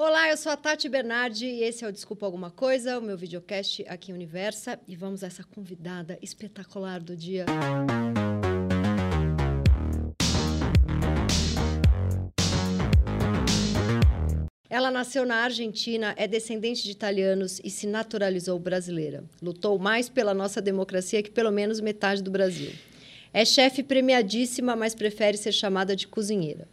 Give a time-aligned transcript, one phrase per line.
[0.00, 3.18] Olá, eu sou a Tati Bernardi e esse é o Desculpa Alguma Coisa, o meu
[3.18, 4.78] videocast aqui em Universa.
[4.86, 7.44] E vamos a essa convidada espetacular do dia.
[14.70, 19.24] Ela nasceu na Argentina, é descendente de italianos e se naturalizou brasileira.
[19.42, 22.70] Lutou mais pela nossa democracia que pelo menos metade do Brasil.
[23.32, 26.68] É chefe premiadíssima, mas prefere ser chamada de cozinheira.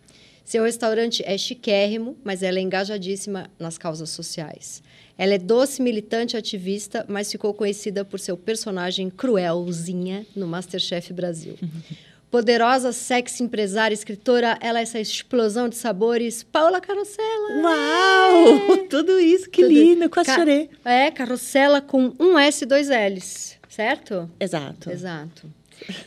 [0.46, 4.84] Seu restaurante é chiquérrimo, mas ela é engajadíssima nas causas sociais.
[5.18, 11.56] Ela é doce, militante, ativista, mas ficou conhecida por seu personagem cruelzinha no Masterchef Brasil.
[12.30, 16.44] Poderosa, sexy empresária, escritora, ela é essa explosão de sabores.
[16.44, 17.62] Paula Carosella!
[17.64, 18.86] Uau!
[18.90, 19.74] Tudo isso, que Tudo.
[19.74, 20.70] lindo, quase Ca- chorei.
[20.84, 24.30] É, Carrossela com um S e dois L's, certo?
[24.40, 24.92] Exato.
[24.92, 25.50] Exato.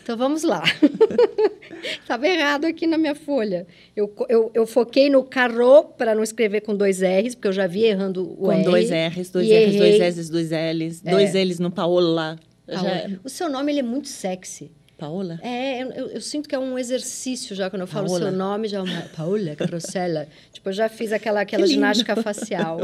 [0.03, 0.63] Então vamos lá.
[2.01, 3.67] Estava errado aqui na minha folha.
[3.95, 7.67] Eu, eu, eu foquei no carro para não escrever com dois R's, porque eu já
[7.67, 8.65] vi errando o Com R.
[8.65, 10.09] dois R's, dois R's, dois errei.
[10.09, 11.11] S's, dois L's, É.
[11.11, 12.39] dois L's no Paola.
[12.67, 12.89] Paola.
[13.09, 13.11] Já...
[13.25, 14.71] O seu nome ele é muito sexy.
[14.99, 15.39] Paola?
[15.43, 18.31] É, eu, eu- eu sinto que é um exercício já quando eu falo o Paola.
[18.31, 20.27] seu nome, já é uma Paula Carosella.
[20.53, 22.81] tipo, eu já fiz aquela, aquela ginástica facial.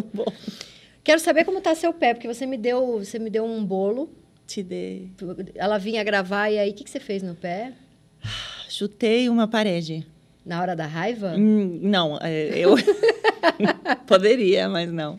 [1.03, 4.08] Quero saber como tá seu pé, porque você me deu, você me deu um bolo.
[4.47, 5.11] Te dei.
[5.55, 7.73] Ela vinha gravar e aí o que, que você fez no pé?
[8.69, 10.06] Chutei uma parede.
[10.45, 11.34] Na hora da raiva?
[11.36, 12.75] Hum, não, é, eu
[14.06, 15.19] poderia, mas não.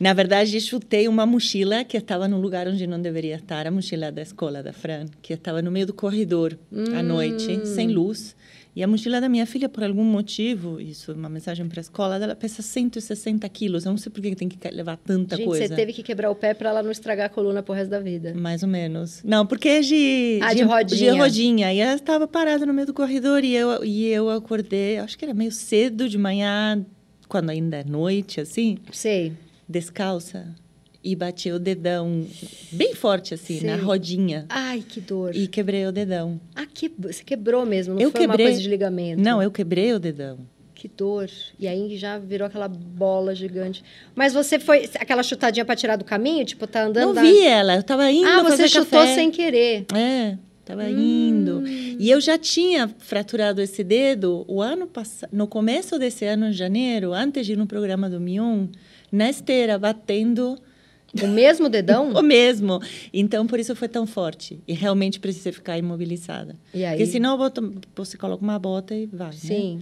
[0.00, 4.10] Na verdade, chutei uma mochila que estava no lugar onde não deveria estar, a mochila
[4.10, 6.58] da escola da Fran, que estava no meio do corredor
[6.96, 8.34] à noite, sem luz.
[8.76, 11.82] E a mochila da minha filha, por algum motivo, isso é uma mensagem para a
[11.82, 13.84] escola, ela pesa 160 quilos.
[13.84, 15.68] Eu não sei por que tem que levar tanta Gente, coisa.
[15.68, 18.00] você teve que quebrar o pé para ela não estragar a coluna pro resto da
[18.00, 18.34] vida.
[18.34, 19.22] Mais ou menos.
[19.22, 21.12] Não, porque é de, Ah, de rodinha.
[21.12, 21.72] De rodinha.
[21.72, 25.24] E ela estava parada no meio do corredor e eu, e eu acordei, acho que
[25.24, 26.84] era meio cedo de manhã,
[27.28, 29.32] quando ainda é noite, assim, Sei.
[29.68, 30.52] descalça.
[31.06, 32.26] E bati o dedão
[32.72, 33.68] bem forte, assim, Sei.
[33.68, 34.46] na rodinha.
[34.48, 35.36] Ai, que dor.
[35.36, 36.40] E quebrei o dedão.
[36.54, 36.90] Ah, que...
[36.98, 38.46] você quebrou mesmo, não eu foi quebrei.
[38.46, 39.22] uma coisa de ligamento.
[39.22, 40.38] Não, eu quebrei o dedão.
[40.74, 41.28] Que dor.
[41.58, 43.84] E aí já virou aquela bola gigante.
[44.14, 46.44] Mas você foi aquela chutadinha para tirar do caminho?
[46.44, 47.14] Tipo, tá andando...
[47.14, 49.14] Não vi ela, eu estava indo Ah, você chutou café.
[49.14, 49.84] sem querer.
[49.94, 51.66] É, estava indo.
[51.68, 56.52] E eu já tinha fraturado esse dedo o ano passado, no começo desse ano, em
[56.52, 58.68] janeiro, antes de ir no programa do Mion,
[59.12, 60.58] na esteira, batendo
[61.22, 62.12] O mesmo dedão?
[62.14, 62.80] o mesmo.
[63.12, 64.58] Então, por isso foi tão forte.
[64.66, 66.56] E realmente precisei ficar imobilizada.
[66.72, 66.96] E aí?
[66.96, 67.38] Porque senão
[67.94, 69.34] você coloca uma bota e vai, né?
[69.34, 69.80] Sim.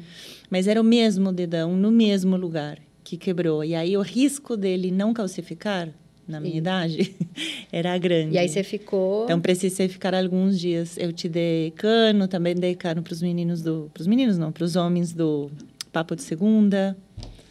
[0.50, 3.64] Mas era o mesmo dedão, no mesmo lugar, que quebrou.
[3.64, 5.88] E aí o risco dele não calcificar,
[6.26, 6.58] na minha Sim.
[6.58, 7.16] idade,
[7.72, 8.34] era grande.
[8.34, 9.24] E aí você ficou...
[9.24, 10.96] Então precisei ficar alguns dias.
[10.96, 14.52] Eu te dei cano, também dei cano para os meninos do, para os meninos não,
[14.52, 15.50] para os homens do
[15.92, 16.96] papo de segunda.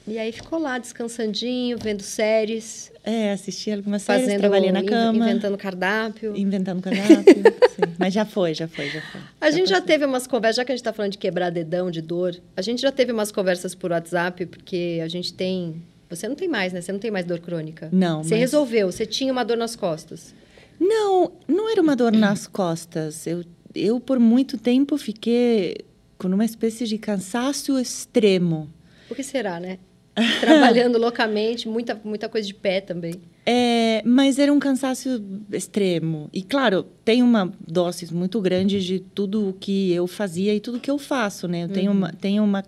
[0.07, 4.39] E aí ficou lá descansandinho, vendo séries, É, assisti algumas séries, fazendo...
[4.39, 6.37] trabalhei na cama, Inventando cardápio.
[6.37, 7.33] inventando cardápio.
[7.35, 7.93] sim.
[7.97, 9.21] Mas já foi, já foi, já foi.
[9.39, 11.89] A gente já teve umas conversas, já que a gente está falando de quebrar dedão,
[11.89, 15.81] de dor, a gente já teve umas conversas por WhatsApp, porque a gente tem.
[16.09, 16.81] Você não tem mais, né?
[16.81, 17.89] Você não tem mais dor crônica.
[17.91, 20.33] Não, Você mas- resolveu, você tinha uma dor nas costas.
[20.79, 23.25] Não, não era uma dor nas costas.
[23.25, 25.77] Eu, eu por muito tempo fiquei
[26.17, 28.69] com uma espécie de cansaço extremo.
[29.07, 29.79] Por que será, né?
[30.41, 33.15] Trabalhando loucamente, muita, muita coisa de pé também.
[33.45, 36.29] É, mas era um cansaço extremo.
[36.33, 40.79] E, claro, tem uma dose muito grande de tudo o que eu fazia e tudo
[40.79, 41.63] que eu faço, né?
[41.63, 42.63] Eu tenho, uma, tenho uma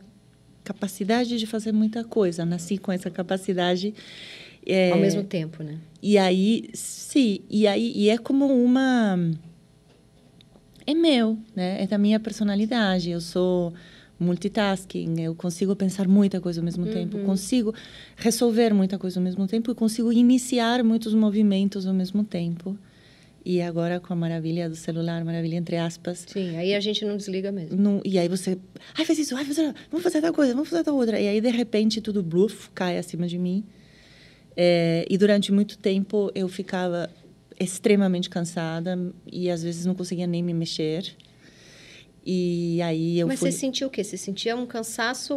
[0.64, 2.46] capacidade de fazer muita coisa.
[2.46, 3.94] Nasci com essa capacidade.
[4.66, 5.78] É, Ao mesmo tempo, né?
[6.02, 9.20] E aí, sim, e aí e é como uma
[10.86, 11.84] é meu, né?
[11.84, 13.10] É da minha personalidade.
[13.10, 13.74] Eu sou
[14.24, 17.74] multitasking, eu consigo pensar muita coisa ao mesmo tempo, consigo
[18.16, 22.78] resolver muita coisa ao mesmo tempo e consigo iniciar muitos movimentos ao mesmo tempo.
[23.46, 27.18] E agora com a maravilha do celular, maravilha entre aspas, Sim, aí a gente não
[27.18, 27.76] desliga mesmo.
[27.78, 28.58] não, e aí você,
[28.98, 31.20] ai, faz isso, ai, faz isso, vamos fazer tal coisa, vamos fazer tal outra.
[31.20, 33.64] E aí, de repente, tudo bluff, cai acima de mim.
[34.56, 37.10] É, e durante muito tempo eu ficava
[37.60, 38.98] extremamente cansada
[39.32, 41.16] e às vezes não conseguia nem me mexer.
[42.26, 43.52] E aí eu Mas fui...
[43.52, 44.04] você sentia o quê?
[44.04, 45.34] Você sentia um cansaço.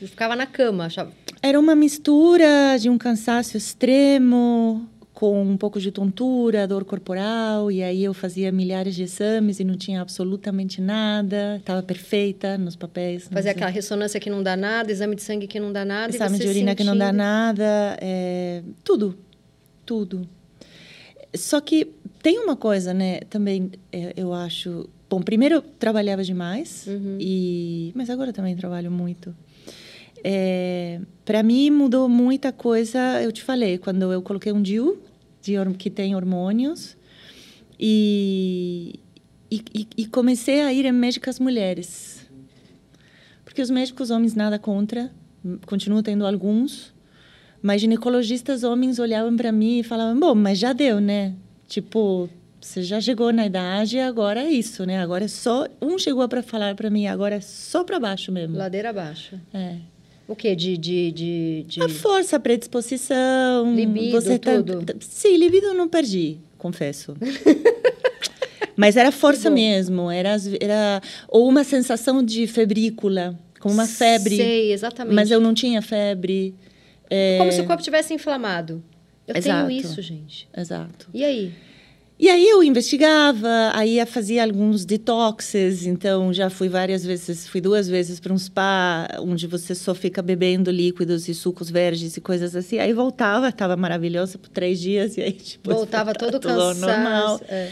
[0.00, 1.10] Eu ficava na cama, achava.
[1.42, 7.82] Era uma mistura de um cansaço extremo com um pouco de tontura, dor corporal, e
[7.82, 13.30] aí eu fazia milhares de exames e não tinha absolutamente nada, estava perfeita nos papéis.
[13.30, 16.14] Nos- aquela ressonância que não dá nada, exame de sangue que não dá nada.
[16.14, 19.16] exame de urina que não dá sentindo- nada, é, tudo,
[19.86, 20.28] tudo.
[21.34, 21.86] Só que
[22.22, 23.20] tem uma coisa, né?
[23.30, 24.86] Também é, eu acho.
[25.08, 27.16] Bom, primeiro eu trabalhava demais Uhum.
[27.20, 29.34] e, mas agora também trabalho muito.
[30.24, 33.22] é, para mim mudou muita coisa.
[33.22, 34.98] Eu te falei quando eu coloquei um DIU
[35.78, 36.96] que tem hormônios
[37.78, 38.98] e,
[39.50, 42.26] e, e comecei a ir em médicas mulheres,
[43.44, 45.10] porque os médicos homens nada contra,
[45.66, 46.92] continuo tendo alguns,
[47.62, 51.34] mas ginecologistas homens olhavam para mim e falavam: bom, mas já deu, né?
[51.68, 52.28] Tipo,
[52.66, 54.98] você já chegou na idade, agora é isso, né?
[54.98, 55.68] Agora é só.
[55.80, 58.56] Um chegou para falar para mim, agora é só para baixo mesmo.
[58.56, 59.40] Ladeira abaixo.
[59.54, 59.76] É.
[60.26, 60.56] O quê?
[60.56, 61.82] De, de, de, de...
[61.82, 63.72] A força, a predisposição.
[63.72, 64.96] Libido, você tá, tudo.
[64.98, 67.16] Sim, libido eu não perdi, confesso.
[68.74, 74.36] Mas era força mesmo, era, era ou uma sensação de febrícula, como uma febre.
[74.36, 75.14] Sei, exatamente.
[75.14, 76.52] Mas eu não tinha febre.
[77.08, 77.38] É...
[77.38, 78.82] Como se o corpo tivesse inflamado.
[79.26, 79.68] Eu Exato.
[79.68, 80.48] tenho isso, gente.
[80.54, 81.08] Exato.
[81.14, 81.52] E aí?
[82.18, 87.60] E aí eu investigava, aí eu fazia alguns detoxes, então já fui várias vezes, fui
[87.60, 92.20] duas vezes para um spa, onde você só fica bebendo líquidos e sucos verdes e
[92.22, 92.78] coisas assim.
[92.78, 96.80] Aí voltava, estava maravilhosa por três dias e aí tipo voltava todo cansado.
[96.80, 97.40] Normal.
[97.48, 97.70] É.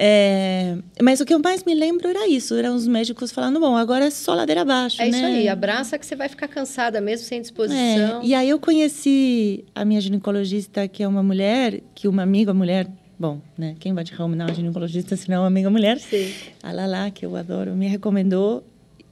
[0.00, 3.76] É, mas o que eu mais me lembro era isso, eram os médicos falando, bom,
[3.76, 5.18] agora é só ladeira abaixo, É né?
[5.18, 8.20] isso aí, abraça que você vai ficar cansada mesmo sem disposição.
[8.22, 12.54] É, e aí eu conheci a minha ginecologista, que é uma mulher, que uma amiga
[12.54, 12.86] mulher
[13.18, 13.74] Bom, né?
[13.80, 15.98] Quem vai te recomendar uma ginecologista se não uma amiga mulher?
[15.98, 16.32] Sim.
[16.62, 18.62] A Lala, que eu adoro, me recomendou.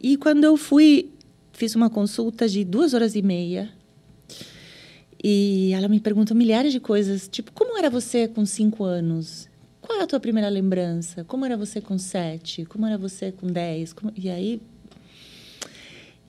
[0.00, 1.10] E quando eu fui,
[1.52, 3.68] fiz uma consulta de duas horas e meia.
[5.22, 9.48] E ela me perguntou milhares de coisas, tipo, como era você com cinco anos?
[9.80, 11.24] Qual era a tua primeira lembrança?
[11.24, 12.64] Como era você com sete?
[12.64, 13.92] Como era você com dez?
[13.92, 14.12] Como...
[14.16, 14.60] E aí...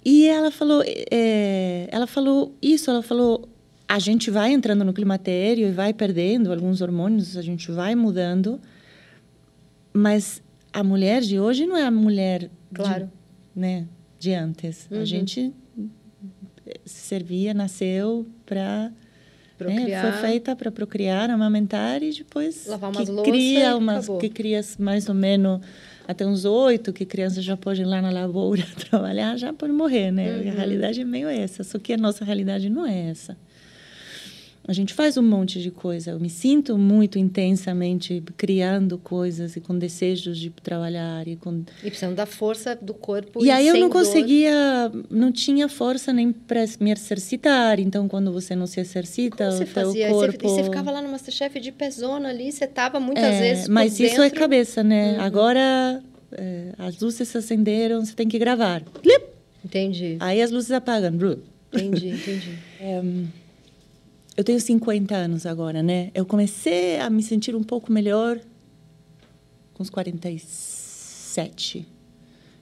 [0.03, 1.88] E ela falou, é...
[1.91, 3.47] ela falou isso, ela falou
[3.88, 8.60] a gente vai entrando no climatério e vai perdendo alguns hormônios, a gente vai mudando,
[9.94, 10.42] mas
[10.74, 13.06] a mulher de hoje não é a mulher claro.
[13.56, 13.88] de, né,
[14.19, 14.88] de antes.
[14.92, 15.01] Uhum.
[15.01, 15.54] A gente
[16.86, 18.92] servia, nasceu para.
[19.60, 24.19] Né, foi feita para procriar, amamentar e depois Lavar umas que cria umas acabou.
[24.19, 25.62] que cria mais ou menos
[26.07, 30.12] até uns oito, que crianças já podem ir lá na lavoura trabalhar, já podem morrer,
[30.12, 30.30] né?
[30.30, 30.50] Uhum.
[30.50, 33.36] A realidade é meio essa, só que a nossa realidade não é essa.
[34.68, 36.12] A gente faz um monte de coisa.
[36.12, 41.90] Eu me sinto muito intensamente criando coisas e com desejos de trabalhar e com e
[41.90, 43.44] precisando da força do corpo.
[43.44, 44.04] E, e aí eu não dor.
[44.04, 47.80] conseguia, não tinha força nem para me exercitar.
[47.80, 50.10] Então quando você não se exercita, Como você o teu fazia?
[50.10, 50.46] corpo.
[50.46, 53.69] E você, ficava lá no MasterChef de pezona ali, você tava muitas é, vezes.
[53.69, 55.14] Mas isso é cabeça, né?
[55.14, 55.22] Uhum.
[55.22, 56.04] Agora
[56.34, 58.84] é, as luzes se acenderam, você tem que gravar.
[59.64, 60.18] Entendi.
[60.19, 61.14] Aí as luzes apagam.
[61.74, 62.52] Entendi, entendi.
[62.80, 63.02] É,
[64.38, 66.12] eu tenho 50 anos agora, né?
[66.13, 68.39] Eu comecei a me sentir um pouco melhor
[69.74, 71.86] com os 47.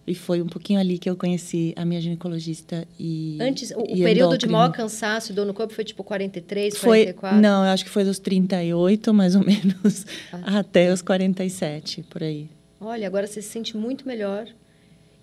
[0.08, 4.04] E foi um pouquinho ali que eu conheci a minha ginecologista e Antes, o, e
[4.04, 4.52] período de endócrino.
[4.54, 7.42] maior cansaço e dor no corpo foi tipo 43, foi 44?
[7.42, 10.60] Não, eu acho que foi dos 38, mais ou menos, Ah.
[10.60, 12.48] até os 47, por aí.
[12.80, 14.46] Olha, agora você se sente muito melhor.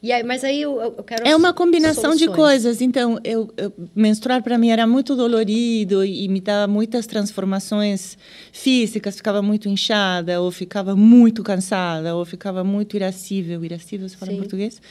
[0.02, 2.37] E aí, mas aí eu, eu quero É uma combinação de soluções.
[2.37, 2.81] coisas.
[2.81, 8.19] Então, eu, eu menstruar para mim era muito dolorido e me dava muitas transformações
[8.52, 9.16] físicas.
[9.16, 13.64] Ficava muito inchada, ou ficava muito cansada, ou ficava muito irascível.
[13.64, 14.82] Irascível, você fala em português?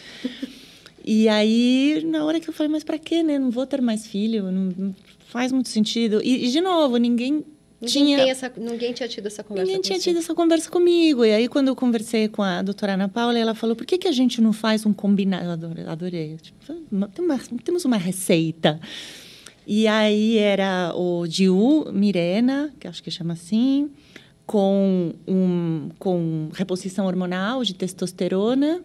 [1.03, 3.37] E aí, na hora que eu falei, mas para quê, né?
[3.37, 4.95] Não vou ter mais filho, não, não
[5.27, 6.21] faz muito sentido.
[6.23, 7.43] E, e, de novo, ninguém
[7.81, 11.25] Ninguém, tinha essa, ninguém tinha tido essa conversa Ninguém tinha tido essa conversa comigo.
[11.25, 14.07] E aí, quando eu conversei com a doutora Ana Paula, ela falou: por que, que
[14.07, 15.45] a gente não faz um combinado?
[15.45, 15.85] Eu adorei.
[15.85, 16.37] adorei.
[16.37, 16.73] Tipo,
[17.09, 18.79] tem uma- temos uma receita.
[19.65, 23.89] E aí era o Diu Mirena, que acho que chama assim,
[24.45, 28.81] com, um, com reposição hormonal de testosterona.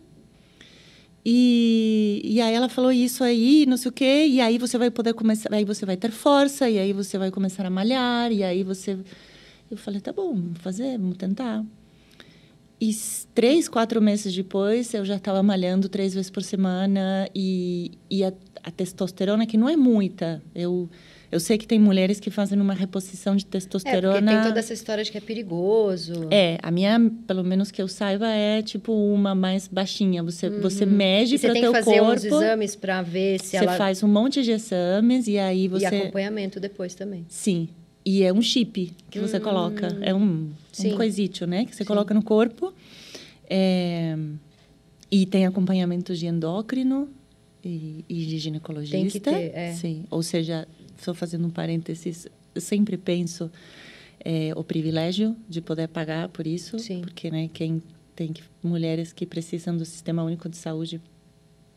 [1.28, 4.92] E, e aí ela falou isso aí, não sei o quê, e aí você vai
[4.92, 8.44] poder começar, aí você vai ter força, e aí você vai começar a malhar, e
[8.44, 8.96] aí você...
[9.68, 11.64] Eu falei, tá bom, vamos fazer, vamos tentar.
[12.80, 12.96] E
[13.34, 18.32] três, quatro meses depois, eu já estava malhando três vezes por semana, e, e a,
[18.62, 20.88] a testosterona, que não é muita, eu...
[21.30, 24.32] Eu sei que tem mulheres que fazem uma reposição de É, porque testosterona.
[24.32, 26.28] tem toda essa história de que é perigoso.
[26.30, 30.22] É, a minha, pelo menos que eu saiba, é tipo uma mais baixinha.
[30.22, 31.34] Você, você mede Uhum.
[31.34, 32.12] E você para tem teu que fazer corpo.
[32.14, 33.76] uns exames para ver se você ela...
[33.76, 35.84] faz um monte de exames e aí você.
[35.84, 37.24] E acompanhamento depois também.
[37.28, 37.68] Sim.
[38.04, 39.88] E é um chip que você coloca.
[40.00, 40.92] É um, Sim.
[40.92, 41.64] um coisito, né?
[41.64, 41.88] Que você Sim.
[41.88, 42.72] coloca no corpo.
[43.50, 44.16] É,
[45.10, 47.08] E tem acompanhamento de endócrino
[47.64, 48.96] e, e de ginecologista.
[48.96, 49.72] Tem que ter, é.
[49.72, 50.04] Sim.
[50.10, 50.66] Ou seja,
[50.98, 53.50] só fazendo um parênteses, eu sempre penso
[54.24, 56.78] é, o privilégio de poder pagar por isso.
[56.78, 57.00] Sim.
[57.02, 57.82] Porque, né, quem
[58.14, 61.00] tem que, mulheres que precisam do Sistema Único de Saúde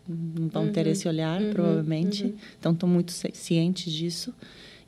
[0.08, 2.34] não vão ter esse olhar, provavelmente.
[2.58, 4.34] Então, estou muito ci- ciente disso.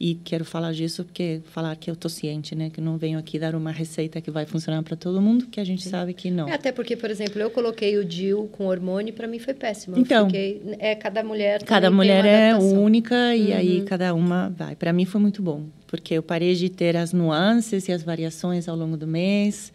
[0.04, 2.72] E quero falar disso porque falar que eu estou ciente, né?
[2.74, 5.64] Que não venho aqui dar uma receita que vai funcionar para todo mundo, que a
[5.64, 6.50] gente sabe que não.
[6.50, 9.54] É, até porque, por exemplo, eu coloquei o DIU com hormônio e para mim foi
[9.54, 10.00] péssimo.
[10.00, 10.26] Então.
[10.26, 14.76] fiquei- é, cada mulher Cada mulher é única e aí cada uma vai.
[14.76, 18.68] Para mim foi muito bom, porque eu parei de ter as nuances e as variações
[18.68, 19.72] ao longo do mês.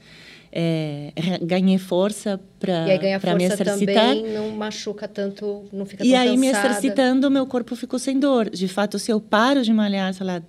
[0.59, 4.15] É, ganhei força para ganha me exercitar.
[4.17, 6.69] também, não machuca tanto, não fica E aí, me cansada.
[6.69, 8.49] exercitando, meu corpo ficou sem dor.
[8.49, 10.43] De fato, se eu paro de malhar, sei lá,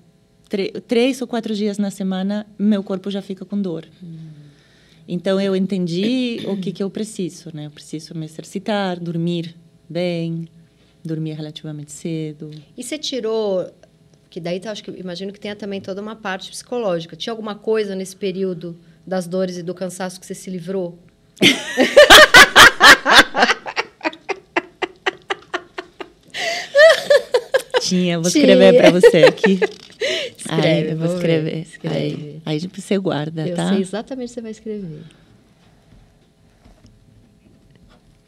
[0.88, 3.86] três ou quatro dias na semana, meu corpo já fica com dor.
[5.06, 7.66] Então, eu entendi o que, que eu preciso, né?
[7.66, 9.58] Eu preciso me exercitar, dormir
[9.90, 10.48] bem,
[11.04, 12.50] dormir relativamente cedo.
[12.78, 13.70] E você tirou,
[14.30, 17.14] que daí eu acho que imagino que tenha também toda uma parte psicológica.
[17.18, 18.74] Tinha alguma coisa nesse período
[19.08, 21.00] das dores e do cansaço que você se livrou?
[27.80, 29.62] Tinha, vou escrever para você aqui.
[30.38, 31.62] Escreve, Aí, eu vou vou ver, escrever.
[31.62, 31.96] escreve.
[31.96, 33.70] Aí, aí você guarda, eu tá?
[33.70, 35.04] sei exatamente o que você vai escrever.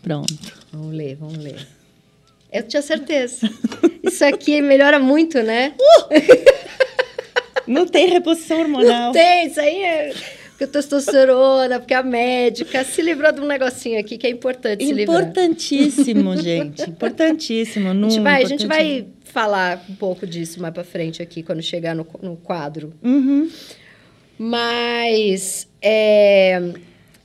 [0.02, 0.34] Pronto.
[0.72, 1.68] Vamos ler, vamos ler.
[2.52, 3.50] Eu tinha certeza.
[4.02, 5.74] Isso aqui melhora muito, né?
[7.68, 9.08] Não tem reposição hormonal.
[9.08, 10.14] Não tem, isso aí é
[10.60, 14.86] porque a testosterona, porque a médica se livrou de um negocinho aqui que é importante
[14.86, 15.22] se livrar.
[15.22, 16.82] Importantíssimo, gente.
[16.90, 17.88] Importantíssimo.
[17.88, 21.42] A Não, gente, vai, a gente vai falar um pouco disso mais pra frente aqui,
[21.42, 22.92] quando chegar no, no quadro.
[23.02, 23.50] Uhum.
[24.38, 26.74] Mas, é...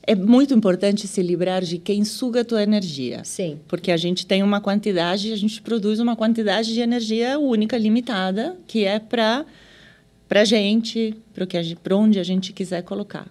[0.07, 3.21] É muito importante se livrar de quem suga a tua energia.
[3.25, 3.59] Sim.
[3.67, 8.55] Porque a gente tem uma quantidade, a gente produz uma quantidade de energia única, limitada,
[8.67, 9.45] que é para
[10.27, 11.15] para gente,
[11.83, 13.27] para onde a gente quiser colocar.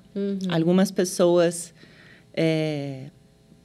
[0.48, 1.74] Algumas pessoas
[2.32, 3.10] é,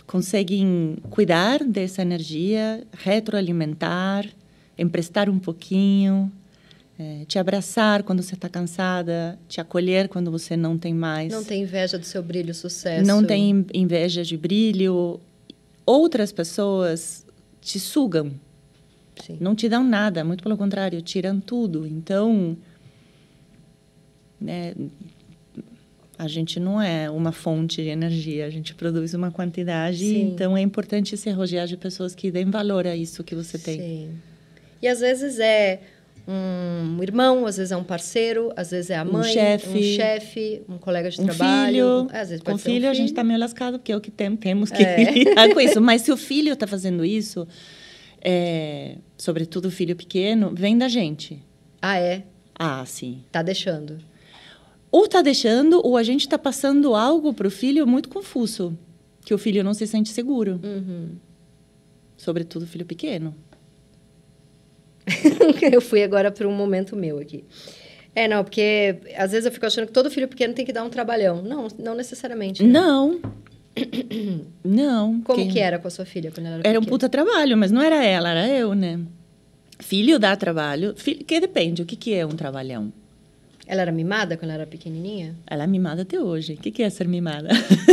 [0.07, 4.27] conseguem cuidar dessa energia, retroalimentar,
[4.77, 6.31] emprestar um pouquinho,
[6.97, 11.31] é, te abraçar quando você está cansada, te acolher quando você não tem mais.
[11.31, 13.05] Não tem inveja do seu brilho, sucesso.
[13.05, 15.19] Não tem inveja de brilho.
[15.85, 17.25] Outras pessoas
[17.61, 18.31] te sugam,
[19.23, 19.37] Sim.
[19.39, 21.85] não te dão nada, muito pelo contrário, tiram tudo.
[21.85, 22.57] Então,
[24.39, 24.73] né,
[26.17, 30.31] a gente não é uma fonte de energia, a gente produz uma quantidade, Sim.
[30.33, 33.79] então é importante se rodear de pessoas que deem valor a isso que você tem.
[33.79, 34.09] Sim.
[34.81, 35.79] E às vezes é
[36.27, 39.69] um irmão, às vezes é um parceiro, às vezes é a Um mãe, chefe.
[39.69, 41.73] um chefe, um colega de Um trabalho.
[41.73, 43.05] filho, É, às vezes com um filho, a gente filho.
[43.13, 45.09] está meio lascado, porque é o que tem, temos que É.
[45.11, 45.81] lidar com isso.
[45.81, 47.47] Mas se o filho está fazendo isso,
[48.21, 51.41] é, sobretudo o filho pequeno, vem da gente.
[51.81, 52.23] Ah, é?
[52.57, 53.23] Ah, sim.
[53.31, 53.97] Tá deixando.
[54.91, 58.77] Ou está deixando, ou a gente está passando algo para o filho muito confuso,
[59.23, 60.59] que o filho não se sente seguro.
[60.63, 61.09] Uhum.
[62.17, 63.35] Sobretudo o filho pequeno.
[65.71, 67.43] eu fui agora para um momento meu aqui.
[68.15, 70.83] É, não, porque às vezes eu fico achando que todo filho pequeno tem que dar
[70.83, 71.41] um trabalhão.
[71.41, 72.63] Não, não necessariamente.
[72.63, 72.69] né?
[72.69, 73.19] Não.
[74.63, 75.21] não.
[75.21, 77.55] Como Quem- que era com a sua filha quando ela era Era um puta trabalho,
[77.55, 78.99] mas não era ela, era eu, né?
[79.79, 80.93] Filho dá trabalho.
[80.97, 82.91] Filho, que depende, o que, que é um trabalhão?
[83.71, 85.35] Ela era mimada quando ela era pequenininha?
[85.45, 86.53] Ela é mimada até hoje.
[86.53, 87.49] O que, que é ser mimada?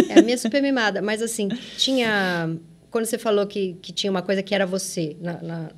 [0.09, 1.03] É a minha super mimada.
[1.03, 2.57] Mas assim, tinha...
[2.91, 5.71] Quando você falou que, que tinha uma coisa que era você, na, na-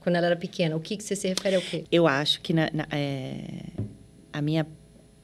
[0.00, 1.84] quando ela era pequena, o que, que você se refere ao quê?
[1.92, 3.64] Eu acho que na, na- é,
[4.32, 4.66] a minha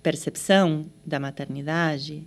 [0.03, 2.23] percepção da maternidade,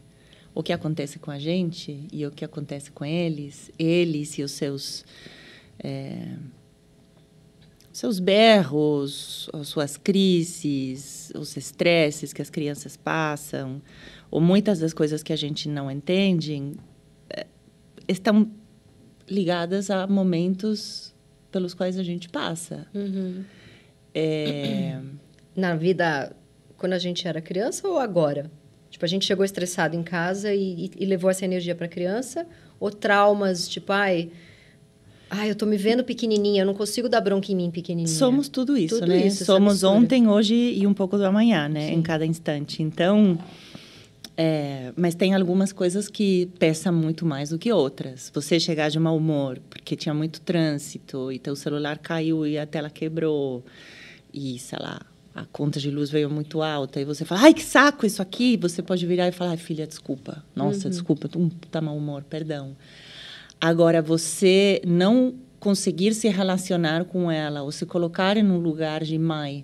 [0.56, 4.52] o que acontece com a gente e o que acontece com eles, eles e os
[4.54, 5.06] seus
[5.84, 6.18] é,
[7.94, 13.82] seus berros, as suas crises, os estresses que as crianças passam,
[14.30, 16.74] ou muitas das coisas que a gente não entende,
[17.30, 17.46] é,
[18.08, 18.50] estão
[19.30, 21.14] ligadas a momentos
[21.52, 22.88] pelos quais a gente passa.
[24.14, 25.00] É,
[25.56, 26.34] Na vida,
[26.78, 28.50] quando a gente era criança ou agora?
[28.90, 31.90] Tipo, a gente chegou estressado em casa e, e- e levou essa energia para a
[31.90, 32.48] criança?
[32.80, 34.32] Ou traumas, tipo, ai...
[35.34, 38.14] Ai, eu tô me vendo pequenininha, eu não consigo dar bronca em mim pequenininha.
[38.18, 39.28] Somos tudo isso, Tudo né?
[39.28, 41.88] isso, Somos ontem, hoje e um pouco do amanhã, né?
[41.88, 41.94] Sim.
[41.96, 42.84] Em cada instante.
[42.84, 43.40] Então,
[44.36, 48.30] é, mas tem algumas coisas que pesam muito mais do que outras.
[48.34, 52.66] Você chegar de mau humor porque tinha muito trânsito e teu celular caiu e a
[52.66, 53.64] tela quebrou
[54.34, 55.00] e, sei lá,
[55.34, 58.58] a conta de luz veio muito alta e você fala, ai, que saco isso aqui.
[58.58, 60.44] Você pode virar e falar, ai, filha, desculpa.
[60.54, 60.92] Nossa, Uhum.
[60.92, 62.76] desculpa, um puta mau humor, perdão.
[63.62, 69.18] Agora, você não conseguir se relacionar com ela ou se colocar em um lugar de
[69.20, 69.64] mãe,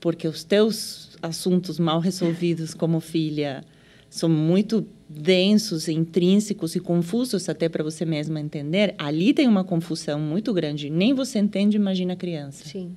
[0.00, 3.62] porque os teus assuntos mal resolvidos como filha
[4.08, 8.94] são muito densos, intrínsecos e confusos até para você mesma entender.
[8.96, 10.88] Ali tem uma confusão muito grande.
[10.88, 12.64] Nem você entende, imagina a criança.
[12.66, 12.96] Sim.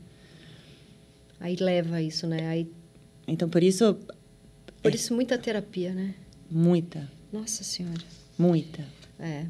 [1.40, 2.48] Aí leva isso, né?
[2.48, 2.68] Aí,
[3.28, 3.98] Então, por isso,
[4.82, 6.16] por isso, muita terapia, né?
[6.50, 8.02] muita, Nossa Senhora.
[8.38, 8.86] muita.
[9.20, 9.46] É.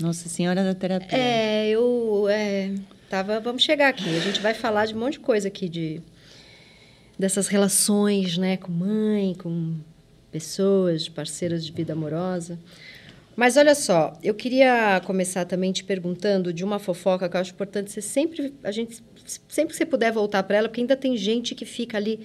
[0.00, 1.18] Nossa Senhora da Terapia.
[1.18, 2.26] É, eu.
[2.28, 2.72] É,
[3.10, 4.16] tava, vamos chegar aqui.
[4.16, 6.00] A gente vai falar de um monte de coisa aqui, de,
[7.18, 8.56] dessas relações, né?
[8.56, 9.74] Com mãe, com
[10.30, 12.58] pessoas, parceiras de vida amorosa.
[13.34, 17.52] Mas olha só, eu queria começar também te perguntando de uma fofoca que eu acho
[17.52, 19.00] importante você sempre, a gente,
[19.48, 22.20] sempre que você puder voltar para ela, porque ainda tem gente que fica ali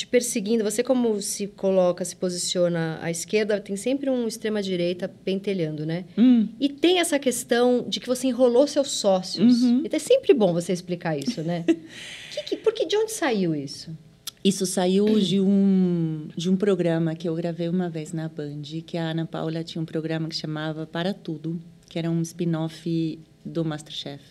[0.00, 0.64] te perseguindo.
[0.64, 6.06] Você como se coloca, se posiciona à esquerda, tem sempre um extrema direita pentelhando, né?
[6.16, 9.62] Hum, E tem essa questão de que você enrolou seus sócios.
[9.62, 9.82] Uhum.
[9.84, 11.64] E é sempre bom você explicar isso, né?
[12.32, 13.96] que, que, porque de onde saiu isso?
[14.42, 18.96] Isso saiu de um, de um programa que eu gravei uma vez na Band, que
[18.96, 23.66] a Ana Paula tinha um programa que chamava Para Tudo, que era um spin-off do
[23.66, 24.22] Masterchef,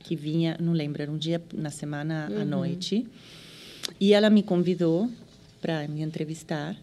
[0.00, 3.06] que vinha, não lembro, era um dia na semana à noite.
[4.02, 5.08] E ela me convidou
[5.60, 6.76] para me entrevistar.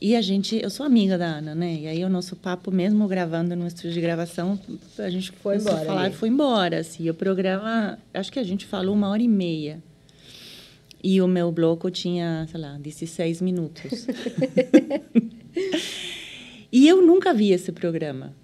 [0.00, 1.74] E a gente, eu sou amiga da Ana, né?
[1.74, 4.58] E aí o nosso papo, mesmo gravando no estúdio de gravação,
[4.98, 6.78] a gente Foi embora falar foi embora.
[6.78, 9.78] Assim, o programa, acho que a gente falou uma hora e meia.
[11.02, 14.06] E o meu bloco tinha, sei lá, 16 minutos.
[16.72, 18.34] e eu nunca vi esse programa.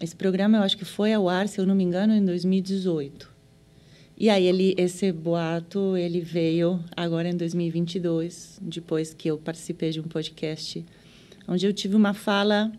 [0.00, 3.34] Esse programa eu acho que foi ao ar, se eu não me engano, em 2018.
[4.18, 10.00] E aí ele, esse boato, ele veio agora em 2022, depois que eu participei de
[10.00, 10.84] um podcast
[11.46, 12.72] onde eu tive uma fala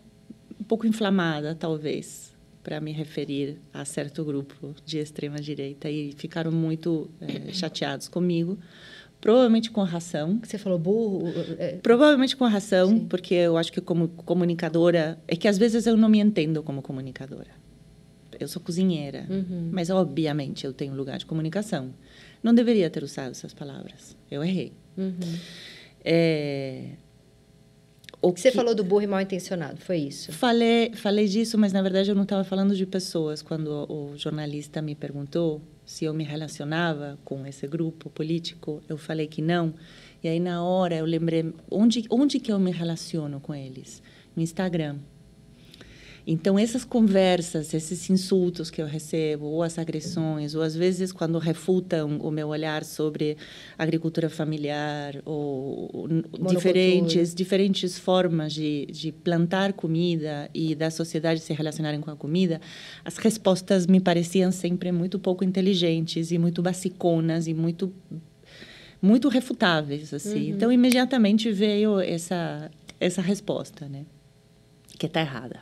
[0.60, 6.52] um pouco inflamada, talvez, para me referir a certo grupo de extrema direita e ficaram
[6.52, 8.58] muito eh, chateados comigo,
[9.22, 10.40] provavelmente com razão.
[10.44, 11.22] Você falou burro?
[11.58, 13.06] é, Provavelmente com razão, Sim.
[13.08, 16.82] porque eu acho que como comunicadora, é que às vezes eu não me entendo como
[16.82, 17.57] comunicadora.
[18.40, 19.70] Eu sou cozinheira, Uhum.
[19.72, 21.94] mas obviamente eu tenho lugar de comunicação.
[22.44, 24.16] Não deveria ter usado essas palavras.
[24.30, 24.74] Eu errei.
[24.98, 25.18] uhum.
[26.04, 26.92] É...
[28.22, 30.32] O você que- falou do burro e mal intencionado, foi isso?
[30.32, 33.42] Falei, falei disso, mas na verdade eu não estava falando de pessoas.
[33.44, 39.28] Quando o jornalista me perguntou se eu me relacionava com esse grupo político, eu falei
[39.28, 39.74] que não.
[40.24, 44.02] E aí na hora eu lembrei onde onde que eu me relaciono com eles?
[44.36, 44.98] No Instagram.
[46.30, 51.40] Então essas conversas, esses insultos que eu recebo, ou as agressões, ou às vezes quando
[51.40, 53.38] refutam o meu olhar sobre
[53.78, 56.10] agricultura familiar, ou
[56.50, 62.60] diferentes diferentes formas de, de plantar comida e da sociedade se relacionarem com a comida,
[63.06, 67.94] as respostas me pareciam sempre muito pouco inteligentes e muito basiconas e muito
[69.02, 70.50] muito refutáveis assim.
[70.50, 74.06] Então imediatamente veio essa essa resposta, né?
[75.00, 75.62] Que está errada.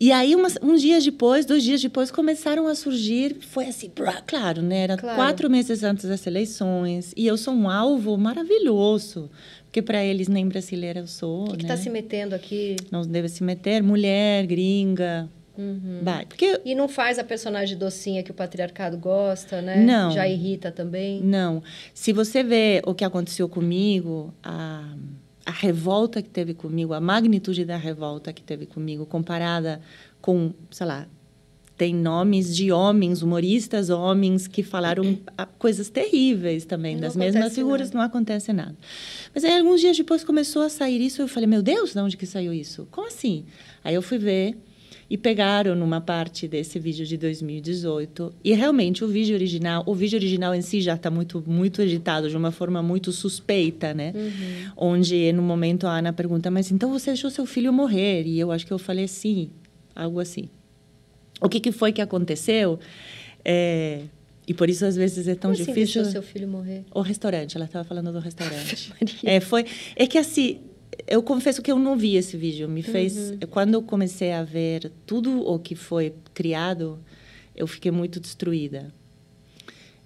[0.00, 3.36] E aí, umas, uns dias depois, dois dias depois, começaram a surgir.
[3.40, 4.84] Foi assim, brá, claro, né?
[4.84, 5.16] Era Claro.
[5.16, 7.12] quatro meses antes das eleições.
[7.14, 9.30] E eu sou um alvo maravilhoso.
[9.64, 11.44] Porque para eles, nem brasileira eu sou.
[11.44, 11.74] O que né?
[11.74, 12.76] está se metendo aqui?
[12.90, 13.82] Não deve se meter.
[13.82, 15.28] Mulher, gringa.
[15.56, 16.00] Uhum.
[16.26, 19.76] Porque E não faz a personagem docinha que o patriarcado gosta, né?
[19.76, 20.10] Não.
[20.10, 21.20] Já irrita também.
[21.22, 21.62] Não.
[21.92, 24.82] Se você vê o que aconteceu comigo, a,
[25.50, 29.80] a revolta que teve comigo, a magnitude da revolta que teve comigo, comparada
[30.20, 31.08] com, sei lá,
[31.76, 35.18] tem nomes de homens, humoristas homens, que falaram
[35.58, 37.98] coisas terríveis também, Não das mesmas figuras, nada.
[37.98, 38.76] não acontece nada.
[39.34, 42.16] Mas aí, alguns dias depois, começou a sair isso, eu falei, meu Deus, de onde
[42.16, 42.86] que saiu isso?
[42.90, 43.44] Como assim?
[43.82, 44.56] Aí eu fui ver,
[45.10, 50.16] e pegaram numa parte desse vídeo de 2018 e realmente o vídeo original o vídeo
[50.16, 54.72] original em si já está muito muito editado de uma forma muito suspeita né Uhum.
[54.76, 58.52] onde no momento a Ana pergunta mas então você deixou seu filho morrer e eu
[58.52, 59.50] acho que eu falei sim
[59.96, 60.48] algo assim
[61.40, 62.78] o que que foi que aconteceu
[63.44, 64.02] É,
[64.46, 66.84] e por isso às vezes é tão Como assim difícil deixou seu filho morrer?
[66.94, 68.92] o restaurante, ela estava falando do restaurante.
[69.24, 69.64] É, foi,
[69.96, 70.58] é que assim,
[71.06, 72.68] eu confesso que eu não vi esse vídeo.
[72.68, 76.98] Me fez, quando eu comecei a ver tudo o que foi criado,
[77.54, 78.92] eu fiquei muito destruída.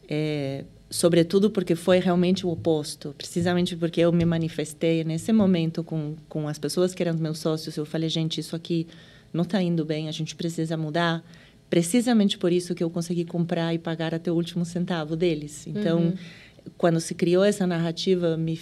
[0.09, 6.15] É, sobretudo porque foi realmente o oposto, precisamente porque eu me manifestei nesse momento com
[6.29, 7.77] com as pessoas que eram meus sócios.
[7.77, 8.87] Eu falei, gente, isso aqui
[9.33, 11.25] não está indo bem, a gente precisa mudar.
[11.71, 15.67] Precisamente por isso que eu consegui comprar e pagar até o último centavo deles.
[15.67, 16.15] Então, Uhum.
[16.77, 18.59] Quando se criou essa narrativa, me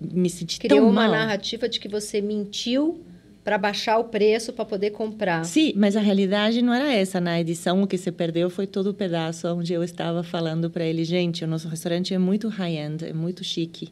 [0.00, 1.10] me senti Criou tão uma mal.
[1.12, 3.04] narrativa de que você mentiu
[3.44, 5.44] para baixar o preço para poder comprar.
[5.44, 7.18] Sim, mas a realidade não era essa.
[7.20, 10.84] Na edição, o que se perdeu foi todo o pedaço onde eu estava falando para
[10.84, 13.90] ele, gente, o nosso restaurante é muito high-end, é muito chique.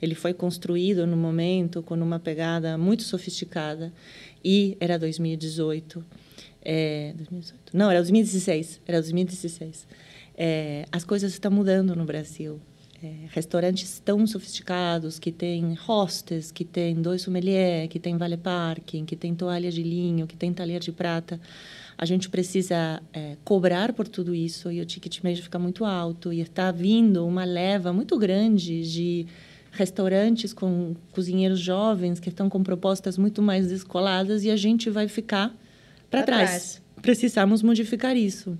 [0.00, 3.92] Ele foi construído no momento com uma pegada muito sofisticada
[4.44, 6.04] e era 2018.
[6.64, 7.76] É, 2018?
[7.76, 8.80] Não, era 2016.
[8.86, 9.86] Era 2016.
[10.36, 12.60] É, as coisas estão mudando no Brasil.
[13.04, 19.04] É, restaurantes tão sofisticados que tem hostes, que tem dois sommelier, que tem vale parking,
[19.04, 21.40] que tem toalha de linho, que tem talher de prata.
[21.98, 26.32] A gente precisa é, cobrar por tudo isso e o ticket médio fica muito alto
[26.32, 29.26] e está vindo uma leva muito grande de
[29.72, 35.08] restaurantes com cozinheiros jovens que estão com propostas muito mais descoladas e a gente vai
[35.08, 35.52] ficar
[36.08, 36.50] para trás.
[36.50, 36.82] trás.
[37.02, 38.56] Precisamos modificar isso.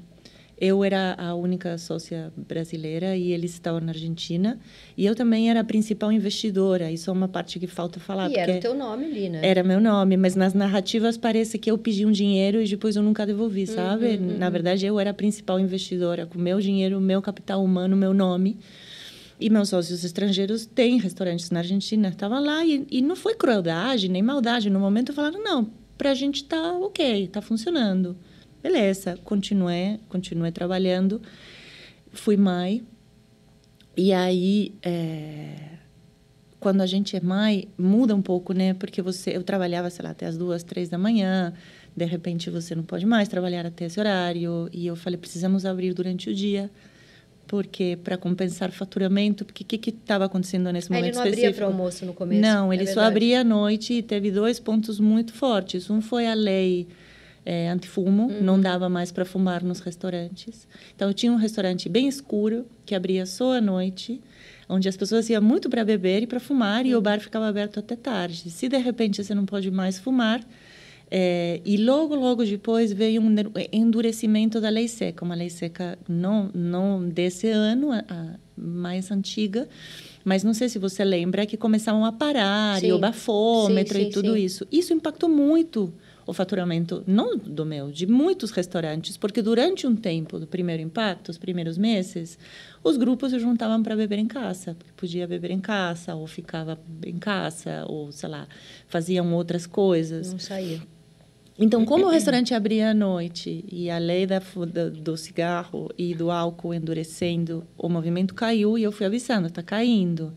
[0.59, 4.61] Eu era a única sócia brasileira e eles estavam na Argentina.
[4.97, 6.91] E eu também era a principal investidora.
[6.91, 8.31] Isso é uma parte que falta falar.
[8.31, 9.41] E era o teu nome ali, né?
[9.43, 13.03] Era meu nome, mas nas narrativas parece que eu pedi um dinheiro e depois eu
[13.03, 14.17] nunca devolvi, uhum, sabe?
[14.17, 18.15] Uhum, na verdade, eu era a principal investidora, com meu dinheiro, meu capital humano, meu
[18.15, 18.59] nome.
[19.41, 22.09] E meus sócios estrangeiros têm restaurantes na Argentina.
[22.09, 24.71] Estavam lá e, e não foi crueldade nem maldade.
[24.71, 28.17] No momento falaram, não, para a gente tá ok, tá funcionando.
[28.63, 31.21] Beleza, continuei, continuei trabalhando.
[32.13, 32.83] Fui mãe.
[33.97, 35.55] E aí, é,
[36.61, 38.73] quando a gente é mãe, muda um pouco, né?
[38.75, 41.53] Porque você, eu trabalhava, sei lá, até as duas, três da manhã.
[41.95, 44.69] De repente, você não pode mais trabalhar até esse horário.
[44.73, 46.71] E eu falei, precisamos abrir durante o dia
[47.53, 51.29] porque para compensar faturamento, porque o que estava acontecendo nesse momento específico?
[51.29, 52.41] Ele não abria para almoço no começo.
[52.41, 55.91] Não, ele é só abria à noite e teve dois pontos muito fortes.
[55.91, 56.89] Um foi a lei
[57.45, 58.43] é, antifumo, uhum.
[58.43, 60.67] não dava mais para fumar nos restaurantes.
[60.95, 64.21] Então, eu tinha um restaurante bem escuro, que abria só à noite,
[64.69, 66.91] onde as pessoas iam muito para beber e para fumar, uhum.
[66.91, 68.51] e o bar ficava aberto até tarde.
[68.51, 70.45] Se, de repente, você não pode mais fumar...
[71.15, 73.37] É, e logo, logo depois veio um
[73.71, 78.27] endurecimento da lei seca, uma lei seca não, não desse ano, a, a
[78.57, 79.69] mais antiga,
[80.25, 82.87] mas não sei se você lembra que começaram a parar, sim.
[82.87, 84.67] e o bafômetro sim, sim, e tudo isso.
[84.73, 85.93] Isso impactou muito
[86.27, 91.31] o faturamento, não do meu, de muitos restaurantes, porque durante um tempo do primeiro impacto,
[91.31, 92.39] os primeiros meses,
[92.83, 96.79] os grupos se juntavam para beber em casa, porque podia beber em casa, ou ficava
[97.05, 98.47] em casa, ou sei lá,
[98.89, 100.33] faziam outras coisas.
[100.33, 100.81] Não saía.
[101.59, 106.15] Então, como o restaurante abria à noite e a lei da, do, do cigarro e
[106.15, 110.33] do álcool endurecendo, o movimento caiu e eu fui avisando, está caindo.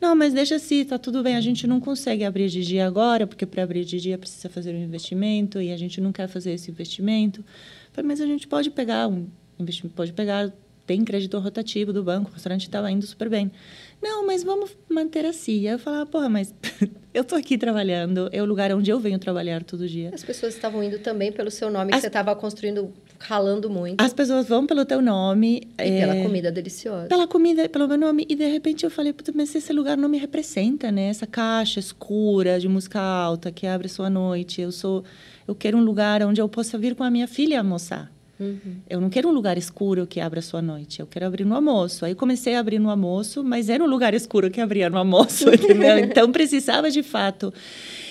[0.00, 1.36] Não, mas deixa assim, tá tudo bem.
[1.36, 4.74] A gente não consegue abrir de dia agora, porque para abrir de dia precisa fazer
[4.74, 7.44] um investimento e a gente não quer fazer esse investimento.
[7.92, 10.50] Falei, mas a gente pode pegar um investimento, pode pegar,
[10.86, 13.52] tem crédito rotativo do banco, o restaurante estava indo super bem.
[14.00, 15.66] Não, mas vamos manter assim.
[15.66, 16.54] Aí eu falava, porra, mas
[17.12, 20.10] eu tô aqui trabalhando, é o lugar onde eu venho trabalhar todo dia.
[20.14, 21.96] As pessoas estavam indo também pelo seu nome, As...
[21.96, 24.00] que você estava construindo ralando muito.
[24.00, 25.68] As pessoas vão pelo teu nome.
[25.78, 26.00] E é...
[26.00, 27.06] pela comida deliciosa.
[27.06, 28.26] Pela comida, pelo meu nome.
[28.28, 31.08] E de repente eu falei, mas esse lugar não me representa, né?
[31.08, 34.60] Essa caixa escura de música alta que abre sua noite.
[34.60, 35.04] Eu sou,
[35.46, 38.10] eu quero um lugar onde eu possa vir com a minha filha almoçar.
[38.40, 38.76] Uhum.
[38.88, 41.00] Eu não quero um lugar escuro que abra sua noite.
[41.00, 42.06] Eu quero abrir no almoço.
[42.06, 45.50] Aí comecei a abrir no almoço, mas era um lugar escuro que abria no almoço,
[45.52, 45.98] entendeu?
[45.98, 47.52] Então precisava de fato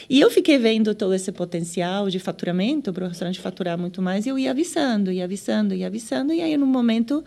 [0.10, 4.26] e eu fiquei vendo todo esse potencial de faturamento para o restaurante faturar muito mais
[4.26, 6.34] e eu ia avisando, ia avisando, ia avisando.
[6.34, 7.24] E aí, no momento,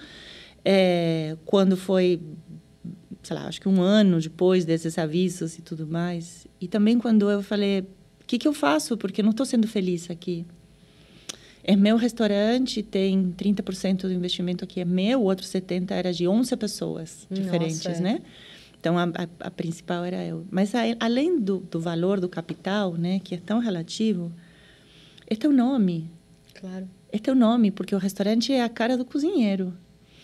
[0.64, 2.20] é, quando foi,
[3.22, 7.30] sei lá, acho que um ano depois desses avisos e tudo mais, e também quando
[7.30, 8.96] eu falei, o que, que eu faço?
[8.96, 10.44] Porque não estou sendo feliz aqui.
[11.62, 16.26] É meu restaurante, tem 30% do investimento aqui é meu, o outro 70% era de
[16.26, 18.00] 11 pessoas diferentes, Nossa, é.
[18.00, 18.22] né?
[18.82, 20.44] Então, a, a, a principal era eu.
[20.50, 24.32] Mas, a, além do, do valor do capital, né, que é tão relativo,
[25.24, 26.10] é teu nome.
[26.52, 26.88] Claro.
[27.12, 29.72] É teu nome, porque o restaurante é a cara do cozinheiro.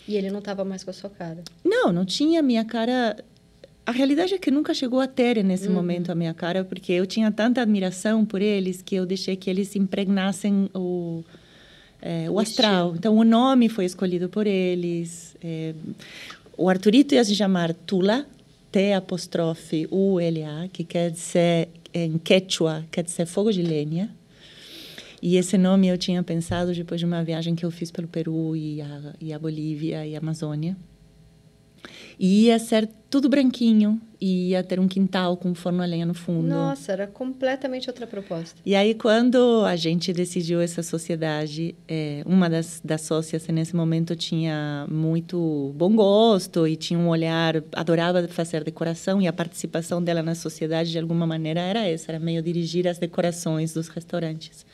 [0.05, 1.41] E ele não estava mais com a sua cara?
[1.63, 3.15] Não, não tinha a minha cara.
[3.85, 5.75] A realidade é que nunca chegou a ter nesse uhum.
[5.75, 9.49] momento a minha cara, porque eu tinha tanta admiração por eles que eu deixei que
[9.49, 11.23] eles impregnassem o,
[12.01, 12.93] é, o, astral.
[12.93, 15.37] Então, o nome foi escolhido por eles.
[15.41, 15.73] É,
[16.57, 18.27] o Arturito ia se chamar Tula,
[18.71, 24.15] T apóstrofe U-L-A, que quer dizer, em quechua, quer dizer fogo de lenha.
[25.21, 28.55] E esse nome eu tinha pensado depois de uma viagem que eu fiz pelo Peru
[28.55, 30.77] e a, e a Bolívia e a Amazônia.
[32.19, 36.05] E ia ser tudo branquinho e ia ter um quintal com um forno a lenha
[36.05, 36.47] no fundo.
[36.47, 38.59] Nossa, era completamente outra proposta.
[38.65, 44.15] E aí, quando a gente decidiu essa sociedade, é, uma das, das sócias nesse momento
[44.17, 50.21] tinha muito bom gosto e tinha um olhar, adorava fazer decoração e a participação dela
[50.21, 54.65] na sociedade, de alguma maneira, era essa, era meio dirigir as decorações dos restaurantes.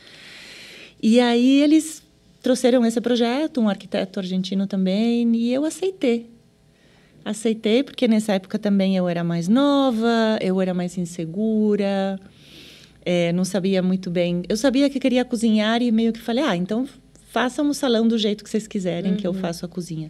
[1.01, 2.01] E aí eles
[2.41, 6.34] trouxeram esse projeto, um arquiteto argentino também, e eu aceitei
[7.25, 12.19] Aceitei, porque nessa época também eu era mais nova, eu era mais insegura,
[13.03, 14.43] é, não sabia muito bem.
[14.47, 16.87] Eu sabia que queria cozinhar e meio que falei, ah, então
[17.31, 19.17] façam o salão do jeito que vocês quiserem, uhum.
[19.17, 19.39] que eu uhum.
[19.39, 20.09] faço a cozinha.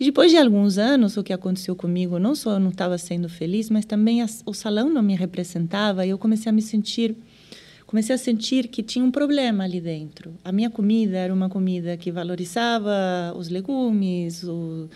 [0.00, 3.28] E depois de alguns anos, o que aconteceu comigo, não só eu não estava sendo
[3.28, 7.14] feliz, mas também a, o salão não me representava e eu comecei a me sentir
[7.86, 10.34] comecei a sentir que tinha um problema ali dentro.
[10.42, 12.90] A minha comida era uma comida que valorizava
[13.36, 14.88] os legumes, o,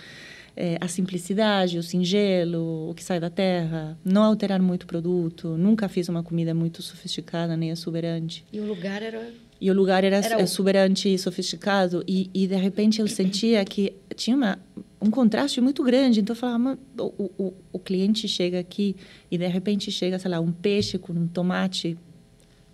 [0.61, 5.57] é, a simplicidade, o singelo, o que sai da terra, não alterar muito o produto.
[5.57, 8.45] Nunca fiz uma comida muito sofisticada nem exuberante.
[8.53, 12.05] E o lugar era e o lugar era, era exuberante e sofisticado.
[12.07, 14.59] E, e, de repente, eu sentia que tinha uma,
[15.01, 16.21] um contraste muito grande.
[16.21, 18.95] Então, eu falava, o, o, o cliente chega aqui
[19.29, 21.97] e, de repente, chega, sei lá, um peixe com um tomate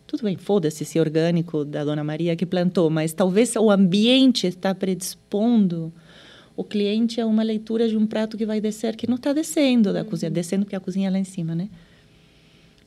[0.06, 4.74] tudo bem, foda-se esse orgânico da Dona Maria que plantou, mas talvez o ambiente está
[4.74, 5.92] predispondo
[6.56, 9.92] o cliente a uma leitura de um prato que vai descer que não está descendo
[9.92, 10.06] da uhum.
[10.06, 11.68] cozinha, descendo porque a cozinha é lá em cima, né?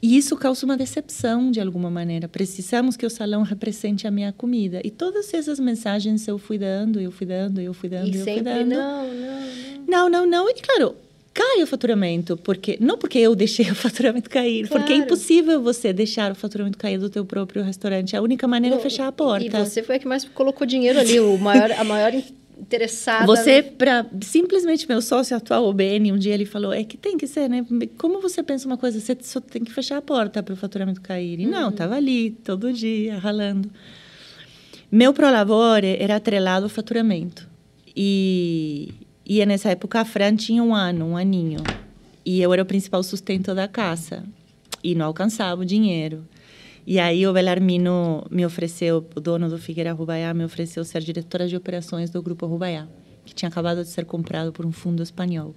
[0.01, 2.27] E isso causa uma decepção de alguma maneira.
[2.27, 4.79] Precisamos que o salão represente a minha comida.
[4.83, 8.23] E todas essas mensagens eu fui dando, eu fui dando, eu fui dando, e eu
[8.23, 8.69] fui dando.
[8.69, 9.87] Não, não, não.
[9.87, 10.49] Não, não, não.
[10.49, 10.95] E claro,
[11.33, 14.83] cai o faturamento, porque não porque eu deixei o faturamento cair, claro.
[14.83, 18.15] porque é impossível você deixar o faturamento cair do teu próprio restaurante.
[18.15, 19.45] A única maneira é fechar a porta.
[19.45, 22.13] E você foi a que mais colocou dinheiro ali, o maior, a maior
[22.59, 23.25] interessada.
[23.25, 27.17] Você, para simplesmente meu sócio atual, o BN, um dia ele falou: é que tem
[27.17, 27.65] que ser, né?
[27.97, 31.01] Como você pensa uma coisa, você só tem que fechar a porta para o faturamento
[31.01, 31.39] cair.
[31.39, 31.51] E uhum.
[31.51, 33.69] não, estava ali, todo dia, ralando.
[34.91, 37.47] Meu Prolavore era atrelado ao faturamento.
[37.95, 38.93] E,
[39.25, 41.59] e nessa época a Fran tinha um ano, um aninho.
[42.25, 44.23] E eu era o principal sustento da casa.
[44.83, 46.25] E não alcançava o dinheiro.
[46.89, 51.45] E aí o Belarmino me ofereceu, o dono do Figueira Rubaiá me ofereceu ser diretora
[51.45, 52.87] de operações do Grupo Rubaiá,
[53.25, 55.53] que tinha acabado de ser comprado por um fundo espanhol.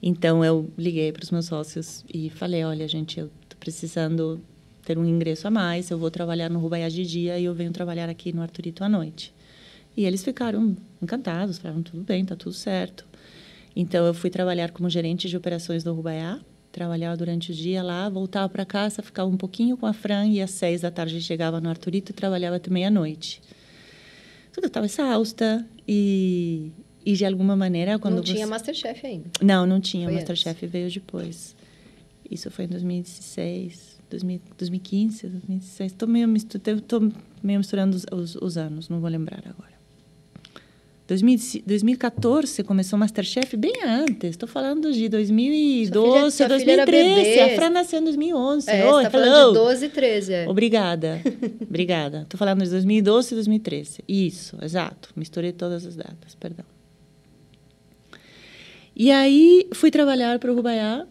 [0.00, 4.40] Então eu liguei para os meus sócios e falei, olha gente, eu estou precisando
[4.84, 7.72] ter um ingresso a mais, eu vou trabalhar no Rubaiá de dia e eu venho
[7.72, 9.34] trabalhar aqui no Arturito à noite.
[9.96, 13.04] E eles ficaram encantados, falaram, tudo bem, tá tudo certo.
[13.74, 16.40] Então, eu fui trabalhar como gerente de operações do Rubaiá,
[16.74, 20.42] trabalhava durante o dia lá, voltava para casa, ficava um pouquinho com a Fran e
[20.42, 23.40] às seis da tarde chegava no Arturito e trabalhava até meia-noite.
[24.52, 26.72] Tudo estava exausta e,
[27.06, 28.34] e de alguma maneira quando não você...
[28.34, 29.30] tinha Masterchef ainda.
[29.40, 30.06] Não, não tinha.
[30.06, 30.70] Foi Masterchef antes.
[30.70, 31.56] veio depois.
[32.28, 35.92] Isso foi em 2016, 2015, 2016.
[35.92, 39.73] Estou meio, meio misturando os, os, os anos, não vou lembrar agora.
[41.06, 44.30] 2014 começou o Masterchef bem antes.
[44.30, 47.40] Estou falando de 2012, sua filha, sua 2013.
[47.40, 48.70] a Fran nasceu em 2011.
[48.70, 50.32] É, Oi, tá falando de 12 e 13.
[50.32, 50.48] É.
[50.48, 51.20] Obrigada.
[51.60, 52.22] Obrigada.
[52.22, 53.98] Estou falando de 2012 e 2013.
[54.08, 55.10] Isso, exato.
[55.14, 56.64] Misturei todas as datas, perdão.
[58.96, 61.06] E aí fui trabalhar para o Rubaiá.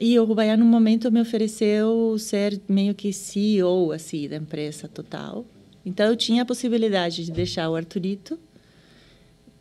[0.00, 5.44] E o Rubaiá, no momento, me ofereceu ser meio que CEO assim, da empresa total.
[5.84, 8.38] Então, eu tinha a possibilidade de deixar o Arturito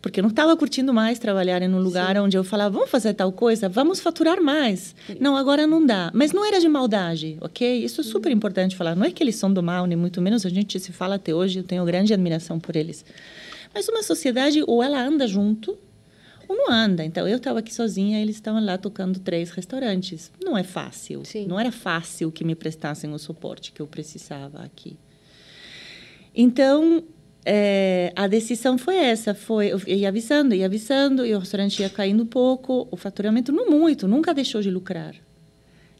[0.05, 2.21] porque eu não estava curtindo mais trabalhar em um lugar Sim.
[2.21, 4.95] onde eu falava, vamos fazer tal coisa, vamos faturar mais.
[5.07, 5.17] Sim.
[5.19, 6.11] Não, agora não dá.
[6.13, 7.83] Mas não era de maldade, ok?
[7.83, 8.95] Isso é super importante falar.
[8.95, 10.45] Não é que eles são do mal, nem muito menos.
[10.45, 13.03] A gente se fala até hoje, eu tenho grande admiração por eles.
[13.73, 15.75] Mas uma sociedade, ou ela anda junto,
[16.47, 17.03] ou não anda.
[17.03, 20.31] Então, eu estava aqui sozinha, eles estavam lá tocando três restaurantes.
[20.39, 21.25] Não é fácil.
[21.25, 21.47] Sim.
[21.47, 24.97] Não era fácil que me prestassem o suporte que eu precisava aqui.
[26.35, 27.03] Então,
[27.45, 31.89] é, a decisão foi essa, foi eu ia avisando, ia avisando, e o restaurante ia
[31.89, 35.13] caindo pouco, o faturamento não muito, nunca deixou de lucrar.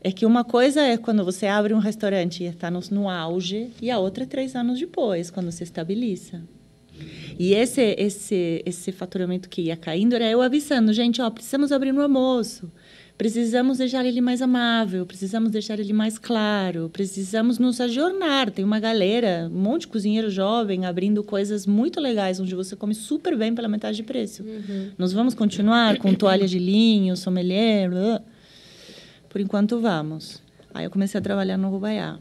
[0.02, 3.70] É que uma coisa é quando você abre um restaurante e está no, no auge,
[3.80, 6.42] e a outra é três anos depois, quando se estabiliza.
[7.38, 11.92] E esse, esse, esse faturamento que ia caindo era eu avisando, gente, ó, precisamos abrir
[11.92, 12.72] no almoço
[13.18, 18.52] precisamos deixar ele mais amável, precisamos deixar ele mais claro, precisamos nos ajornar.
[18.52, 22.94] Tem uma galera, um monte de cozinheiro jovem abrindo coisas muito legais, onde você come
[22.94, 24.44] super bem pela metade de preço.
[24.44, 24.92] Uhum.
[24.98, 28.22] Nós vamos continuar com toalha de linho, sommelier, blá.
[29.30, 30.42] por enquanto vamos.
[30.74, 32.20] Aí eu comecei a trabalhar no Rubaiá.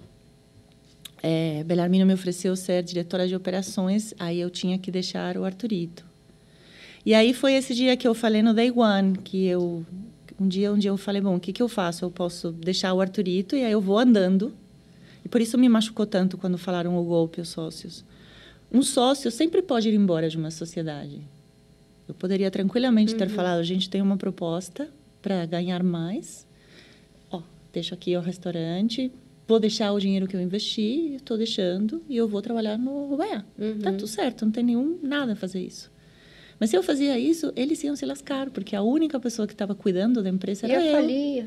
[1.20, 6.04] É, Belarmino me ofereceu ser diretora de operações, aí eu tinha que deixar o Arturito.
[7.04, 9.84] E aí foi esse dia que eu falei no Day One, que eu
[10.38, 12.04] um dia, um dia eu falei, bom, o que, que eu faço?
[12.04, 14.52] Eu posso deixar o Arturito e aí eu vou andando.
[15.24, 18.04] E por isso me machucou tanto quando falaram o golpe os sócios.
[18.70, 21.20] Um sócio sempre pode ir embora de uma sociedade.
[22.08, 23.18] Eu poderia tranquilamente uhum.
[23.18, 24.88] ter falado, a gente tem uma proposta
[25.22, 26.46] para ganhar mais.
[27.30, 27.40] Ó,
[27.72, 29.10] deixo aqui o restaurante,
[29.46, 33.44] vou deixar o dinheiro que eu investi, estou deixando e eu vou trabalhar no Rubaiá.
[33.58, 33.78] Uhum.
[33.78, 35.90] Tá tudo certo, não tem nenhum nada a fazer isso.
[36.64, 39.74] Mas se eu fazia isso, eles iam se lascar, porque a única pessoa que estava
[39.74, 40.92] cuidando da empresa era ia eu.
[40.96, 41.44] falir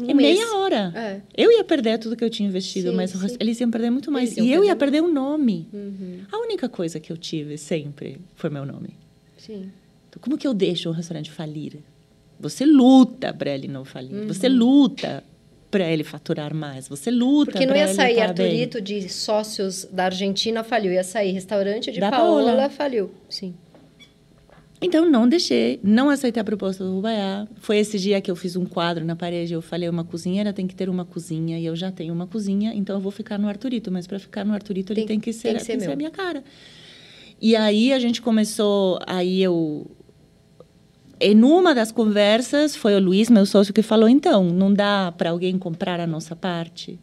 [0.00, 0.38] um em mês.
[0.38, 0.92] meia hora.
[0.94, 1.20] É.
[1.36, 3.36] Eu ia perder tudo que eu tinha investido, Sim, mas sim.
[3.40, 4.36] eles iam perder muito mais.
[4.36, 5.66] Eles E eu ia perder o nome.
[5.72, 6.20] Uhum.
[6.30, 8.90] A única coisa que eu tive sempre foi meu nome.
[9.36, 9.68] Sim.
[10.08, 11.78] Então, como que eu deixo um restaurante falir?
[12.38, 14.14] Você luta para ele não falir.
[14.14, 14.26] Uhum.
[14.28, 15.24] Você luta
[15.72, 16.86] para ele faturar mais.
[16.88, 18.46] Você luta Porque não ia sair tá bem.
[18.46, 22.70] Arturito de sócios da Argentina faliu, ia sair restaurante de Da Paola, Paola.
[22.70, 23.10] faliu.
[23.28, 23.54] Sim.
[24.80, 27.48] Então, não deixei, não aceitei a proposta do Rubaiá.
[27.60, 29.54] Foi esse dia que eu fiz um quadro na parede.
[29.54, 31.58] Eu falei, uma cozinheira tem que ter uma cozinha.
[31.58, 33.90] E eu já tenho uma cozinha, então eu vou ficar no Arturito.
[33.90, 35.84] Mas para ficar no Arturito, ele Tem- tem que ser, tem que ser tem que
[35.84, 36.44] ser a minha cara.
[37.40, 39.90] E aí a gente começou, aí eu...
[41.18, 45.30] Em uma das conversas, foi o Luiz, meu sócio, que falou, então, não dá para
[45.30, 47.00] alguém comprar a nossa parte?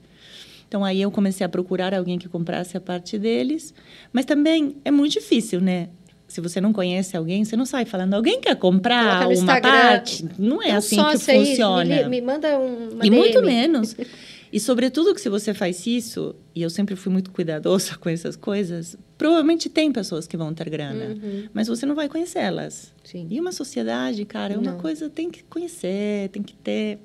[0.67, 3.73] Então, aí eu comecei a procurar alguém que comprasse a parte deles.
[4.11, 5.89] Mas também é muito difícil, né?
[6.33, 10.25] Se você não conhece alguém, você não sai falando, alguém quer comprar uma parte?
[10.39, 11.83] Não é um assim que funciona.
[11.85, 13.45] me, me manda um, E muito DM.
[13.45, 13.95] menos.
[14.51, 18.35] E, sobretudo, que se você faz isso, e eu sempre fui muito cuidadosa com essas
[18.35, 21.49] coisas, provavelmente tem pessoas que vão ter grana, Uhum.
[21.51, 22.93] mas você não vai conhecê-las.
[23.15, 24.79] E uma sociedade, cara, é uma Não.
[24.79, 26.99] coisa tem que conhecer, tem que ter.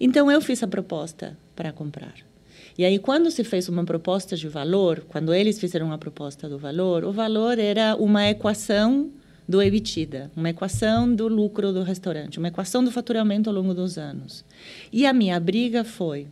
[0.00, 2.14] Então eu fiz a proposta para comprar.
[2.78, 6.58] E aí quando se fez uma proposta de valor, quando eles fizeram uma proposta do
[6.58, 9.10] valor, o valor era uma equação
[9.48, 13.96] do EBITDA, uma equação do lucro do restaurante, uma equação do faturamento ao longo dos
[13.96, 14.44] anos.
[14.92, 16.26] E a minha briga foi: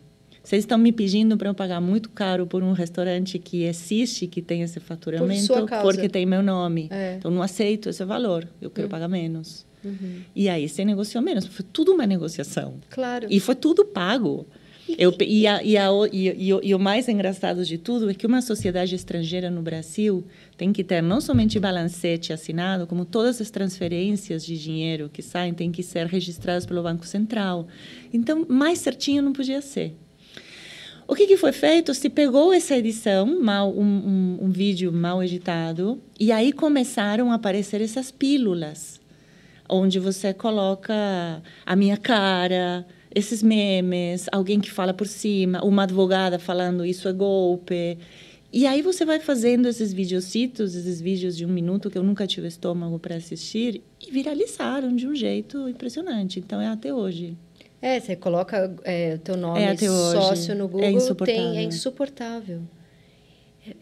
[0.44, 4.42] vocês estão me pedindo para eu pagar muito caro por um restaurante que existe, que
[4.42, 5.82] tem esse faturamento, causa.
[5.82, 6.88] porque tem meu nome.
[6.90, 7.16] É.
[7.16, 9.64] Então, não aceito esse valor, eu quero pagar menos.
[9.82, 10.20] Uhum.
[10.36, 11.46] E aí, você negociou menos.
[11.46, 12.74] Foi tudo uma negociação.
[12.90, 13.26] Claro.
[13.30, 14.46] E foi tudo pago.
[14.98, 18.42] Eu, e, a, e, a, e, e o mais engraçado de tudo é que uma
[18.42, 20.24] sociedade estrangeira no Brasil
[20.56, 25.54] tem que ter não somente balancete assinado, como todas as transferências de dinheiro que saem
[25.54, 27.66] têm que ser registradas pelo Banco Central.
[28.12, 29.96] Então, mais certinho não podia ser.
[31.06, 31.92] O que, que foi feito?
[31.92, 37.34] Se pegou essa edição, mal, um, um, um vídeo mal editado, e aí começaram a
[37.34, 39.00] aparecer essas pílulas,
[39.68, 46.38] onde você coloca a minha cara, esses memes, alguém que fala por cima, uma advogada
[46.38, 47.98] falando isso é golpe.
[48.52, 52.26] E aí você vai fazendo esses videocitos, esses vídeos de um minuto que eu nunca
[52.26, 56.38] tive estômago para assistir, e viralizaram de um jeito impressionante.
[56.38, 57.36] Então é até hoje.
[57.82, 61.42] É, você coloca é, o teu nome É, sócio no Google, É insuportável.
[61.42, 62.60] tem, é insuportável.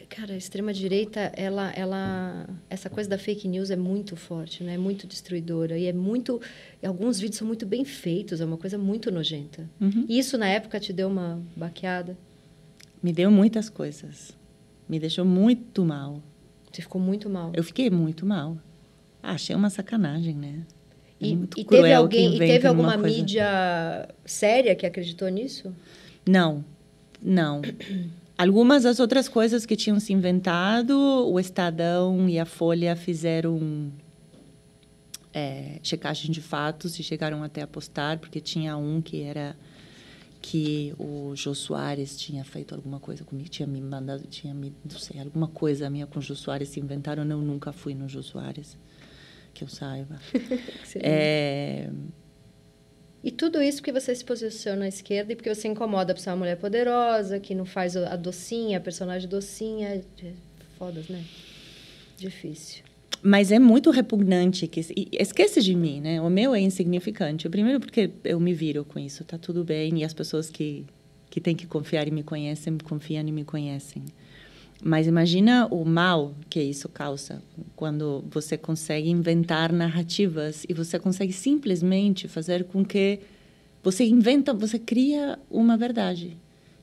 [0.08, 4.74] Cara, a extrema-direita, ela, ela, essa coisa da fake news é muito forte, né?
[4.74, 5.76] É muito destruidora.
[5.78, 6.40] E é muito...
[6.84, 9.68] Alguns vídeos são muito bem feitos, é uma coisa muito nojenta.
[9.80, 10.06] Uhum.
[10.08, 12.16] E isso, na época, te deu uma baqueada?
[13.02, 14.36] Me deu muitas coisas.
[14.88, 16.22] Me deixou muito mal.
[16.70, 17.50] Você ficou muito mal.
[17.54, 18.56] Eu fiquei muito mal.
[19.22, 20.62] Ah, achei uma sacanagem, né?
[21.20, 23.16] É E, e teve alguém, e teve uma alguma coisa.
[23.16, 25.74] mídia séria que acreditou nisso?
[26.26, 26.64] Não,
[27.20, 27.62] não.
[28.42, 33.92] Algumas das outras coisas que tinham se inventado, o Estadão e a Folha fizeram
[35.32, 39.54] é, checagem de fatos e chegaram até a postar, porque tinha um que era
[40.40, 44.98] que o Jô Soares tinha feito alguma coisa comigo, tinha me mandado, tinha me, não
[44.98, 47.22] sei, alguma coisa minha com o Jô Soares se inventaram.
[47.22, 48.76] Eu nunca fui no Jô Soares,
[49.54, 50.20] que eu saiba.
[50.96, 51.88] É,
[53.22, 56.30] E tudo isso porque você se posiciona à esquerda e porque você incomoda por ser
[56.30, 59.88] uma mulher poderosa, que não faz a docinha, a personagem docinha.
[59.88, 60.32] É
[60.76, 61.22] Fodas, né?
[62.16, 62.82] Difícil.
[63.22, 64.80] Mas é muito repugnante que
[65.12, 66.20] esquece de mim, né?
[66.20, 67.48] O meu é insignificante.
[67.48, 70.84] Primeiro porque eu me viro com isso, tá tudo bem e as pessoas que
[71.32, 74.04] que têm que confiar e me conhecem, confiam e me conhecem.
[74.84, 77.40] Mas imagina o mal que isso causa
[77.76, 83.20] quando você consegue inventar narrativas e você consegue simplesmente fazer com que
[83.80, 86.36] você inventa, você cria uma verdade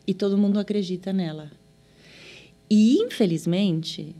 [0.07, 1.51] e todo mundo acredita nela.
[2.69, 4.15] E infelizmente,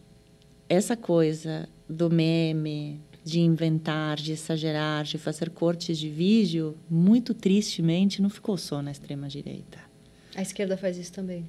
[0.67, 8.21] essa coisa do meme, de inventar, de exagerar, de fazer cortes de vídeo, muito tristemente
[8.21, 9.79] não ficou só na extrema direita
[10.35, 11.47] A esquerda faz isso também.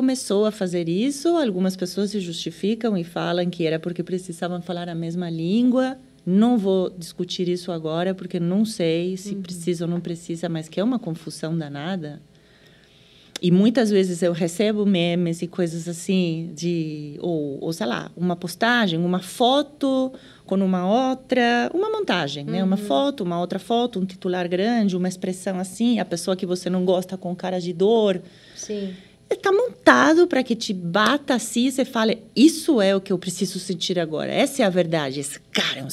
[0.00, 4.88] Começou a fazer isso, algumas pessoas se justificam e falam que era porque precisavam falar
[4.88, 5.98] a mesma língua.
[6.24, 10.80] Não vou discutir isso agora, porque não sei se precisa ou não precisa, mas que
[10.80, 12.18] é uma confusão danada.
[13.42, 18.34] E muitas vezes eu recebo memes e coisas assim, de, ou, ou sei lá, uma
[18.34, 20.10] postagem, uma foto
[20.46, 22.64] com uma outra, uma montagem, né?
[22.64, 26.70] Uma foto, uma outra foto, um titular grande, uma expressão assim, a pessoa que você
[26.70, 28.22] não gosta com cara de dor.
[28.56, 28.94] Sim.
[29.34, 33.18] Está montado para que te bata assim e você fale: Isso é o que eu
[33.18, 34.32] preciso sentir agora.
[34.32, 35.20] Essa é a verdade.
[35.20, 35.88] Esse cara é um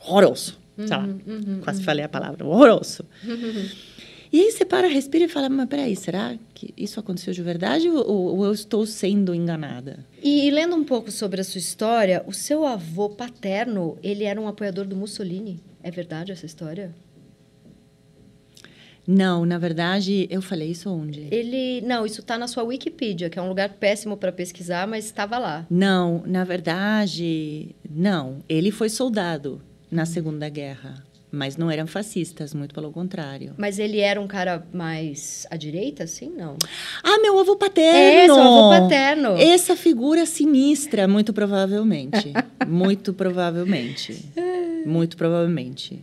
[0.00, 0.58] horroroso.
[0.76, 1.84] Uhum, uhum, Quase uhum.
[1.84, 3.04] falei a palavra: horroroso.
[4.32, 7.88] E aí você para, respira e fala: Mas peraí, será que isso aconteceu de verdade
[7.88, 10.06] ou, ou eu estou sendo enganada?
[10.22, 14.40] E, e, lendo um pouco sobre a sua história, o seu avô paterno, ele era
[14.40, 15.60] um apoiador do Mussolini.
[15.82, 16.94] É verdade essa história?
[19.06, 21.26] Não, na verdade, eu falei isso onde?
[21.30, 25.04] Ele, não, isso está na sua Wikipedia, que é um lugar péssimo para pesquisar, mas
[25.04, 25.66] estava lá.
[25.68, 28.38] Não, na verdade, não.
[28.48, 33.54] Ele foi soldado na Segunda Guerra, mas não eram fascistas, muito pelo contrário.
[33.58, 36.56] Mas ele era um cara mais à direita, assim, não?
[37.02, 37.98] Ah, meu avô paterno.
[37.98, 39.30] É, seu avô paterno.
[39.36, 42.32] Essa figura sinistra, muito provavelmente,
[42.68, 44.16] muito provavelmente,
[44.86, 46.00] muito provavelmente.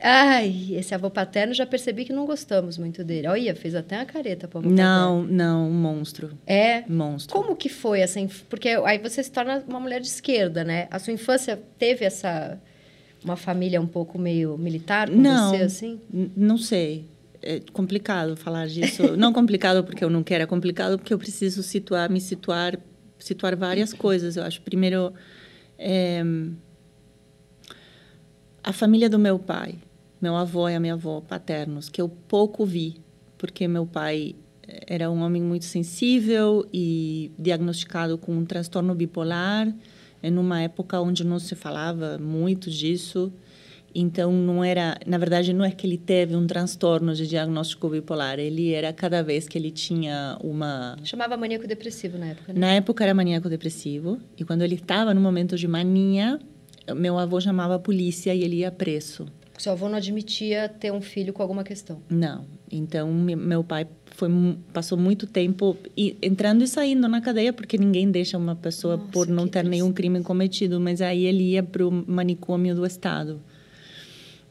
[0.00, 3.26] Ai, esse avô paterno já percebi que não gostamos muito dele.
[3.26, 5.36] Olha, fez até uma careta para avô Não, paterno.
[5.36, 6.38] não, um monstro.
[6.46, 6.84] É?
[6.88, 7.34] Monstro.
[7.34, 8.20] Como que foi essa...
[8.20, 8.42] Inf...
[8.48, 10.86] Porque aí você se torna uma mulher de esquerda, né?
[10.90, 12.60] A sua infância teve essa...
[13.24, 16.00] Uma família um pouco meio militar com não, você, assim?
[16.36, 17.08] Não sei.
[17.42, 19.02] É complicado falar disso.
[19.18, 22.78] não complicado porque eu não quero, é complicado porque eu preciso situar, me situar,
[23.18, 24.36] situar várias coisas.
[24.36, 25.12] Eu acho, primeiro,
[25.76, 26.22] é...
[28.62, 29.74] a família do meu pai
[30.20, 32.96] meu avô e a minha avó paternos, que eu pouco vi,
[33.36, 34.34] porque meu pai
[34.86, 39.72] era um homem muito sensível e diagnosticado com um transtorno bipolar,
[40.22, 43.32] em uma época onde não se falava muito disso.
[43.94, 48.38] Então não era, na verdade, não é que ele teve um transtorno de diagnóstico bipolar,
[48.38, 52.52] ele era cada vez que ele tinha uma chamava maníaco depressivo na época.
[52.52, 52.60] Né?
[52.60, 56.38] Na época era maníaco depressivo e quando ele estava no momento de mania,
[56.94, 59.26] meu avô chamava a polícia e ele ia preso.
[59.58, 62.00] Seu avô não admitia ter um filho com alguma questão?
[62.08, 62.46] Não.
[62.70, 64.28] Então, meu pai foi,
[64.72, 65.76] passou muito tempo
[66.22, 69.92] entrando e saindo na cadeia, porque ninguém deixa uma pessoa Nossa, por não ter nenhum
[69.92, 70.78] crime cometido.
[70.78, 73.40] Mas aí ele ia para o manicômio do Estado,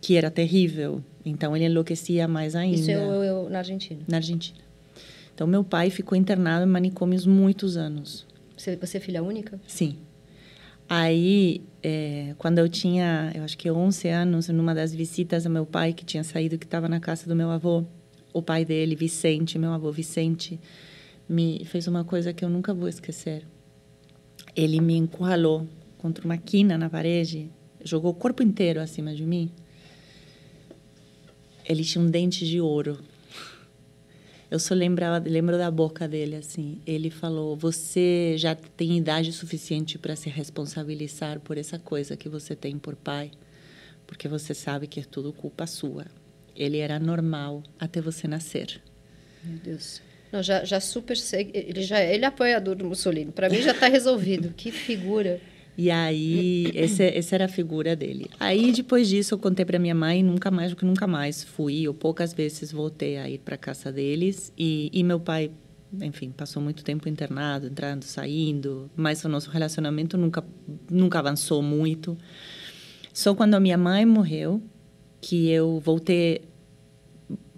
[0.01, 1.01] que era terrível.
[1.25, 2.77] Então, ele enlouquecia mais ainda.
[2.77, 4.01] Isso eu, eu, eu na Argentina?
[4.07, 4.59] Na Argentina.
[5.33, 8.25] Então, meu pai ficou internado em manicômios muitos anos.
[8.57, 9.59] Você, você é filha única?
[9.67, 9.97] Sim.
[10.89, 15.65] Aí, é, quando eu tinha, eu acho que 11 anos, numa das visitas ao meu
[15.65, 17.83] pai, que tinha saído, que estava na casa do meu avô,
[18.33, 20.59] o pai dele, Vicente, meu avô Vicente,
[21.27, 23.45] me fez uma coisa que eu nunca vou esquecer.
[24.55, 25.67] Ele me encurralou
[25.97, 27.49] contra uma quina na parede,
[27.83, 29.51] jogou o corpo inteiro acima de mim.
[31.65, 32.97] Ele tinha um dente de ouro
[34.49, 36.81] eu só lembrava, lembro da boca dele assim.
[36.85, 42.55] Ele falou: "Você já tem idade suficiente para se responsabilizar por essa coisa que você
[42.55, 43.31] tem por pai,
[44.05, 46.05] porque você sabe que é tudo culpa sua.
[46.55, 48.81] Ele era normal até você nascer."
[49.43, 50.01] Meu Deus.
[50.31, 51.17] Não, já, já super.
[51.53, 53.31] Ele já ele é apoiador do Mussolini.
[53.31, 54.53] Para mim já está resolvido.
[54.55, 55.41] que figura.
[55.77, 58.31] E aí, esse, essa era a figura dele.
[58.39, 61.93] Aí, depois disso, eu contei para minha mãe, nunca mais, que nunca mais fui, ou
[61.93, 64.51] poucas vezes voltei a ir para casa deles.
[64.57, 65.51] E, e meu pai,
[66.01, 70.43] enfim, passou muito tempo internado, entrando, saindo, mas o nosso relacionamento nunca,
[70.89, 72.17] nunca avançou muito.
[73.13, 74.59] Só quando a minha mãe morreu,
[75.21, 76.41] que eu voltei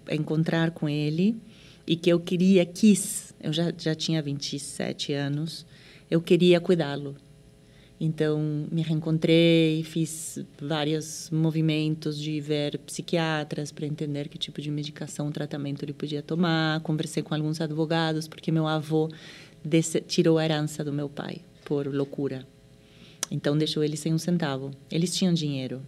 [0.06, 1.40] a encontrar com ele
[1.86, 5.64] e que eu queria, quis, eu já, já tinha 27 anos,
[6.10, 7.16] eu queria cuidá-lo
[8.02, 15.30] então, me reencontrei, fiz vários movimentos de ver psiquiatras para entender que tipo de medicação,
[15.30, 16.80] tratamento ele podia tomar.
[16.80, 19.10] Conversei com alguns advogados, porque meu avô
[19.62, 22.46] desse, tirou a herança do meu pai por loucura.
[23.30, 24.70] Então, deixou ele sem um centavo.
[24.90, 25.82] Eles tinham dinheiro.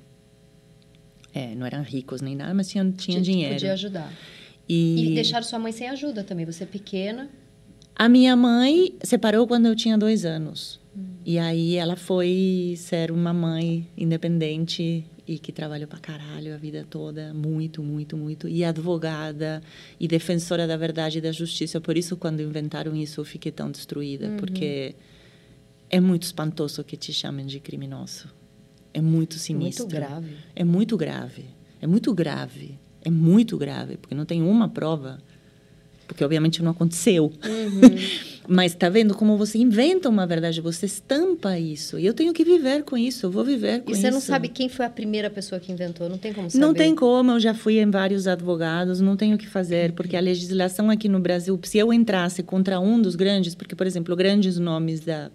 [1.33, 3.55] É, não eram ricos nem nada, mas tinham, tinham dinheiro.
[3.55, 4.13] Podia ajudar.
[4.69, 5.13] E...
[5.13, 6.45] e deixaram sua mãe sem ajuda também.
[6.45, 7.31] Você é pequena.
[7.97, 10.82] A minha mãe separou quando eu tinha dois anos.
[11.25, 16.85] E aí ela foi ser uma mãe independente e que trabalhou pra caralho a vida
[16.89, 19.63] toda, muito, muito, muito, e advogada
[20.01, 21.81] e defensora da verdade e da justiça.
[21.81, 24.37] Por isso, quando inventaram isso, eu fiquei tão destruída, uhum.
[24.37, 24.95] porque
[25.89, 28.29] é muito espantoso que te chamem de criminoso.
[28.93, 29.85] É muito sinistro.
[29.85, 30.37] Muito grave.
[30.55, 31.45] É muito grave.
[31.81, 32.79] É muito grave.
[33.05, 35.19] É muito grave, porque não tem uma prova
[36.13, 37.25] porque obviamente não aconteceu.
[37.25, 38.23] Uhum.
[38.47, 41.99] Mas está vendo como você inventa uma verdade, você estampa isso.
[41.99, 44.01] E eu tenho que viver com isso, eu vou viver com isso.
[44.01, 46.65] E você não sabe quem foi a primeira pessoa que inventou, não tem como saber.
[46.65, 50.17] Não tem como, eu já fui em vários advogados, não tenho o que fazer, porque
[50.17, 54.15] a legislação aqui no Brasil, se eu entrasse contra um dos grandes, porque, por exemplo,
[54.17, 55.31] grandes nomes da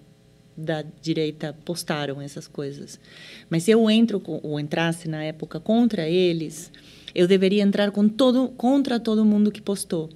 [0.59, 2.99] da direita postaram essas coisas.
[3.47, 6.71] Mas se eu entro ou entrasse na época contra eles,
[7.13, 10.09] eu deveria entrar com todo contra todo mundo que postou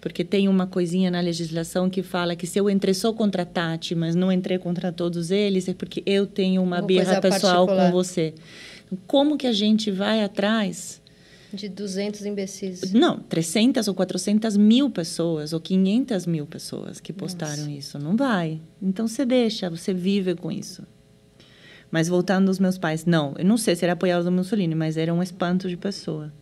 [0.00, 3.94] Porque tem uma coisinha na legislação que fala que se eu entrei só contra Tati,
[3.94, 7.90] mas não entrei contra todos eles, é porque eu tenho uma, Uma birra pessoal particular.
[7.90, 8.32] com você.
[9.06, 11.00] Como que a gente vai atrás?
[11.52, 12.92] De 200 imbecis.
[12.92, 17.98] Não, 300 ou 400 mil pessoas, ou 500 mil pessoas que postaram isso.
[17.98, 18.60] Não vai.
[18.80, 20.82] Então você deixa, você vive com isso.
[21.90, 24.96] Mas voltando aos meus pais, não, eu não sei se era apoiado do Mussolini, mas
[24.96, 26.32] era um espanto de pessoa.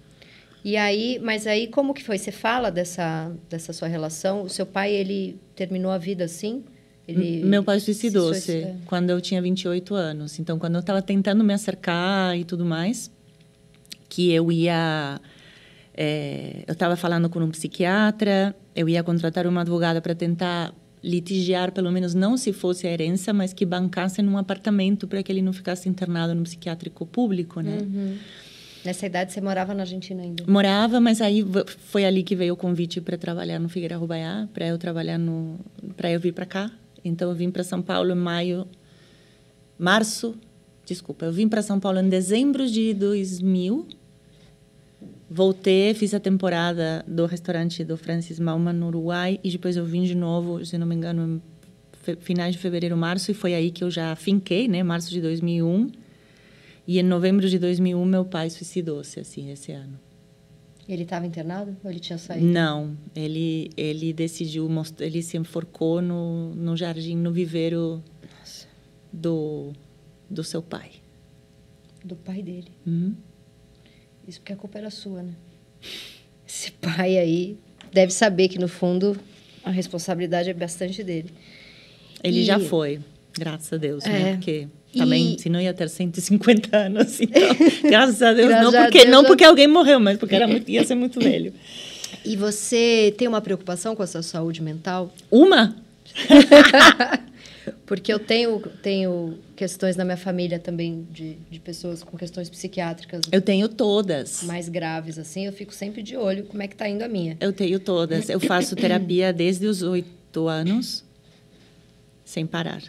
[0.69, 2.19] E aí, mas aí como que foi?
[2.19, 4.43] Você fala dessa, dessa sua relação?
[4.43, 6.63] O seu pai, ele terminou a vida assim?
[7.07, 10.39] Ele Meu pai se suicidou-se suicida- quando eu tinha 28 anos.
[10.39, 13.11] Então, quando eu estava tentando me acercar e tudo mais,
[14.11, 15.19] que eu ia.
[15.95, 21.73] eh, eu estava falando com um psiquiatra, eu ia contratar uma advogada para tentar litigiar,
[21.73, 25.41] pelo menos não se fosse a herança, mas que bancasse num apartamento para que ele
[25.41, 27.79] não ficasse internado no psiquiátrico público, né?
[27.81, 28.17] Uhum.
[28.85, 30.45] Nessa idade você morava na Argentina ainda?
[30.47, 31.45] Morava, mas aí
[31.79, 35.59] foi ali que veio o convite para trabalhar no Figueira Rubaiá, para eu trabalhar no,
[35.97, 36.71] para eu vir para cá.
[37.05, 38.67] Então eu vim para São Paulo em maio,
[39.79, 40.35] março,
[40.85, 43.87] desculpa, eu vim para São Paulo em dezembro de 2000.
[45.31, 50.05] Voltei, fiz a temporada do restaurante do Francis Malman no Uruguai e depois eu vim
[50.05, 51.43] de novo, se não me engano,
[52.09, 55.21] em finais de fevereiro, março e foi aí que eu já finquei, né, março de
[55.21, 55.91] 2001.
[56.89, 59.99] E em novembro de 2001 meu pai suicidou-se assim esse ano.
[60.89, 62.47] Ele estava internado ou ele tinha saído?
[62.47, 64.67] Não, ele ele decidiu
[65.01, 68.03] ele se enforcou no no jardim no viveiro
[68.41, 68.67] Nossa,
[69.13, 69.73] do
[70.31, 70.93] do seu pai.
[72.03, 72.73] do pai dele.
[72.87, 73.15] Uhum.
[74.27, 75.35] Isso porque a culpa era sua, né?
[76.47, 77.59] Esse pai aí
[77.93, 79.19] deve saber que, no fundo,
[79.63, 81.31] a responsabilidade é bastante dele.
[82.25, 83.01] Ele E- já foi,
[83.35, 84.09] graças a Deus, É.
[84.11, 84.33] né?
[84.37, 87.43] Porque também, E- se não ia ter 150 anos, então,
[87.89, 90.71] graças a Deus, Graças não porque Deus, não porque alguém morreu, mas porque era muito,
[90.71, 91.53] ia ser muito velho.
[92.25, 95.13] E você tem uma preocupação com a sua saúde mental?
[95.31, 95.77] Uma?
[97.85, 103.23] Porque eu tenho, tenho questões na minha família também de, de pessoas com questões psiquiátricas
[103.31, 104.43] Eu tenho todas.
[104.43, 105.47] mais graves, assim.
[105.47, 107.37] Eu fico sempre de olho como é que tá indo a minha.
[107.41, 108.29] Eu tenho todas.
[108.29, 111.05] Eu faço terapia desde os oito anos,
[112.25, 112.83] sem parar.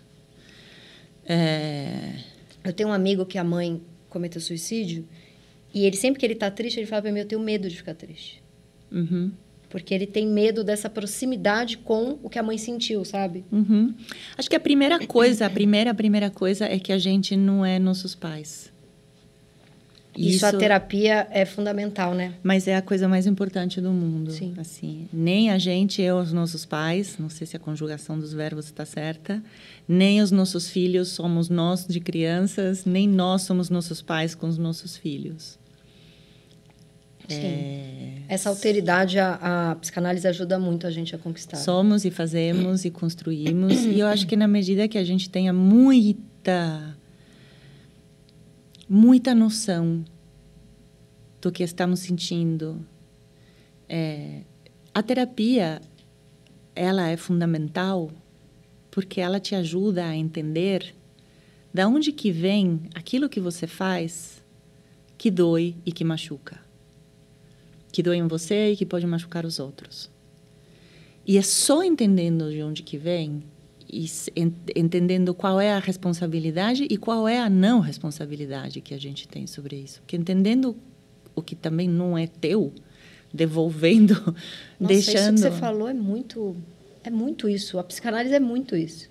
[1.30, 2.16] É,
[2.64, 5.08] Eu tenho um amigo que a mãe cometeu suicídio
[5.74, 7.76] e ele sempre que ele tá triste, ele fala pra mim, eu tenho medo de
[7.78, 8.42] ficar triste.
[8.92, 9.32] uhum,
[9.70, 13.46] Porque ele tem medo dessa proximidade com o que a mãe sentiu, sabe?
[13.52, 13.94] uhum.
[14.36, 17.64] Acho que a primeira coisa, a primeira, a primeira coisa é que a gente não
[17.64, 18.72] é nossos pais.
[20.18, 22.34] Isso, a terapia é fundamental, né?
[22.44, 24.32] Mas é a coisa mais importante do mundo.
[24.32, 24.54] Sim.
[24.58, 28.66] Assim, nem a gente é os nossos pais, não sei se a conjugação dos verbos
[28.66, 29.42] está certa,
[29.92, 34.56] nem os nossos filhos somos nós de crianças, nem nós somos nossos pais com os
[34.56, 35.58] nossos filhos.
[37.28, 37.36] Sim.
[37.36, 41.58] É, Essa alteridade, a, a psicanálise ajuda muito a gente a conquistar.
[41.58, 43.84] somos e fazemos e construímos.
[43.86, 46.96] e eu acho que na medida que a gente tenha muita,
[48.88, 50.06] muita noção
[51.42, 52.86] do que estamos sentindo,
[53.88, 54.42] é,
[54.94, 55.82] a terapia
[56.76, 58.12] ela é fundamental
[58.92, 60.94] porque ela te ajuda a entender
[61.74, 64.44] da onde que vem aquilo que você faz
[65.18, 66.60] que dói e que machuca.
[67.92, 70.10] Que dói em você e que pode machucar os outros.
[71.26, 73.44] E é só entendendo de onde que vem
[73.92, 74.06] e
[74.76, 79.48] entendendo qual é a responsabilidade e qual é a não responsabilidade que a gente tem
[79.48, 80.00] sobre isso.
[80.02, 80.76] Porque entendendo
[81.36, 82.72] o que também não é teu,
[83.34, 84.14] devolvendo,
[84.80, 85.38] Nossa, deixando.
[85.38, 86.56] isso que você falou é muito,
[87.04, 87.78] é muito isso.
[87.80, 89.10] A psicanálise é muito isso.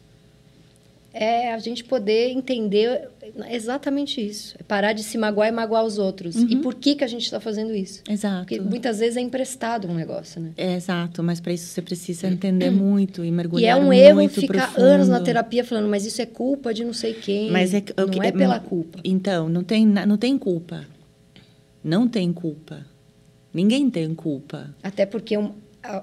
[1.13, 3.09] É a gente poder entender
[3.51, 4.55] exatamente isso.
[4.61, 6.37] É parar de se magoar e magoar os outros.
[6.37, 6.61] E Uhum.
[6.61, 8.03] por que, que a gente está fazendo isso?
[8.09, 8.41] Exato.
[8.41, 10.53] Porque muitas vezes é emprestado um negócio, né?
[10.57, 13.99] É, exato, mas para isso você precisa entender muito e E mergulhar é um muito
[13.99, 14.85] erro ficar profundo.
[14.85, 17.51] anos na terapia falando, mas isso é culpa de não sei quem.
[17.51, 19.01] Mas é não é é- pela culpa.
[19.03, 20.85] Então, não tem, não tem culpa.
[21.83, 22.85] Não tem culpa.
[23.53, 24.73] Ninguém tem culpa.
[24.83, 25.53] Até porque um-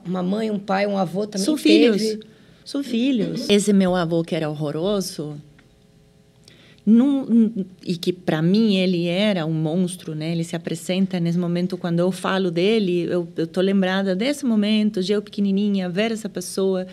[0.05, 1.97] uma mãe, um pai, um avô também São teve.
[1.99, 2.19] filhos.
[2.63, 3.49] São filhos.
[3.49, 5.39] Esse meu avô que era horroroso,
[6.85, 7.25] não,
[7.83, 10.31] e que para mim ele era um monstro, né?
[10.31, 15.01] Ele se apresenta nesse momento quando eu falo dele, eu, eu tô lembrada desse momento,
[15.01, 16.85] de eu pequenininha ver essa pessoa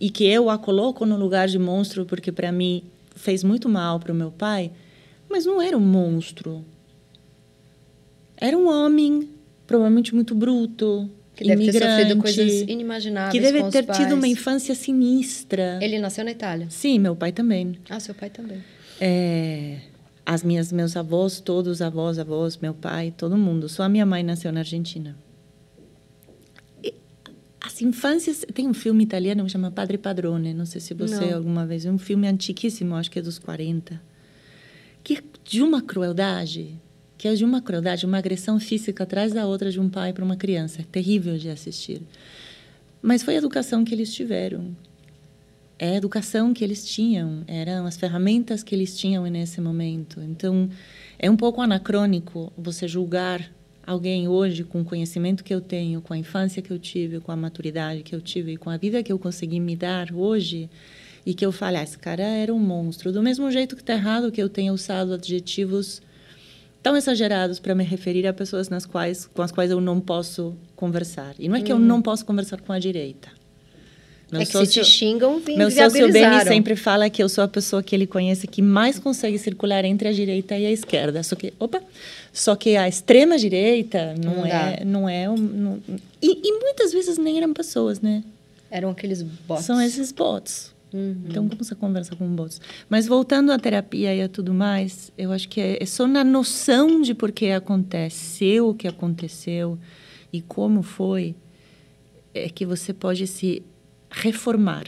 [0.00, 2.84] e que eu a coloco no lugar de monstro porque para mim
[3.16, 4.70] fez muito mal para o meu pai,
[5.28, 6.64] mas não era um monstro.
[8.36, 9.28] Era um homem,
[9.66, 13.32] provavelmente muito bruto, Que deve ter sofrido imigrante, coisas inimagináveis.
[13.32, 15.78] que deve ter tido uma infância sinistra.
[15.80, 16.66] Ele nasceu na Itália.
[16.68, 17.78] Sim, meu pai também.
[17.88, 18.58] Ah, seu pai também.
[19.00, 19.76] É,
[20.26, 23.68] as minhas meus avós, todos avós, avós, meu pai, todo mundo.
[23.68, 25.16] Só a minha mãe nasceu na Argentina.
[26.82, 26.92] E
[27.60, 28.44] as infâncias.
[28.52, 31.36] Tem um filme italiano que chama Padre Padrone, não sei se você Não.
[31.36, 31.86] alguma vez.
[31.86, 34.00] É um filme antiquíssimo, acho que é dos 40.
[35.04, 36.80] Que é de uma crueldade.
[37.18, 40.24] Que é de uma crueldade, uma agressão física atrás da outra de um pai para
[40.24, 40.80] uma criança.
[40.80, 42.00] É terrível de assistir.
[43.02, 44.74] Mas foi a educação que eles tiveram.
[45.78, 50.20] É a educação que eles tinham, eram as ferramentas que eles tinham nesse momento.
[50.20, 50.70] Então,
[51.18, 53.48] é um pouco anacrônico você julgar
[53.86, 57.32] alguém hoje com o conhecimento que eu tenho, com a infância que eu tive, com
[57.32, 60.68] a maturidade que eu tive, com a vida que eu consegui me dar hoje,
[61.24, 63.12] e que eu fale, ah, esse cara era um monstro.
[63.12, 66.02] Do mesmo jeito que está errado que eu tenha usado adjetivos
[66.88, 70.54] tão exagerados para me referir a pessoas nas quais, com as quais eu não posso
[70.74, 71.34] conversar.
[71.38, 73.28] E não é que eu não posso conversar com a direita.
[74.30, 77.44] Meu é que se sócio- te xingam, meu sócio Beni sempre fala que eu sou
[77.44, 81.22] a pessoa que ele conhece que mais consegue circular entre a direita e a esquerda.
[81.22, 81.82] Só que, opa,
[82.32, 84.84] só que a extrema direita não, Não é, dá.
[84.84, 85.78] não é não-
[86.22, 88.22] e, e muitas vezes nem eram pessoas, né?
[88.70, 89.64] Eram aqueles bots.
[89.64, 90.74] São esses bots.
[90.92, 91.22] Uhum.
[91.26, 92.60] Então, como você conversa com bots?
[92.88, 96.24] Mas voltando à terapia e a tudo mais, eu acho que é, é só na
[96.24, 99.78] noção de por que aconteceu o que aconteceu
[100.32, 101.34] e como foi,
[102.34, 103.62] é que você pode se
[104.10, 104.84] reformar.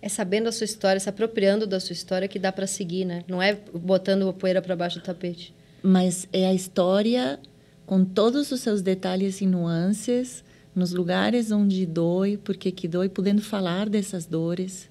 [0.00, 3.24] É sabendo a sua história, se apropriando da sua história que dá para seguir, né?
[3.26, 5.54] Não é botando a poeira para baixo do tapete.
[5.82, 7.38] Mas é a história
[7.84, 10.44] com todos os seus detalhes e nuances,
[10.78, 14.88] nos lugares onde dói, porque que dói, podendo falar dessas dores.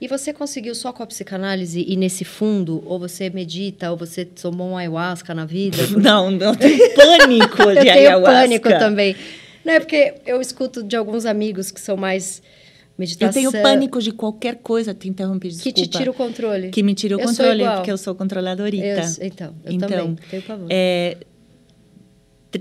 [0.00, 2.82] E você conseguiu só com a psicanálise ir nesse fundo?
[2.86, 5.76] Ou você medita, ou você tomou um ayahuasca na vida?
[5.96, 8.32] Não, não tenho pânico eu de tenho ayahuasca.
[8.40, 9.14] pânico também.
[9.64, 12.42] Não é porque eu escuto de alguns amigos que são mais
[12.98, 13.40] meditação.
[13.40, 15.80] Eu tenho pânico de qualquer coisa, te interrompi, Que desculpa.
[15.80, 16.70] te tira o controle.
[16.70, 18.84] Que me tira o Eu controle, porque eu sou controladorita.
[19.20, 20.66] Eu- então, eu também tenho pavor.
[20.68, 21.16] é,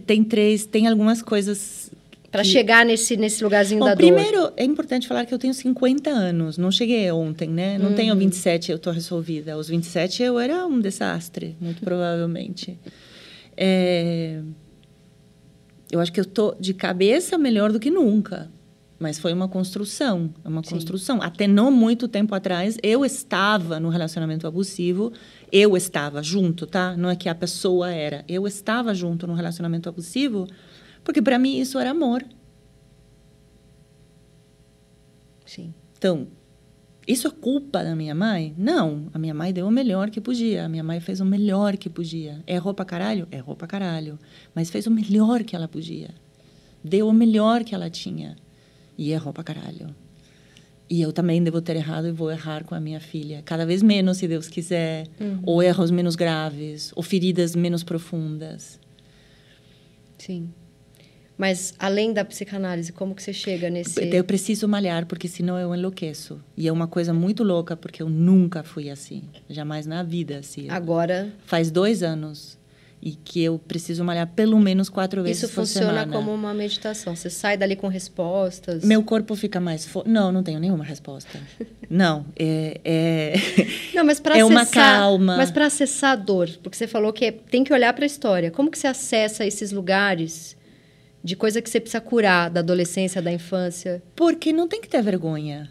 [0.05, 1.90] tem três, tem algumas coisas...
[2.31, 3.97] Para chegar nesse, nesse lugarzinho Bom, da dor.
[3.97, 7.77] primeiro, é importante falar que eu tenho 50 anos, não cheguei ontem, né?
[7.77, 7.95] Não Uhum.
[7.95, 9.53] tenho 27, eu estou resolvida.
[9.53, 12.79] Aos 27 eu era um desastre, muito provavelmente.
[13.57, 14.41] É,
[15.91, 18.49] Eu acho que eu estou de cabeça melhor do que nunca.
[18.97, 20.75] Mas foi uma construção, é uma Sim.
[20.75, 21.21] construção.
[21.21, 25.11] Até não muito tempo atrás, eu estava no relacionamento abusivo,
[25.51, 26.95] eu estava junto, tá?
[26.95, 28.23] Não é que a pessoa era.
[28.25, 30.47] Eu estava junto no relacionamento abusivo,
[31.03, 32.25] porque para mim isso era amor.
[35.45, 35.73] Sim.
[35.97, 36.27] Então,
[37.07, 38.53] isso é culpa da minha mãe?
[38.57, 40.65] Não, a minha mãe deu o melhor que podia.
[40.65, 42.41] A minha mãe fez o melhor que podia.
[42.47, 43.27] Errou pra caralho?
[43.31, 44.17] Errou pra caralho.
[44.55, 46.11] Mas fez o melhor que ela podia.
[46.83, 48.35] Deu o melhor que ela tinha.
[48.97, 49.93] E errou pra caralho.
[50.89, 53.41] E eu também devo ter errado e vou errar com a minha filha.
[53.43, 55.07] Cada vez menos, se Deus quiser.
[55.43, 56.91] Ou erros menos graves.
[56.95, 58.79] Ou feridas menos profundas.
[60.17, 60.53] Sim.
[61.41, 63.99] Mas além da psicanálise, como que você chega nesse.
[63.99, 66.39] Eu preciso malhar, porque senão eu enlouqueço.
[66.55, 69.23] E é uma coisa muito louca, porque eu nunca fui assim.
[69.49, 70.69] Jamais na vida, assim.
[70.69, 72.59] Agora, Faz dois anos.
[73.01, 76.13] E que eu preciso malhar pelo menos quatro vezes isso por funciona semana.
[76.13, 77.15] como uma meditação.
[77.15, 78.85] Você sai dali com respostas.
[78.85, 79.83] Meu corpo fica mais...
[79.83, 80.03] Fo...
[80.05, 81.39] Não, não tenho nenhuma resposta.
[81.89, 82.79] não, é...
[82.85, 83.33] é...
[83.95, 85.37] Não, mas para É acessar, uma calma.
[85.37, 88.51] Mas para acessar a dor, porque você falou que tem que olhar para a história.
[88.51, 90.55] Como que você acessa esses lugares
[91.23, 94.01] de coisa que você precisa curar da adolescência, da infância?
[94.15, 95.69] Porque não tem que ter vergonha.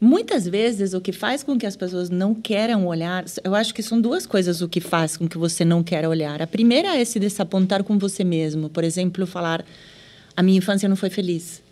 [0.00, 3.24] Muitas vezes, o que faz com que as pessoas não queiram olhar...
[3.42, 6.42] Eu acho que são duas coisas o que faz com que você não queira olhar.
[6.42, 8.68] A primeira é se desapontar com você mesmo.
[8.68, 9.64] Por exemplo, falar...
[10.36, 11.62] A minha infância não foi feliz.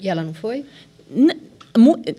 [0.00, 0.64] E ela não foi?
[1.10, 1.37] N-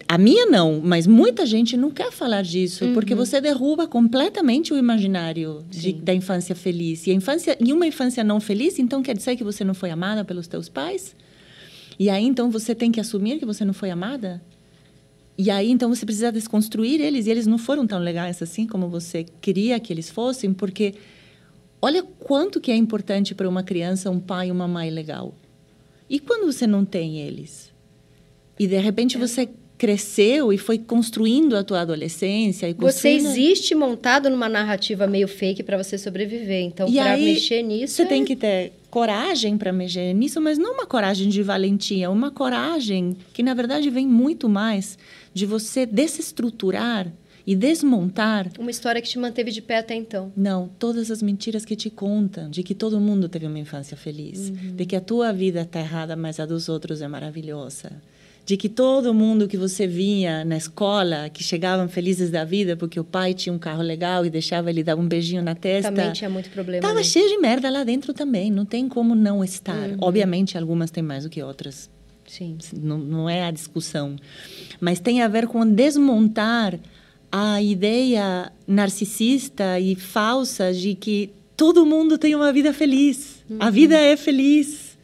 [0.07, 2.93] A minha não, mas muita gente não quer falar disso, Uhum.
[2.93, 7.05] porque você derruba completamente o imaginário de- da infância feliz.
[7.07, 9.89] E, a infância, e uma infância não feliz, então quer dizer que você não foi
[9.91, 11.15] amada pelos teus pais?
[11.99, 14.41] E aí, então, você tem que assumir que você não foi amada?
[15.37, 17.27] E aí, então, você precisa desconstruir eles.
[17.27, 20.95] E eles não foram tão legais assim como você queria que eles fossem, porque
[21.81, 25.33] olha quanto que é importante para uma criança um pai e uma mãe legal.
[26.09, 27.68] E quando você não tem eles?
[28.59, 29.47] E, de repente, você
[29.77, 32.67] cresceu e foi construindo a tua adolescência.
[32.67, 32.79] E Você
[33.13, 33.27] construindo...
[33.29, 36.63] existe montado numa narrativa meio fake para você sobreviver.
[36.65, 37.95] Então, para mexer nisso.
[37.95, 42.09] Você é- tem que ter coragem para mexer nisso, mas não uma coragem de valentia,
[42.11, 44.97] uma coragem que, na verdade, vem muito mais
[45.33, 47.07] de você desestruturar
[47.47, 48.51] e desmontar.
[48.59, 50.31] Uma história que te manteve de pé até então.
[50.35, 54.49] Não, todas as mentiras que te contam de que todo mundo teve uma infância feliz,
[54.49, 54.75] Uhum.
[54.75, 57.91] de que a tua vida está errada, mas a dos outros é maravilhosa,
[58.49, 62.99] de que todo mundo que você via na escola, que chegavam felizes da vida porque
[62.99, 65.91] o pai tinha um carro legal e deixava ele dar um beijinho na testa.
[65.91, 66.81] Também tinha muito problema.
[66.81, 67.03] Tava né?
[67.03, 69.89] cheio de merda lá dentro também, não tem como não estar.
[69.89, 69.97] Uhum.
[70.01, 71.91] Obviamente, algumas têm mais do que outras.
[72.25, 72.57] Sim.
[72.75, 74.15] Não, não é a discussão.
[74.81, 76.79] Mas tem a ver com desmontar
[77.31, 83.43] a ideia narcisista e falsa de que todo mundo tem uma vida feliz.
[83.47, 83.57] Uhum.
[83.59, 84.97] A vida é feliz.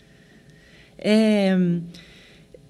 [0.98, 1.56] É,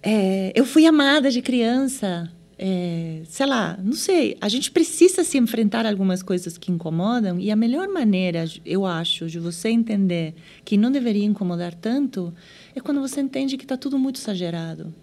[0.06, 2.32] é, eu fui amada de criança.
[2.58, 4.38] É, sei lá, não sei.
[4.40, 9.28] A gente precisa se enfrentar algumas coisas que incomodam e a melhor maneira, eu acho,
[9.28, 10.34] de você entender
[10.64, 12.34] que não deveria incomodar tanto
[12.74, 14.94] é quando você entende que está tudo muito exagerado.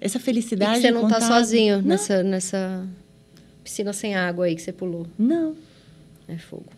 [0.00, 0.78] Essa felicidade.
[0.78, 1.88] E que você não está sozinho não.
[1.88, 2.88] nessa nessa
[3.62, 5.06] piscina sem água aí que você pulou.
[5.18, 5.54] Não.
[6.26, 6.72] É fogo.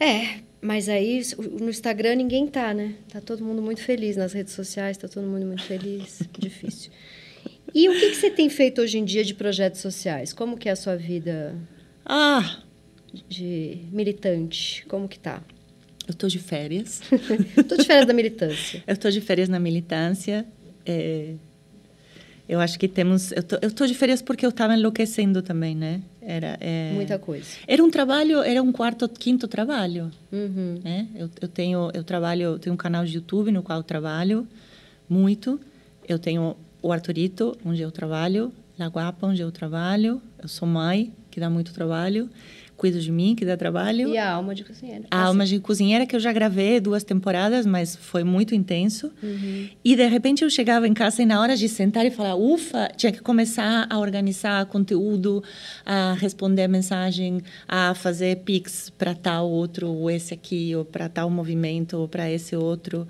[0.00, 1.22] É, mas aí
[1.60, 2.94] no Instagram ninguém tá, né?
[3.08, 6.20] Tá todo mundo muito feliz nas redes sociais, tá todo mundo muito feliz.
[6.38, 6.90] Difícil.
[7.74, 10.32] E o que, que você tem feito hoje em dia de projetos sociais?
[10.32, 11.54] Como que é a sua vida
[12.04, 12.62] ah.
[13.28, 14.84] de militante?
[14.88, 15.42] Como que tá?
[16.06, 17.02] Eu estou de férias.
[17.54, 18.82] Estou de férias da militância.
[18.86, 20.46] Eu estou de férias na militância.
[20.86, 21.34] É,
[22.48, 23.30] eu acho que temos.
[23.32, 26.00] Eu tô, tô de férias porque eu estava enlouquecendo também, né?
[26.30, 27.46] Era é, muita coisa.
[27.66, 30.10] Era um trabalho, era um quarto, quinto trabalho.
[30.30, 30.78] Uhum.
[30.84, 31.08] Né?
[31.14, 34.46] Eu, eu tenho, eu trabalho, eu tenho um canal de YouTube no qual trabalho
[35.08, 35.58] muito.
[36.06, 40.20] Eu tenho o Arturito, onde eu trabalho, La Guapa, onde eu trabalho.
[40.38, 42.28] Eu sou mãe, que dá muito trabalho
[42.78, 44.08] cuido de mim, que dá trabalho.
[44.08, 45.04] E a Alma de Cozinheira.
[45.10, 45.26] A assim.
[45.26, 49.10] Alma de Cozinheira, que eu já gravei duas temporadas, mas foi muito intenso.
[49.20, 49.68] Uhum.
[49.84, 52.88] E, de repente, eu chegava em casa e, na hora de sentar e falar, ufa,
[52.96, 55.42] tinha que começar a organizar conteúdo,
[55.84, 61.28] a responder mensagem, a fazer pix para tal outro, ou esse aqui, ou para tal
[61.28, 63.08] movimento, ou para esse outro.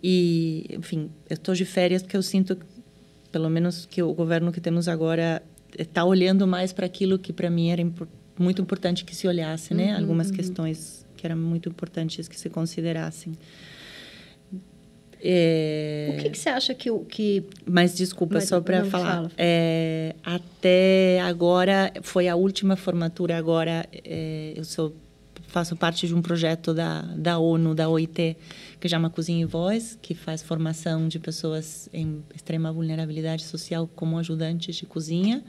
[0.00, 2.56] E, enfim, eu estou de férias porque eu sinto,
[3.32, 5.42] pelo menos, que o governo que temos agora
[5.76, 9.74] está olhando mais para aquilo que para mim era importante muito importante que se olhasse,
[9.74, 9.92] né?
[9.92, 10.34] Uhum, Algumas uhum.
[10.34, 13.34] questões que eram muito importantes que se considerassem.
[15.22, 16.14] É...
[16.14, 17.44] O que, que, você acha que o que?
[17.66, 19.16] Mas desculpa Mas, só para falar.
[19.16, 19.32] Fala.
[19.36, 23.36] É, até agora foi a última formatura.
[23.36, 24.94] Agora é, eu sou
[25.48, 28.36] faço parte de um projeto da da ONU da OIT
[28.78, 34.16] que chama Cozinha e Voz, que faz formação de pessoas em extrema vulnerabilidade social como
[34.16, 35.44] ajudantes de cozinha.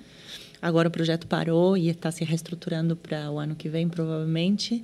[0.62, 4.84] Agora o projeto parou e está se reestruturando para o ano que vem, provavelmente.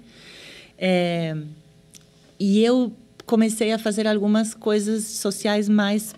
[0.78, 1.36] É,
[2.40, 2.92] e eu
[3.26, 6.16] comecei a fazer algumas coisas sociais mais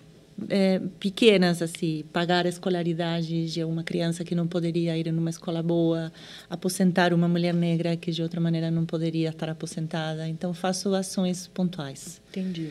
[0.48, 5.62] é, pequenas, assim, pagar a escolaridade de uma criança que não poderia ir numa escola
[5.62, 6.12] boa,
[6.48, 10.28] aposentar uma mulher negra que de outra maneira não poderia estar aposentada.
[10.28, 12.20] Então, faço ações pontuais.
[12.30, 12.70] Entendi.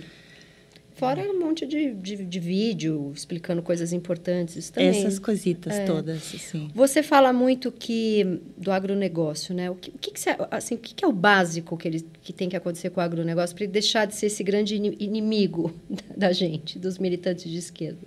[0.99, 4.89] Fora um monte de, de, de, vídeo explicando coisas importantes também.
[4.89, 5.85] Essas coisitas é.
[5.85, 6.69] todas, sim.
[6.75, 9.71] Você fala muito que do agronegócio, né?
[9.71, 12.05] O que, o que, que, você, assim, o que, que é o básico que, ele,
[12.21, 15.73] que tem que acontecer com o agronegócio para ele deixar de ser esse grande inimigo
[16.17, 18.05] da gente, dos militantes de esquerda?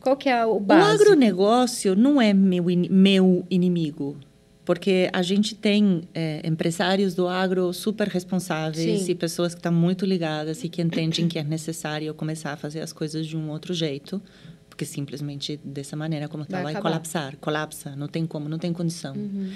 [0.00, 1.02] Qual que é o básico?
[1.02, 4.18] O agronegócio não é meu, meu inimigo
[4.64, 9.12] porque a gente tem é, empresários do agro super responsáveis Sim.
[9.12, 12.80] e pessoas que estão muito ligadas e que entendem que é necessário começar a fazer
[12.80, 14.22] as coisas de um outro jeito,
[14.68, 18.72] porque simplesmente dessa maneira como está vai, vai colapsar, colapsa, não tem como, não tem
[18.72, 19.14] condição.
[19.14, 19.52] Uhum.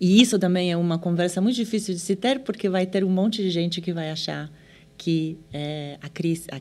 [0.00, 3.10] E isso também é uma conversa muito difícil de se ter, porque vai ter um
[3.10, 4.50] monte de gente que vai achar
[4.96, 6.60] que é, a crise, a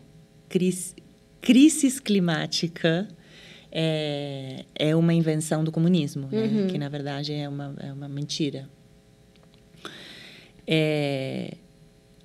[0.49, 0.95] crise,
[1.39, 3.07] crise climática
[3.71, 6.43] é, é uma invenção do comunismo, né?
[6.43, 6.67] uhum.
[6.67, 8.69] que na verdade é uma, é uma mentira.
[10.65, 11.55] É,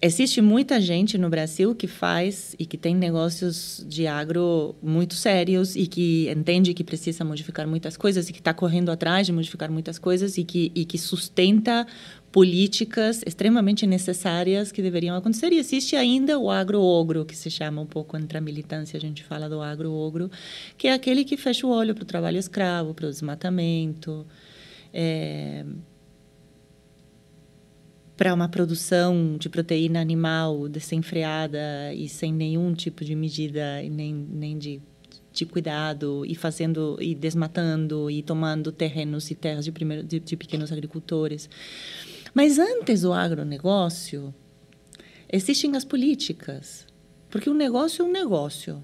[0.00, 5.76] existe muita gente no Brasil que faz e que tem negócios de agro muito sérios
[5.76, 9.70] e que entende que precisa modificar muitas coisas e que está correndo atrás de modificar
[9.70, 11.86] muitas coisas e que, e que sustenta
[12.32, 15.52] políticas extremamente necessárias que deveriam acontecer.
[15.52, 19.22] E existe ainda o agro-ogro, que se chama um pouco entre a militância, a gente
[19.22, 20.30] fala do agro-ogro,
[20.78, 24.26] que é aquele que fecha o olho para o trabalho escravo, para o desmatamento,
[24.94, 25.66] é,
[28.16, 34.56] para uma produção de proteína animal desenfreada e sem nenhum tipo de medida, nem, nem
[34.56, 34.80] de
[35.32, 40.36] de cuidado e fazendo e desmatando e tomando terrenos e terras de, primeiro, de, de
[40.36, 41.48] pequenos agricultores.
[42.34, 44.34] Mas antes do agronegócio,
[45.30, 46.86] existem as políticas.
[47.30, 48.82] Porque um negócio é um negócio.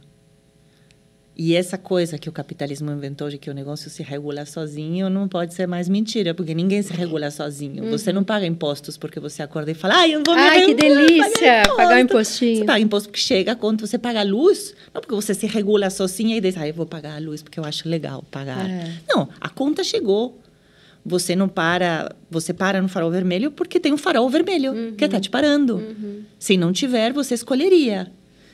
[1.41, 5.29] E essa coisa que o capitalismo inventou de que o negócio se regula sozinho não
[5.29, 7.85] pode ser mais mentira, porque ninguém se regula sozinho.
[7.85, 7.91] Uhum.
[7.93, 10.75] Você não paga impostos porque você acorda e fala, ai, eu vou me Ai, que
[10.75, 11.63] delícia!
[11.63, 12.57] Pagar, pagar um impostinho.
[12.57, 15.91] Você paga imposto porque chega quando você paga a luz, não porque você se regula
[15.91, 18.69] sozinha e diz, ai, eu vou pagar a luz porque eu acho legal pagar.
[18.69, 18.95] É.
[19.09, 20.37] Não, a conta chegou.
[21.05, 24.95] Você não para, você para no farol vermelho porque tem um farol vermelho uhum.
[24.95, 25.77] que está te parando.
[25.77, 26.25] Uhum.
[26.39, 28.13] Se não tiver, você escolheria.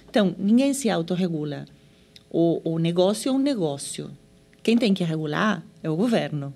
[0.09, 1.67] Então, ninguém se autorregula
[2.37, 4.11] o, o negócio é um negócio.
[4.61, 6.53] Quem tem que regular é o governo.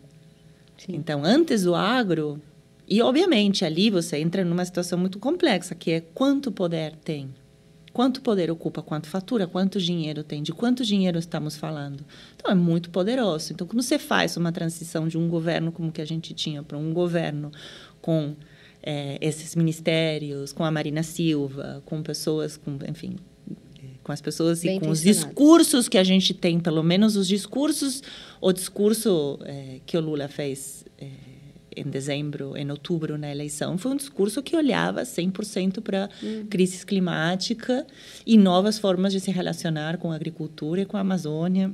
[0.77, 0.97] Sim.
[0.97, 2.43] Então, antes do agro,
[2.89, 7.33] e obviamente ali você entra numa situação muito complexa, que é quanto poder tem.
[7.99, 12.05] Quanto poder ocupa, quanto fatura, quanto dinheiro tem, de quanto dinheiro estamos falando.
[12.37, 13.53] Então, é muito poderoso.
[13.53, 16.79] Então, como você faz uma transição de um governo como que a gente tinha para
[16.79, 17.51] um governo
[18.01, 18.37] com
[18.85, 23.17] é, esses ministérios, com a Marina Silva, com pessoas, com, enfim,
[24.05, 27.27] com as pessoas Bem e com os discursos que a gente tem, pelo menos os
[27.27, 28.01] discursos,
[28.41, 31.09] o discurso é, que o Lula fez é,
[31.81, 36.47] em dezembro, em outubro, na eleição, foi um discurso que olhava 100% para hum.
[36.49, 37.87] crise climática
[38.27, 41.73] e novas formas de se relacionar com a agricultura e com a Amazônia.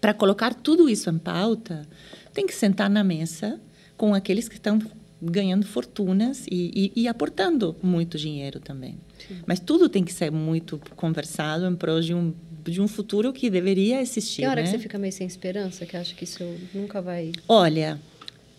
[0.00, 1.86] Para colocar tudo isso em pauta,
[2.32, 3.60] tem que sentar na mesa
[3.96, 4.78] com aqueles que estão
[5.20, 8.98] ganhando fortunas e, e, e aportando muito dinheiro também.
[9.46, 12.34] Mas tudo tem que ser muito conversado em prol de um
[12.70, 14.42] de um futuro que deveria existir.
[14.42, 14.64] Que hora né?
[14.64, 16.44] que você fica meio sem esperança, que acha que isso
[16.74, 17.32] nunca vai.
[17.48, 18.00] Olha,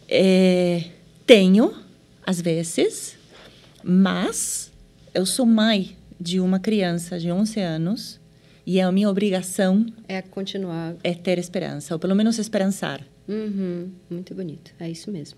[0.07, 0.85] é,
[1.25, 1.73] tenho
[2.25, 3.17] às vezes,
[3.83, 4.71] mas
[5.13, 8.19] eu sou mãe de uma criança de 11 anos
[8.65, 13.01] e a minha obrigação é continuar é ter esperança ou pelo menos esperançar.
[13.27, 15.37] Uhum, muito bonito, é isso mesmo.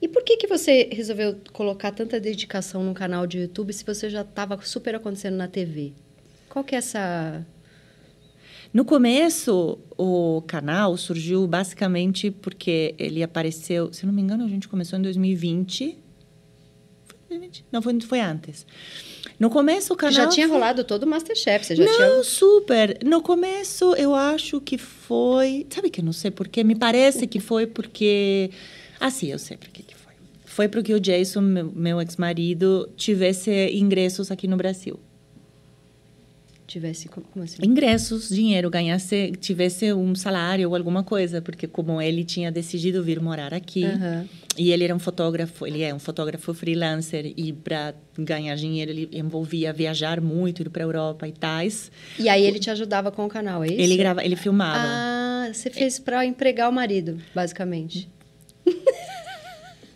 [0.00, 4.08] E por que, que você resolveu colocar tanta dedicação num canal de YouTube se você
[4.08, 5.92] já estava super acontecendo na TV?
[6.48, 7.44] Qual que é essa...
[8.72, 13.92] No começo, o canal surgiu basicamente porque ele apareceu...
[13.92, 15.98] Se não me engano, a gente começou em 2020.
[17.72, 18.66] Não, foi, foi antes.
[19.38, 20.14] No começo, o canal...
[20.14, 22.08] Já tinha rolado todo o Masterchef, você já não, tinha...
[22.08, 22.98] Não, super.
[23.04, 25.66] No começo, eu acho que foi...
[25.70, 26.62] Sabe que eu não sei porquê?
[26.62, 28.50] Me parece que foi porque...
[29.00, 30.14] Ah, sim, eu sei por que foi.
[30.44, 34.98] Foi porque o Jason, meu, meu ex-marido, tivesse ingressos aqui no Brasil.
[36.68, 37.56] Tivesse, como assim?
[37.64, 43.22] Ingressos, dinheiro, ganhasse, tivesse um salário ou alguma coisa, porque como ele tinha decidido vir
[43.22, 44.28] morar aqui, uhum.
[44.54, 49.08] e ele era um fotógrafo, ele é um fotógrafo freelancer, e para ganhar dinheiro ele
[49.12, 51.90] envolvia viajar muito, ir para a Europa e tais.
[52.18, 53.80] E aí ele te ajudava com o canal, é isso?
[53.80, 54.78] Ele grava, ele filmava.
[54.78, 58.10] Ah, você fez para empregar o marido, basicamente.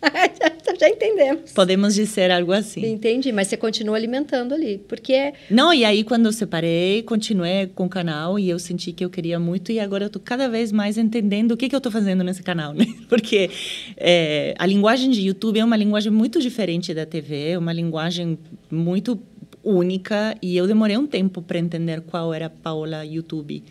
[0.79, 1.51] já entendemos.
[1.51, 2.85] Podemos dizer algo assim.
[2.85, 5.13] Entendi, mas você continua alimentando ali, porque...
[5.13, 9.03] É Não, e aí quando eu separei, continuei com o canal e eu senti que
[9.03, 11.77] eu queria muito e agora eu estou cada vez mais entendendo o que, que eu
[11.77, 12.85] estou fazendo nesse canal, né?
[13.07, 13.49] Porque
[13.97, 18.37] é, a linguagem de YouTube é uma linguagem muito diferente da TV, é uma linguagem
[18.69, 19.19] muito
[19.63, 23.63] única e eu demorei um tempo para entender qual era a Paula YouTube.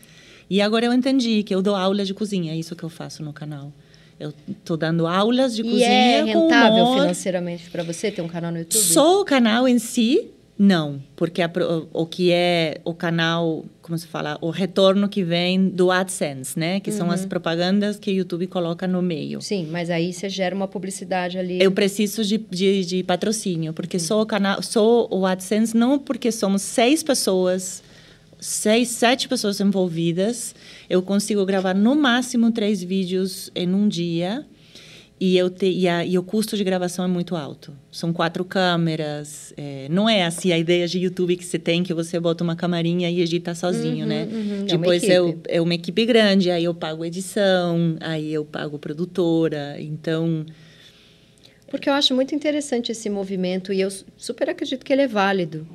[0.49, 3.23] E agora eu entendi que eu dou aula de cozinha, é isso que eu faço
[3.23, 3.73] no canal.
[4.23, 8.53] Eu estou dando aulas de e cozinha é rentável financeiramente para você ter um canal
[8.53, 8.83] no YouTube?
[8.83, 11.03] Só o canal em si, não.
[11.17, 11.51] Porque a,
[11.93, 16.57] o, o, que é o canal, como se fala, o retorno que vem do AdSense,
[16.57, 16.79] né?
[16.79, 16.97] Que uhum.
[16.97, 17.29] são as uhum.
[17.29, 19.41] propagandas que o YouTube coloca no meio.
[19.41, 21.61] Sim, mas aí você gera uma publicidade ali.
[21.61, 24.03] Eu preciso de, de, de patrocínio, porque uhum.
[24.05, 27.83] só o canal, só o AdSense, não porque somos seis pessoas
[28.43, 30.55] seis, sete pessoas envolvidas.
[30.93, 34.45] Eu consigo gravar no máximo três vídeos em um dia.
[35.19, 37.73] E, eu te, e, a, e o custo de gravação é muito alto.
[37.91, 39.55] São quatro câmeras.
[39.57, 42.55] É, não é assim a ideia de YouTube que você tem, que você bota uma
[42.55, 44.29] camarinha e edita sozinho, uhum, né?
[44.31, 48.45] Uhum, Depois é uma, é, é uma equipe grande, aí eu pago edição, aí eu
[48.45, 49.77] pago produtora.
[49.81, 50.45] Então.
[51.71, 53.89] Porque eu acho muito interessante esse movimento e eu
[54.19, 55.67] super acredito que ele é válido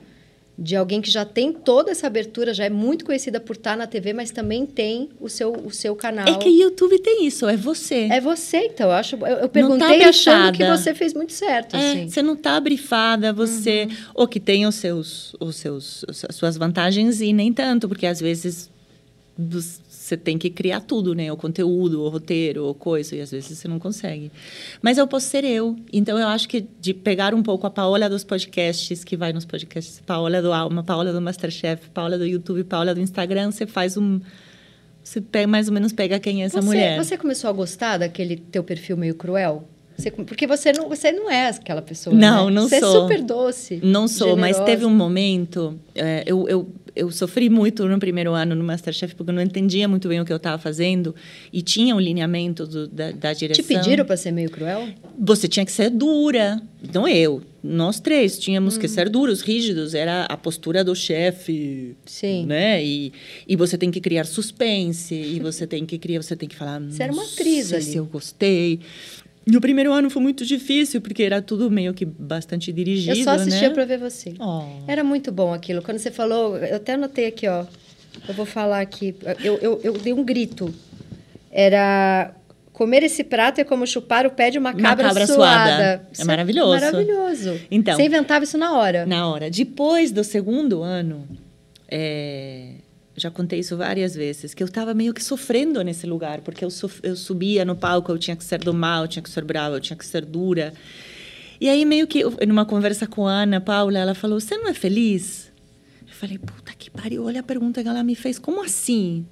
[0.57, 3.85] de alguém que já tem toda essa abertura, já é muito conhecida por estar na
[3.85, 6.27] TV, mas também tem o seu, o seu canal.
[6.27, 8.07] É que YouTube tem isso, é você.
[8.11, 8.87] É você, então.
[8.87, 11.75] Eu, acho, eu, eu perguntei tá achando que você fez muito certo.
[11.75, 12.09] É, assim.
[12.09, 13.87] Você não está brifada, você.
[13.89, 13.97] Uhum.
[14.15, 18.19] Ou que tem os seus, os seus, as suas vantagens e nem tanto, porque às
[18.19, 18.69] vezes
[20.07, 21.29] você tem que criar tudo, né?
[21.31, 24.31] O conteúdo, o roteiro, o coisa, e às vezes você não consegue.
[24.81, 25.75] Mas eu posso ser eu.
[25.91, 29.43] Então eu acho que de pegar um pouco a Paola dos podcasts, que vai nos
[29.43, 33.97] podcasts, Paola do Alma, Paola do Masterchef, Paola do YouTube, Paola do Instagram, você faz
[33.97, 34.21] um.
[35.03, 36.97] Você pega, mais ou menos pega quem é essa você, mulher.
[36.97, 39.67] Você começou a gostar daquele teu perfil meio cruel?
[39.97, 42.15] Você, porque você não, você não é aquela pessoa.
[42.15, 42.55] Não, né?
[42.55, 42.91] não você sou.
[42.91, 43.79] Você é super doce.
[43.83, 44.59] Não sou, generosa.
[44.59, 45.79] mas teve um momento.
[45.95, 46.67] É, eu, eu
[46.97, 50.25] eu sofri muito no primeiro ano no Masterchef porque eu não entendia muito bem o
[50.25, 51.13] que eu estava fazendo
[51.53, 53.63] e tinha um lineamento do, da, da direção.
[53.63, 54.89] Te pediram para ser meio cruel?
[55.19, 56.59] Você tinha que ser dura.
[56.83, 58.79] Então eu, nós três tínhamos hum.
[58.79, 59.93] que ser duros, rígidos.
[59.93, 62.45] Era a postura do chefe, Sim.
[62.47, 62.83] né?
[62.83, 63.13] E,
[63.47, 66.81] e você tem que criar suspense e você tem que criar, você tem que falar.
[66.81, 67.83] Você era uma atriz ali.
[67.83, 68.79] Se eu gostei.
[69.49, 73.23] E o primeiro ano foi muito difícil, porque era tudo meio que bastante dirigido, Eu
[73.23, 73.73] só assistia né?
[73.73, 74.33] para ver você.
[74.39, 74.63] Oh.
[74.85, 75.81] Era muito bom aquilo.
[75.81, 77.65] Quando você falou, eu até anotei aqui, ó.
[78.27, 79.15] Eu vou falar aqui.
[79.41, 80.73] Eu, eu, eu dei um grito.
[81.49, 82.33] Era
[82.73, 85.69] comer esse prato é como chupar o pé de uma cabra, uma cabra suada.
[85.69, 86.07] suada.
[86.19, 86.69] É maravilhoso.
[86.71, 87.59] Maravilhoso.
[87.71, 89.05] Então, você inventava isso na hora.
[89.05, 89.49] Na hora.
[89.49, 91.25] Depois do segundo ano,
[91.87, 92.73] é,
[93.17, 96.69] já contei isso várias vezes, que eu estava meio que sofrendo nesse lugar, porque eu,
[97.01, 99.75] eu subia no palco, eu tinha que ser do mal, eu tinha que ser brava,
[99.75, 100.71] eu tinha que ser dura.
[101.59, 104.73] E aí, meio que, numa conversa com a Ana Paula, ela falou: Você não é
[104.73, 105.51] feliz?
[106.07, 108.37] Eu falei: Puta que pariu, olha a pergunta que ela me fez.
[108.37, 109.25] Como assim?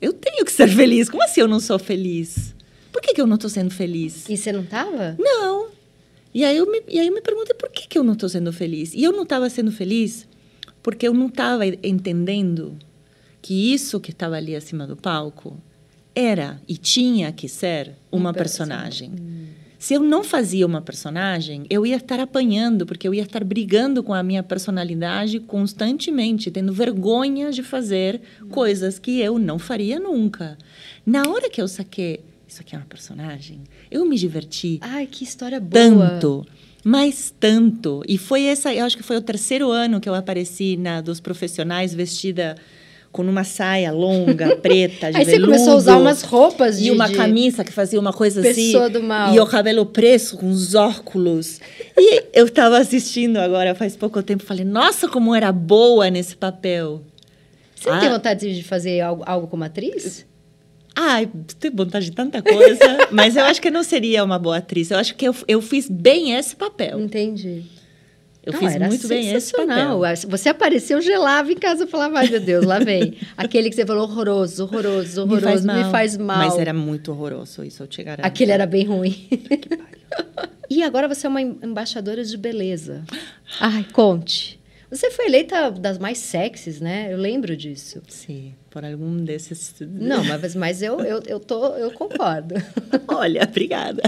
[0.00, 1.08] Eu tenho que ser feliz.
[1.10, 2.54] Como assim eu não sou feliz?
[2.92, 4.28] Por que, que eu não estou sendo feliz?
[4.28, 5.16] E você não estava?
[5.18, 5.68] Não.
[6.32, 8.28] E aí, eu me, e aí eu me perguntei por que, que eu não estou
[8.28, 8.94] sendo feliz.
[8.94, 10.28] E eu não estava sendo feliz
[10.82, 12.78] porque eu não estava entendendo
[13.46, 15.56] que isso que estava ali acima do palco
[16.12, 19.12] era e tinha que ser uma personagem.
[19.12, 19.46] Hum.
[19.78, 24.02] Se eu não fazia uma personagem, eu ia estar apanhando, porque eu ia estar brigando
[24.02, 28.48] com a minha personalidade constantemente, tendo vergonha de fazer hum.
[28.48, 30.58] coisas que eu não faria nunca.
[31.06, 34.80] Na hora que eu saquei, isso aqui é uma personagem, eu me diverti.
[34.80, 35.70] Ai, que história boa!
[35.70, 36.44] Tanto
[36.88, 38.00] mas tanto.
[38.06, 41.18] E foi essa, eu acho que foi o terceiro ano que eu apareci na dos
[41.18, 42.54] profissionais vestida
[43.16, 45.46] com uma saia longa, preta, de Aí veludo.
[45.46, 46.88] você começou a usar umas roupas de...
[46.88, 48.92] E uma camisa que fazia uma coisa Pessoa assim.
[48.92, 49.34] do mal.
[49.34, 51.58] E o cabelo preso, com os óculos.
[51.96, 57.02] E eu estava assistindo agora, faz pouco tempo, falei, nossa, como era boa nesse papel.
[57.74, 58.00] Você ah.
[58.00, 60.26] tem vontade de fazer algo, algo como atriz?
[60.94, 61.16] Ah,
[61.58, 64.90] tenho vontade de tanta coisa, mas eu acho que eu não seria uma boa atriz.
[64.90, 67.00] Eu acho que eu, eu fiz bem esse papel.
[67.00, 67.64] Entendi.
[68.46, 70.00] Eu não, fiz muito bem esse papel.
[70.28, 73.14] Você apareceu, gelava em casa e falava, ai meu Deus, lá vem.
[73.36, 75.76] Aquele que você falou horroroso, horroroso, horroroso, me faz mal.
[75.76, 76.38] Me faz mal.
[76.38, 78.24] Mas era muito horroroso, isso eu te garanto.
[78.24, 79.28] Aquele era bem ruim.
[80.70, 83.02] e agora você é uma embaixadora de beleza.
[83.60, 84.60] Ai, conte.
[84.88, 87.12] Você foi eleita das mais sexys, né?
[87.12, 88.00] Eu lembro disso.
[88.06, 89.74] Sim, por algum desses.
[89.82, 92.54] Não, mas, mas eu, eu, eu, tô, eu concordo.
[93.08, 94.02] Olha, obrigada.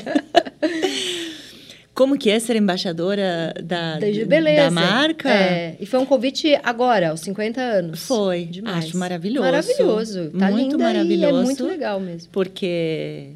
[1.99, 5.29] Como que é ser embaixadora da, da marca?
[5.29, 8.07] É, e foi um convite agora, aos 50 anos.
[8.07, 8.45] Foi.
[8.45, 8.85] Demais.
[8.85, 9.45] Acho maravilhoso.
[9.45, 10.31] Maravilhoso.
[10.31, 11.35] Tá muito linda maravilhoso.
[11.35, 12.31] E é muito legal mesmo.
[12.31, 13.31] Porque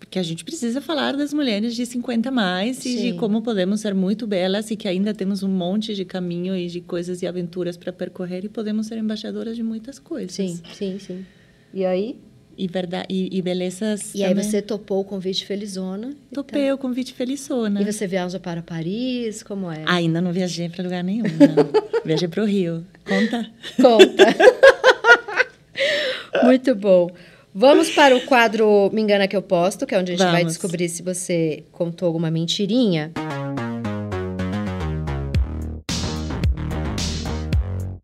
[0.00, 2.90] porque a gente precisa falar das mulheres de 50 mais Sim.
[2.90, 6.56] e de como podemos ser muito belas e que ainda temos um monte de caminho
[6.56, 10.32] e de coisas e aventuras para percorrer e podemos ser embaixadoras de muitas coisas.
[10.32, 11.24] Sim, sim, sim.
[11.72, 12.18] E aí?
[12.60, 14.14] E, verdade, e, e belezas.
[14.14, 14.26] E também.
[14.26, 16.14] aí você topou o convite Felizona?
[16.30, 16.74] Topei então.
[16.74, 17.80] o convite Felizona.
[17.80, 19.42] E você viaja para Paris?
[19.42, 19.82] Como é?
[19.86, 21.24] Ainda não viajei para lugar nenhum.
[22.04, 22.84] viajei para o Rio.
[23.02, 23.50] Conta?
[23.80, 24.26] Conta.
[26.44, 27.08] Muito bom.
[27.54, 30.34] Vamos para o quadro Me Engana Que Eu Posto, que é onde a gente Vamos.
[30.34, 33.10] vai descobrir se você contou alguma mentirinha.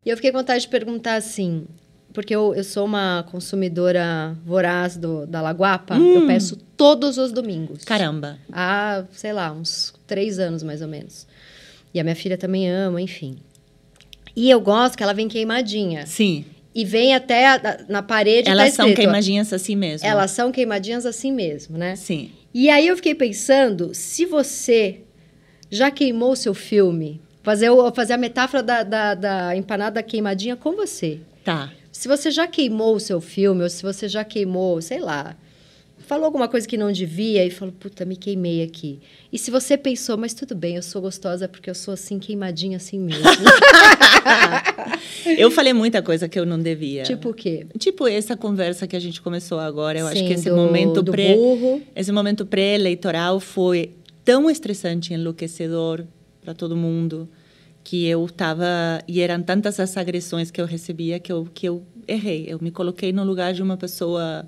[0.02, 1.66] E eu fiquei com vontade de perguntar assim,
[2.16, 6.14] porque eu, eu sou uma consumidora voraz do, da Laguapa, hum.
[6.14, 7.84] eu peço todos os domingos.
[7.84, 8.38] Caramba!
[8.50, 11.26] Há, sei lá, uns três anos mais ou menos.
[11.92, 13.36] E a minha filha também ama, enfim.
[14.34, 16.06] E eu gosto que ela vem queimadinha.
[16.06, 18.44] Sim e vem até a, na parede.
[18.44, 20.06] Tá Elas tá são queimadinhas assim mesmo.
[20.06, 21.96] Elas são queimadinhas assim mesmo, né?
[21.96, 22.30] Sim.
[22.52, 25.00] E aí eu fiquei pensando, se você
[25.70, 30.76] já queimou o seu filme, fazer, fazer a metáfora da, da, da empanada queimadinha com
[30.76, 31.20] você.
[31.42, 31.72] Tá.
[31.96, 35.34] Se você já queimou o seu filme, ou se você já queimou, sei lá,
[36.00, 39.00] falou alguma coisa que não devia e falou, puta, me queimei aqui.
[39.32, 42.76] E se você pensou, mas tudo bem, eu sou gostosa porque eu sou assim, queimadinha
[42.76, 43.24] assim mesmo.
[45.38, 47.02] eu falei muita coisa que eu não devia.
[47.02, 47.66] Tipo o quê?
[47.78, 49.98] Tipo essa conversa que a gente começou agora.
[49.98, 51.80] Eu Sim, acho que esse do, momento do pré, burro.
[51.96, 56.04] esse momento pré-eleitoral foi tão estressante, enlouquecedor
[56.42, 57.26] para todo mundo
[57.86, 58.66] que eu estava
[59.06, 62.44] e eram tantas as agressões que eu recebia que eu que eu errei.
[62.48, 64.44] Eu me coloquei no lugar de uma pessoa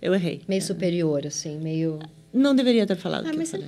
[0.00, 0.40] eu errei.
[0.48, 2.00] Meio superior, assim, meio.
[2.34, 3.28] Não deveria ter falado.
[3.28, 3.58] Ah, mas, é,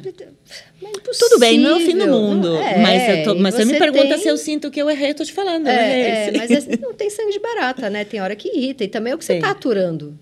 [0.83, 2.57] mas Tudo bem, não é o fim do mundo.
[2.57, 4.19] É, mas tô, mas você me pergunta tem...
[4.19, 5.69] se eu sinto que eu errei, eu tô te falando.
[5.69, 8.05] É, é mas é, não tem sangue de barata, né?
[8.05, 8.83] Tem hora que irrita.
[8.83, 10.19] E também é o que você está aturando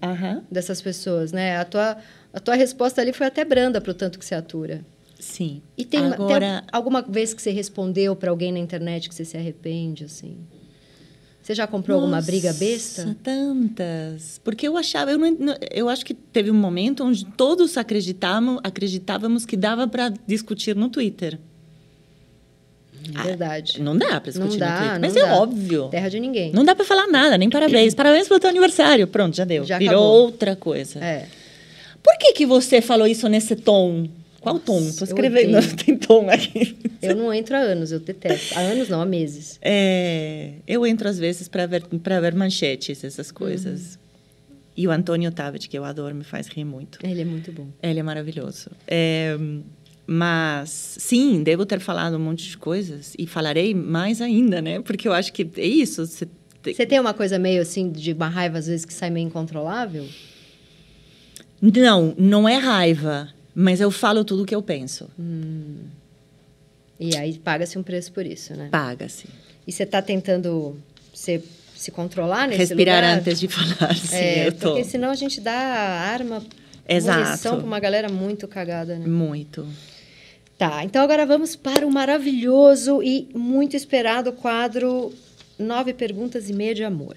[0.51, 1.57] dessas pessoas, né?
[1.57, 1.97] A tua,
[2.31, 4.85] a tua resposta ali foi até branda para o tanto que você atura.
[5.23, 5.63] Sim.
[5.79, 6.63] E tem, Agora...
[6.63, 10.37] tem alguma vez que você respondeu para alguém na internet que você se arrepende, assim?
[11.41, 13.17] Você já comprou alguma Nossa, briga besta?
[13.23, 14.41] Tantas.
[14.43, 19.47] Porque eu achava, eu, não, eu acho que teve um momento onde todos acreditávamos, acreditávamos
[19.47, 21.39] que dava para discutir no Twitter.
[23.25, 23.81] Verdade.
[23.81, 25.21] Não dá para discutir Não dá, no Twitter, mas dá.
[25.21, 25.89] é óbvio.
[25.89, 26.53] Terra de ninguém.
[26.53, 27.95] Não dá para falar nada, nem parabéns.
[27.95, 29.07] Parabéns pelo teu aniversário.
[29.07, 29.65] Pronto, já deu.
[29.65, 30.23] Já Virou acabou.
[30.25, 30.99] outra coisa.
[30.99, 31.29] É.
[32.03, 34.09] Por que, que você falou isso nesse tom?
[34.43, 34.79] Qual tom?
[34.81, 35.77] Eu escrevendo, odeio.
[35.79, 36.77] tem tom aqui.
[37.01, 38.55] Eu não entro há anos, eu detesto.
[38.59, 39.59] Há anos não, há meses.
[39.63, 43.99] É, eu entro às vezes para ver, para ver manchetes, essas coisas.
[44.77, 46.99] E o Antônio Tabet, que eu adoro, me faz rir muito.
[47.05, 47.69] Ele é muito bom.
[47.83, 48.71] Ele é maravilhoso.
[48.89, 49.37] É,
[50.07, 53.15] mas, sim, devo ter falado um monte de coisas.
[53.19, 54.81] E falarei mais ainda, né?
[54.81, 56.05] Porque eu acho que é isso.
[56.07, 56.27] Você
[56.63, 59.27] te- Você tem uma coisa meio assim, de uma raiva às vezes que sai meio
[59.27, 60.07] incontrolável?
[61.61, 63.29] Não, não é raiva.
[63.55, 65.09] Mas eu falo tudo o que eu penso.
[66.99, 68.69] E aí paga-se um preço por isso, né?
[68.71, 69.27] Paga-se.
[69.67, 70.77] E você tá tentando
[71.13, 71.43] se,
[71.77, 73.19] se controlar nesse Respirar lugar?
[73.19, 73.95] antes de falar.
[73.97, 74.71] Sim, É, eu tô.
[74.71, 76.43] porque senão a gente dá arma,
[76.89, 77.25] Exato.
[77.25, 79.07] munição pra uma galera muito cagada, né?
[79.07, 79.67] Muito.
[80.59, 85.13] Tá, então agora vamos para o maravilhoso e muito esperado quadro
[85.59, 87.17] Nove Perguntas e Meia de Amor.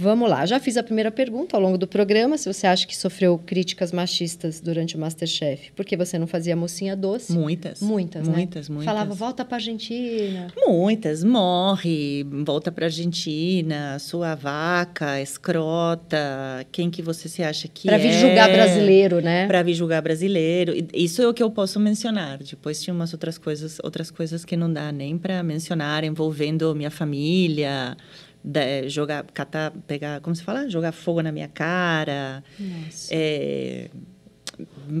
[0.00, 2.38] Vamos lá, já fiz a primeira pergunta ao longo do programa.
[2.38, 6.94] Se você acha que sofreu críticas machistas durante o Masterchef, porque você não fazia mocinha
[6.94, 7.32] doce?
[7.32, 7.80] Muitas.
[7.80, 8.36] Muitas, né?
[8.36, 8.84] Muitas, muitas.
[8.84, 10.46] Falava, volta pra Argentina.
[10.56, 11.24] Muitas.
[11.24, 17.98] Morre, volta para Argentina, sua vaca, escrota, quem que você se acha que Pra é?
[17.98, 19.48] vir julgar brasileiro, né?
[19.48, 20.74] Para vir julgar brasileiro.
[20.94, 22.38] Isso é o que eu posso mencionar.
[22.38, 26.90] Depois tinha umas outras coisas, outras coisas que não dá nem para mencionar, envolvendo minha
[26.90, 27.96] família,
[28.42, 30.68] da- jogar, catar, pegar, como se fala?
[30.68, 32.42] Jogar fogo na minha cara.
[32.58, 33.08] Nossa.
[33.10, 33.90] É,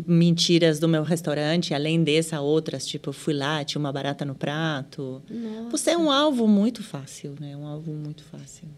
[0.06, 5.22] mentiras do meu restaurante, além dessa, outras, tipo, fui lá, tinha uma barata no prato.
[5.28, 5.70] Nossa.
[5.70, 7.56] Você é um alvo muito fácil, né?
[7.56, 8.68] Um alvo muito fácil.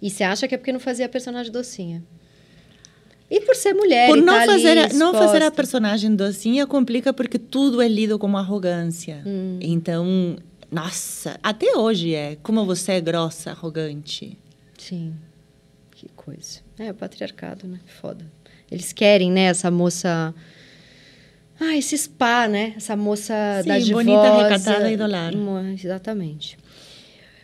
[0.00, 2.02] E você acha que é porque não fazia personagem docinha?
[3.30, 7.12] E por ser mulher Por não tá fazer, a, não fazer a personagem docinha complica
[7.12, 9.22] porque tudo é lido como arrogância.
[9.26, 9.58] Hum.
[9.60, 10.36] Então,
[10.74, 14.36] nossa, até hoje é como você é grossa, arrogante.
[14.76, 15.14] Sim.
[15.92, 16.60] Que coisa.
[16.78, 17.78] É, o patriarcado, né?
[17.86, 18.26] Foda.
[18.70, 20.34] Eles querem, né, essa moça...
[21.60, 22.74] Ah, esse spa, né?
[22.76, 24.04] Essa moça Sim, da divosa.
[24.04, 25.32] bonita, recatada e do lar.
[25.72, 26.58] Exatamente.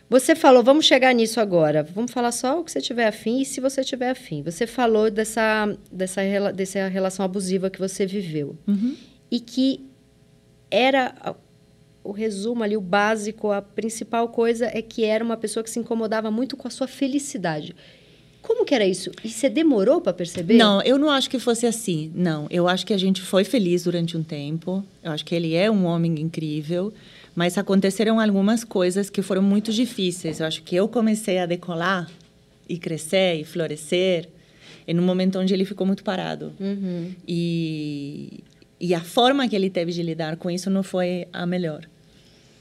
[0.09, 1.85] Você falou, vamos chegar nisso agora.
[1.85, 4.43] Vamos falar só o que você tiver afim e se você tiver afim.
[4.43, 6.21] Você falou dessa, dessa,
[6.53, 8.59] dessa relação abusiva que você viveu.
[8.67, 8.97] Uhum.
[9.31, 9.89] e que
[10.69, 11.15] era
[12.03, 15.79] o resumo ali, o básico, a principal coisa é que era uma pessoa que se
[15.79, 17.75] incomodava muito com a sua felicidade.
[18.43, 19.11] Como que era isso?
[19.23, 20.57] E você demorou para perceber?
[20.57, 22.11] Não, eu não acho que fosse assim.
[22.15, 24.83] Não, eu acho que a gente foi feliz durante um tempo.
[25.03, 26.93] Eu acho que ele é um homem incrível,
[27.35, 30.41] mas aconteceram algumas coisas que foram muito difíceis.
[30.41, 32.11] Eu acho que eu comecei a decolar
[32.67, 34.29] e crescer e florescer
[34.89, 36.53] em um momento onde ele ficou muito parado.
[36.59, 37.13] Uhum.
[37.29, 38.43] E,
[38.81, 41.83] e a forma que ele teve de lidar com isso não foi a melhor.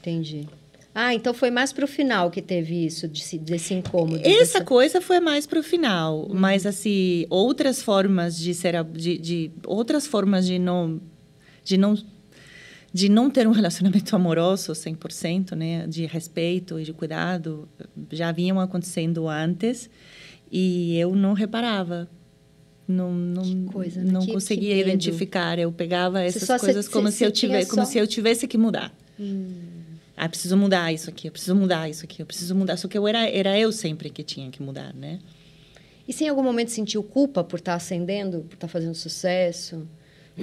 [0.00, 0.46] Entendi.
[0.94, 4.18] Ah, então foi mais pro final que teve isso, desse, desse incômodo.
[4.18, 9.16] Essa dessa- coisa foi mais para o final, mas assim outras formas de ser de,
[9.18, 11.00] de outras formas de não
[11.64, 11.96] de não
[12.92, 17.68] de não ter um relacionamento amoroso 100%, né, de respeito e de cuidado,
[18.10, 19.88] já vinham acontecendo antes
[20.50, 22.08] e eu não reparava.
[22.90, 24.10] Não, não, Que coisa, né?
[24.12, 24.88] não Que- que conseguia medo.
[24.88, 25.58] identificar.
[25.58, 28.46] Eu pegava essas coisas você- como você- se eu tivesse, como só- se eu tivesse
[28.48, 28.92] que mudar.
[30.16, 32.76] Ah, preciso mudar isso aqui, eu preciso mudar isso aqui, eu preciso mudar.
[32.76, 35.18] Só que eu era, era eu sempre que tinha que mudar, né?
[36.06, 39.86] E se em algum momento sentiu culpa por estar ascendendo, por estar fazendo sucesso?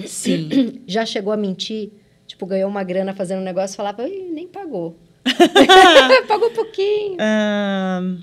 [0.06, 0.82] Sim.
[0.88, 1.92] Já chegou a mentir?
[2.26, 4.98] Tipo, ganhou uma grana fazendo um negócio e falava, "Ih, nem pagou.
[6.28, 7.18] Pagou pouquinho.
[7.20, 8.18] Ahn,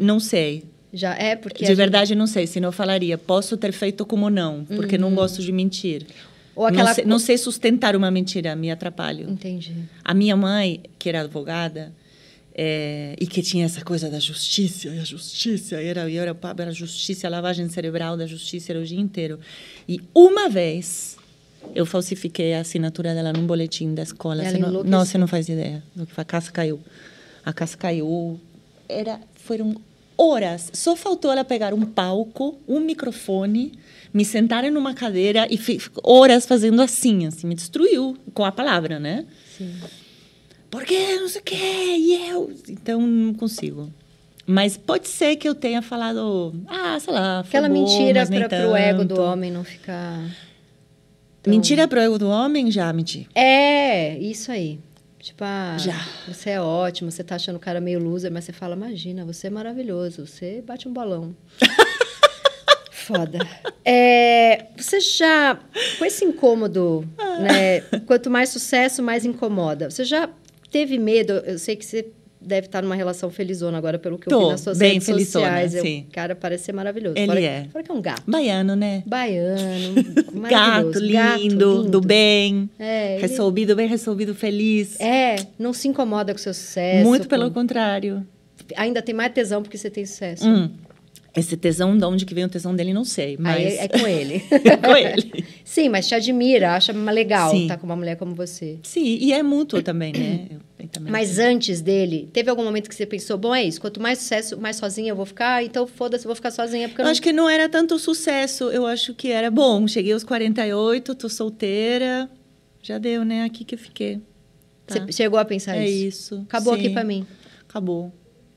[0.00, 0.64] não sei.
[0.92, 1.64] Já é, porque.
[1.64, 2.46] a de gente- verdade, não sei.
[2.46, 6.06] Senão eu falaria, posso ter feito como não, porque não gosto de mentir.
[6.54, 6.84] Ou aquela.
[6.88, 9.30] não, sei, não sei sustentar uma mentira, me atrapalho.
[9.30, 9.74] Entendi.
[10.04, 11.92] A minha mãe, que era advogada,
[12.54, 16.36] é, e que tinha essa coisa da justiça, e a justiça, e era, e era,
[16.58, 19.40] era justiça, a lavagem cerebral da justiça, era o dia inteiro.
[19.88, 21.16] E uma vez,
[21.74, 24.44] eu falsifiquei a assinatura dela num boletim da escola.
[24.44, 25.82] Você não, não, você não faz ideia.
[26.16, 26.80] A casa caiu.
[27.44, 28.38] A casa caiu.
[28.88, 29.74] Era, foram
[30.16, 30.70] horas.
[30.72, 33.72] Só faltou ela pegar um palco, um microfone,
[34.12, 35.58] me sentar numa cadeira e
[36.02, 39.24] horas fazendo assim, assim, me destruiu com a palavra, né?
[39.56, 39.74] Sim.
[40.70, 41.56] Porque não sei o quê,
[41.98, 42.50] e eu.
[42.68, 43.90] Então, não consigo.
[44.46, 48.76] Mas pode ser que eu tenha falado, ah, sei lá, Aquela bom, mentira para o
[48.76, 50.18] ego do homem não ficar.
[51.42, 53.28] tão- Mentira pro ego do homem, já menti.
[53.34, 54.78] É, isso aí.
[55.22, 55.94] Tipo, ah, Já.
[56.26, 59.46] você é ótimo, você tá achando o cara meio loser, mas você fala, imagina, você
[59.46, 61.32] é maravilhoso, você bate um balão.
[62.90, 63.38] Foda.
[63.84, 65.60] É, você já,
[65.96, 67.08] com esse incômodo,
[67.40, 67.82] né?
[68.04, 69.88] Quanto mais sucesso, mais incomoda.
[69.88, 70.28] Você já
[70.72, 71.34] teve medo?
[71.34, 72.10] Eu sei que você
[72.44, 75.06] deve estar numa relação felizona agora, pelo que eu Tô, vi nas suas bem redes
[75.06, 75.74] felizona, sociais.
[75.74, 76.06] Eu- sim.
[76.08, 77.14] O cara parece ser maravilhoso.
[77.16, 77.64] Ele fora, é.
[77.72, 78.22] Fora que é um gato.
[78.26, 79.02] Baiano, né?
[79.06, 79.94] Baiano,
[80.50, 84.98] Gato lindo, Gato do bem, É, ele- resolvido, bem resolvido, feliz.
[85.00, 87.08] É, não se incomoda com seu sucesso.
[87.08, 88.26] Muito pelo com- contrário.
[88.76, 90.46] Ainda tem mais tesão porque você tem sucesso.
[90.46, 90.70] Hum,
[91.34, 93.88] esse tesão, de onde que vem o tesão dele, não sei, mas Aí é, é
[93.88, 94.40] com ele.
[94.84, 95.44] com ele.
[95.64, 97.62] Sim, mas te admira, acha legal Sim.
[97.62, 98.78] estar com uma mulher como você.
[98.82, 100.48] Sim, e é mútuo também, né?
[100.90, 104.18] Também Mas antes dele, teve algum momento que você pensou, bom, é isso, quanto mais
[104.18, 107.06] sucesso, mais sozinha eu vou ficar, então foda-se, eu vou ficar sozinha porque eu Eu
[107.06, 107.12] não...
[107.12, 109.86] acho que não era tanto sucesso, eu acho que era bom.
[109.88, 112.28] Cheguei aos 48, tô solteira,
[112.82, 113.44] já deu, né?
[113.44, 114.20] Aqui que eu fiquei.
[114.86, 115.06] Tá.
[115.06, 116.34] Você chegou a pensar É isso?
[116.34, 116.42] isso.
[116.46, 116.80] Acabou sim.
[116.80, 117.26] aqui pra mim.
[117.66, 118.12] Acabou.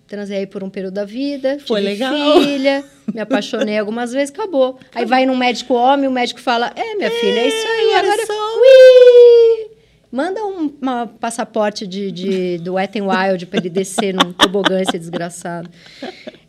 [0.08, 2.14] Transei por um período da vida, Foi legal.
[2.42, 2.84] filha,
[3.14, 4.78] me apaixonei algumas vezes, acabou.
[4.94, 8.26] Aí vai num médico homem, o médico fala, é, minha filha, é isso aí, agora...
[8.28, 8.34] só.
[8.34, 9.72] Ui!
[10.12, 14.80] Manda um uma passaporte de, de, do Wet n Wild pra ele descer num tobogã,
[14.80, 15.70] esse desgraçado.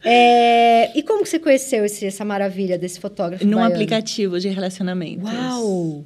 [0.04, 3.74] É, e como que você conheceu esse, essa maravilha desse fotógrafo Num baiano?
[3.74, 5.24] aplicativo de relacionamento.
[5.24, 6.04] Uau!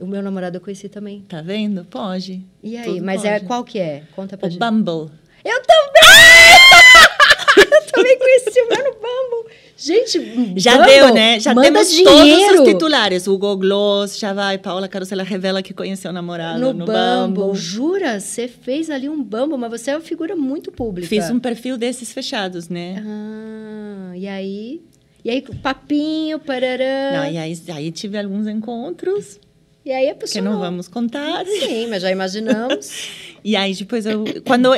[0.00, 1.20] O meu namorado eu conheci também.
[1.28, 1.84] Tá vendo?
[1.84, 2.40] Pode.
[2.62, 2.84] E aí?
[2.84, 3.46] Tudo Mas é pode.
[3.46, 4.02] qual que é?
[4.16, 4.60] Conta pra O gente.
[4.60, 5.10] Bumble.
[5.44, 7.70] Eu também!
[7.70, 9.54] eu também conheci o meu no Bumble.
[9.76, 10.18] Gente,
[10.56, 11.40] Já Bumble, deu, né?
[11.40, 13.26] Já temos dinheiro todos os titulares.
[13.26, 14.58] Hugo Gloss, já vai.
[14.58, 17.44] Paola Carosella revela que conheceu o namorado no, no, Bumble.
[17.44, 17.58] Bumble.
[17.58, 18.20] Jura?
[18.20, 21.08] Você fez ali um Bumble, mas você é uma figura muito pública.
[21.08, 23.02] Fiz um perfil desses fechados, né?
[23.04, 24.80] Ah, e aí?
[25.24, 27.12] E aí, papinho, parará.
[27.12, 29.40] Não, e aí, aí tive alguns encontros
[29.82, 30.44] E aí a que pessoa...
[30.44, 31.46] não vamos contar.
[31.46, 32.90] Sim, mas já imaginamos.
[33.44, 34.24] E aí depois eu.
[34.46, 34.70] Quando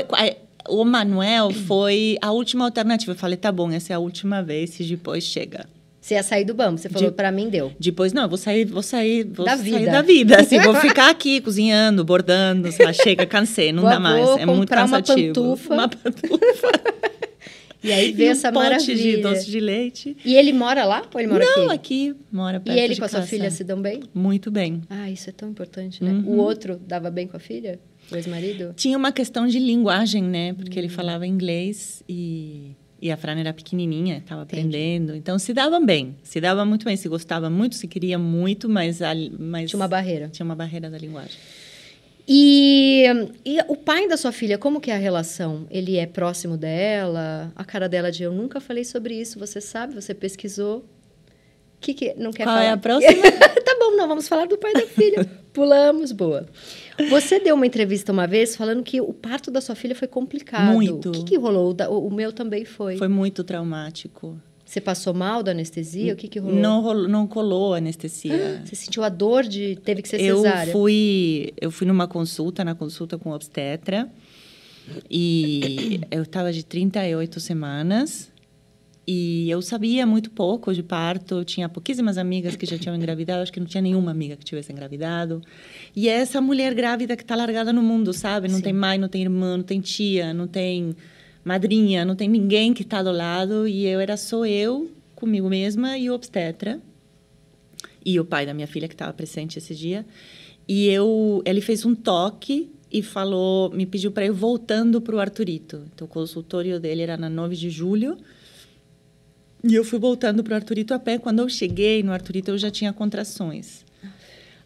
[0.69, 3.13] o Manuel foi a última alternativa.
[3.13, 5.67] Eu falei, tá bom, essa é a última vez, e depois chega.
[6.01, 6.79] Você ia sair do Bumble.
[6.79, 7.73] Você falou, De- pra mim deu.
[7.81, 9.91] Depois, não, eu vou sair, vou sair, vou Da sair vida.
[9.91, 10.41] da vida.
[10.41, 12.95] Assim, vou ficar aqui cozinhando, bordando, sabe?
[12.95, 14.25] chega, cansei, não Vou- dá mais.
[14.25, 15.35] vou É muito comprar uma cansativo.
[15.35, 15.75] pantufa.
[15.75, 16.37] Uma pantufa.
[17.85, 18.97] E aí veio e um essa pote maravilha.
[18.97, 20.17] de doce de leite.
[20.25, 22.09] E ele mora lá ou ele mora não, aqui?
[22.11, 24.03] aqui, mora E perto ele de com a sua filha se dão bem?
[24.13, 24.83] Muito bem.
[24.91, 26.11] Ah, isso é tão importante, né?
[26.11, 26.25] Uhum.
[26.27, 27.79] O outro dava bem com a filha?
[28.11, 28.73] O ex-marido?
[28.77, 30.53] Tinha uma questão de linguagem, né?
[30.55, 30.83] Porque Hum.
[30.83, 32.73] ele falava inglês e,
[33.03, 35.15] e a Fran era pequenininha, estava aprendendo.
[35.15, 36.17] Então, se davam bem.
[36.23, 39.03] Se dava muito bem, se gostava muito, se queria muito, mas...
[39.03, 40.29] A, mas Tinha uma barreira.
[40.29, 41.37] Tinha uma barreira da linguagem.
[42.29, 43.05] E,
[43.45, 45.67] e o pai da sua filha, como que é a relação?
[45.71, 47.53] Ele é próximo dela?
[47.55, 50.85] A cara dela de eu nunca falei sobre isso, você sabe, você pesquisou.
[51.87, 52.65] Que que não quer Qual falar?
[52.65, 53.23] é a próxima?
[53.65, 55.25] tá bom, não, vamos falar do pai da filha.
[55.55, 56.45] Pulamos, boa.
[57.11, 60.73] Você deu uma entrevista uma vez falando que o parto da sua filha foi complicado.
[60.73, 61.11] Muito.
[61.11, 61.77] O que, que rolou?
[61.89, 62.97] O, o- meu também foi.
[62.97, 64.37] Foi muito traumático.
[64.65, 66.13] Você passou mal da anestesia?
[66.13, 66.59] O que, que rolou?
[66.59, 68.61] Não, rolou, não colou a anestesia.
[68.67, 70.73] Você sentiu a dor de teve que ser eu cesárea?
[70.73, 74.11] fui eu fui numa consulta na consulta com o obstetra
[75.11, 78.31] e eu estava de 38 semanas
[79.07, 83.53] e eu sabia muito pouco de parto tinha pouquíssimas amigas que já tinham engravidado acho
[83.53, 85.41] que não tinha nenhuma amiga que tivesse engravidado
[85.95, 88.63] e é essa mulher grávida que está largada no mundo sabe não Sim.
[88.63, 90.97] tem mãe não tem irmã não tem tia não tem
[91.45, 95.97] madrinha não tem ninguém que está do lado e eu era só eu comigo mesma
[95.97, 96.81] e o obstetra
[98.07, 100.07] e o pai da minha filha que estava presente esse dia.
[100.69, 105.19] E eu, ele fez um toque e falou, me pediu para ir voltando para o
[105.19, 105.83] Arturito.
[105.93, 108.17] Então o consultório dele era na 9 de julho.
[109.65, 111.19] E eu fui voltando para o Arturito a pé.
[111.19, 113.85] Quando eu cheguei no Arturito, eu já tinha contrações.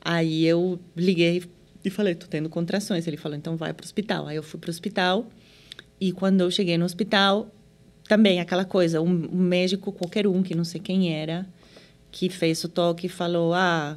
[0.00, 1.42] Aí eu liguei
[1.84, 3.06] e falei, tô tendo contrações.
[3.06, 4.26] Ele falou, então vai para o hospital.
[4.26, 5.30] Aí eu fui para o hospital.
[6.00, 7.50] E quando eu cheguei no hospital,
[8.08, 11.46] também aquela coisa, um, médico, qualquer um, que não sei quem era,
[12.10, 13.96] que fez o toque e falou, ah,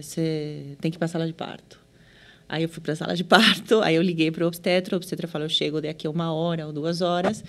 [0.00, 1.78] você tem que ir para a sala de parto.
[2.48, 4.96] Aí eu fui para a sala de parto, aí eu liguei para o obstetra, o
[4.96, 7.44] obstetra falou, eu chego daqui a uma hora ou duas horas.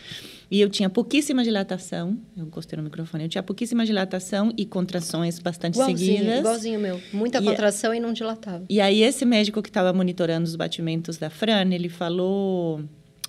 [0.50, 5.40] E eu tinha pouquíssima dilatação, eu encostei no microfone, eu tinha pouquíssima dilatação e contrações
[5.40, 6.40] bastante Igualzinho, seguidas.
[6.40, 7.02] igualzinho meu.
[7.12, 8.64] Muita E- contração e não dilatava.
[8.70, 12.82] E aí esse médico que estava monitorando os batimentos da Fran, ele falou,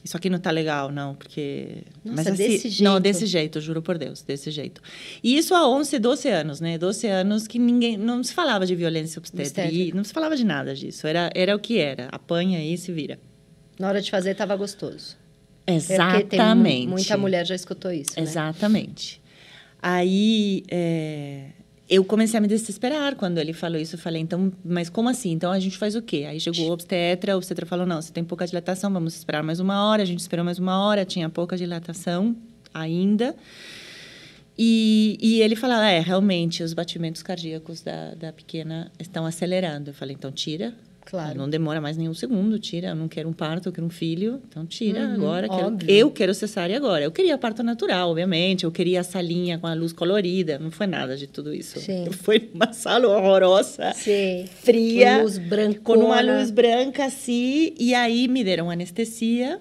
[0.05, 1.85] isso aqui não tá legal, não, porque...
[2.05, 3.03] Nossa, assim, desse Não, jeito?
[3.03, 4.81] desse jeito, juro por Deus, desse jeito.
[5.25, 6.77] E isso há 11, 12 anos, né?
[6.79, 7.97] 12 anos que ninguém...
[7.97, 11.07] Não se falava de violência obstétrica, não se falava de nada disso.
[11.07, 13.19] Era, era o que era, apanha aí e se vira.
[13.79, 15.17] Na hora de fazer, tava gostoso.
[15.67, 16.87] É Exatamente.
[16.87, 18.23] muita mulher já escutou isso, né?
[18.23, 19.21] Exatamente.
[19.83, 21.51] Aí, é,
[21.89, 23.95] eu comecei a me desesperar quando ele falou isso.
[23.95, 25.31] Eu falei, então, mas como assim?
[25.33, 26.27] Então a gente faz o quê?
[26.29, 29.61] Aí chegou o obstetra, o obstetra falou: não, você tem pouca dilatação, vamos esperar mais
[29.61, 30.03] uma hora.
[30.03, 32.37] A gente esperou mais uma hora, tinha pouca dilatação
[32.75, 33.37] ainda.
[34.59, 39.91] E, e ele falou: é, realmente, os batimentos cardíacos da, da pequena estão acelerando.
[39.91, 40.75] Eu falei: então tira,
[41.07, 41.39] Claro.
[41.39, 42.89] não demora mais nenhum segundo, tira.
[42.89, 44.43] Eu não quero um parto, eu quero um filho.
[44.49, 45.49] Então, tira Uhum, agora.
[45.49, 47.05] Quero, eu quero cesárea agora.
[47.05, 48.65] Eu queria parto natural, obviamente.
[48.65, 50.59] Eu queria a salinha com a luz colorida.
[50.59, 51.79] Não foi nada de tudo isso.
[51.81, 52.07] Sim.
[52.27, 54.47] Foi uma sala horrorosa, Sim.
[54.63, 56.01] fria, Com luz brancona.
[56.01, 57.73] com uma luz branca assim.
[57.79, 59.61] E aí me deram anestesia.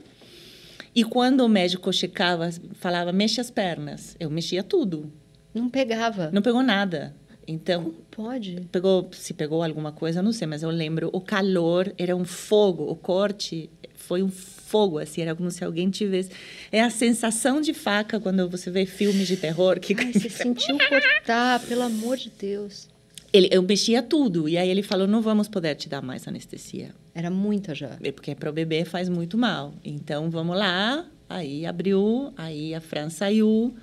[0.96, 4.16] E quando o médico checava, falava, mexe as pernas.
[4.20, 5.12] Eu mexia tudo.
[5.54, 6.30] Não pegava.
[6.34, 7.14] Não pegou nada.
[7.48, 8.68] Então, Como pode?
[8.72, 12.84] pegou, se pegou alguma coisa, não sei, mas eu lembro, o calor era um fogo,
[12.90, 16.30] o corte foi um fogo, assim, era como se alguém tivesse...
[16.72, 19.80] É a sensação de faca quando você vê filmes de terror.
[19.80, 22.88] Que Ai, você sentiu cortar, pelo amor de Deus.
[23.34, 26.92] ele, eu mexia tudo, e aí ele falou, não vamos poder te dar mais anestesia,
[27.14, 27.98] Era muita já.
[28.02, 29.74] É porque para o bebê faz muito mal.
[29.84, 33.76] Então, vamos lá, aí abriu, aí a Fran saiu,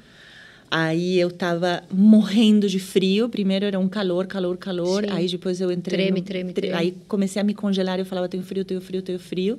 [0.75, 3.29] Aí eu tava morrendo de frio.
[3.29, 5.05] Primeiro era um calor, calor, calor.
[5.05, 5.11] Sim.
[5.11, 5.99] Aí depois eu entrei.
[5.99, 6.79] Treme, no- treme, tre- treme.
[6.83, 7.99] Aí comecei a me congelar.
[7.99, 9.59] Eu falava, tenho frio, tenho frio, tenho frio.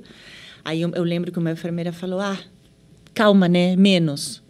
[0.65, 2.39] Aí eu, eu lembro que uma enfermeira falou: ah,
[3.13, 3.75] calma, né?
[3.75, 4.41] Menos.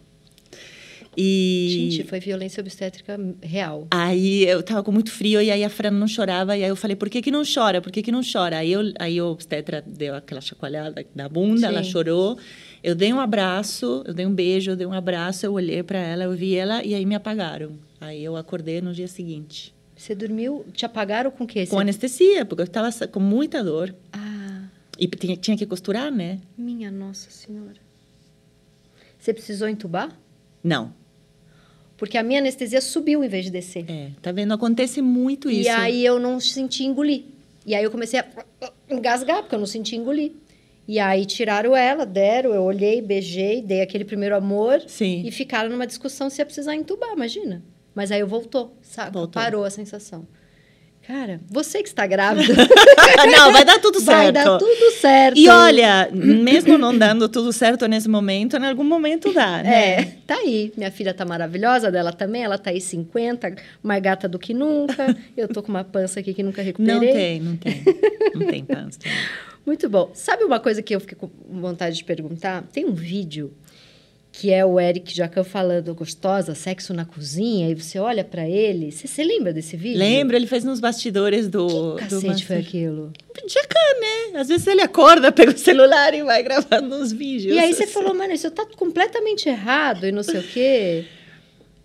[1.16, 1.68] E.
[1.70, 3.86] Gente, foi violência obstétrica real.
[3.90, 6.56] Aí eu tava com muito frio e aí a Fran não chorava.
[6.56, 7.80] E aí eu falei, por que que não chora?
[7.82, 8.58] Por que que não chora?
[8.58, 11.90] Aí, eu, aí o obstetra deu aquela chacoalhada na bunda, ela Sim.
[11.90, 12.38] chorou.
[12.84, 15.98] Eu dei um abraço, eu dei um beijo, eu dei um abraço, eu olhei para
[15.98, 17.78] ela, eu vi ela e aí me apagaram.
[17.98, 19.74] Aí eu acordei no dia seguinte.
[19.96, 21.64] Você dormiu, te apagaram com o quê?
[21.66, 23.94] Com Você- anestesia, porque eu tava sa- com muita dor.
[24.12, 24.64] Ah,
[24.98, 26.38] E tinha, tinha que costurar, né?
[26.58, 27.78] minha Nossa Senhora.
[29.18, 30.14] Você precisou entubar?
[30.62, 30.92] Não.
[31.96, 33.86] Porque a minha anestesia subiu em vez de descer.
[33.90, 34.52] É, tá vendo?
[34.52, 35.62] Acontece muito isso.
[35.62, 37.24] E aí eu não senti engolir.
[37.64, 38.26] E aí eu comecei a
[38.90, 40.32] engasgar, porque eu não senti engolir.
[40.86, 44.82] E aí tiraram ela, deram, eu olhei, beijei, dei aquele primeiro amor.
[44.86, 45.22] Sim.
[45.24, 47.62] E ficaram numa discussão se ia precisar entubar, imagina.
[47.94, 49.12] Mas aí eu voltou, sabe?
[49.12, 49.40] Voltou.
[49.40, 50.26] Parou a sensação.
[51.06, 52.54] Cara, você que está grávida,
[53.30, 54.34] não, vai dar tudo vai certo.
[54.34, 55.38] dar tudo certo.
[55.38, 60.00] E olha, mesmo não dando tudo certo nesse momento, em algum momento dá, né?
[60.00, 60.72] É, tá aí.
[60.74, 62.42] Minha filha tá maravilhosa, dela também.
[62.42, 65.14] Ela tá aí 50, mais gata do que nunca.
[65.36, 66.98] Eu tô com uma pança aqui que nunca recuperei.
[66.98, 67.84] Não tem, não tem.
[68.34, 68.98] Não tem pança.
[69.66, 70.10] Muito bom.
[70.14, 71.30] Sabe uma coisa que eu fiquei com
[71.60, 72.62] vontade de perguntar?
[72.72, 73.52] Tem um vídeo
[74.30, 78.90] que é o Eric Jacan falando gostosa, sexo na cozinha, e você olha pra ele.
[78.90, 79.96] Você, você lembra desse vídeo?
[79.98, 81.66] Lembro, ele fez nos bastidores do.
[81.68, 83.12] Que do cacete Master- foi aquilo?
[83.48, 84.00] Jacan,
[84.32, 84.40] né?
[84.40, 87.54] Às vezes ele acorda, pega o celular e vai gravando uns vídeos.
[87.54, 91.04] E aí você falou, mano, isso tá completamente errado e não sei o quê.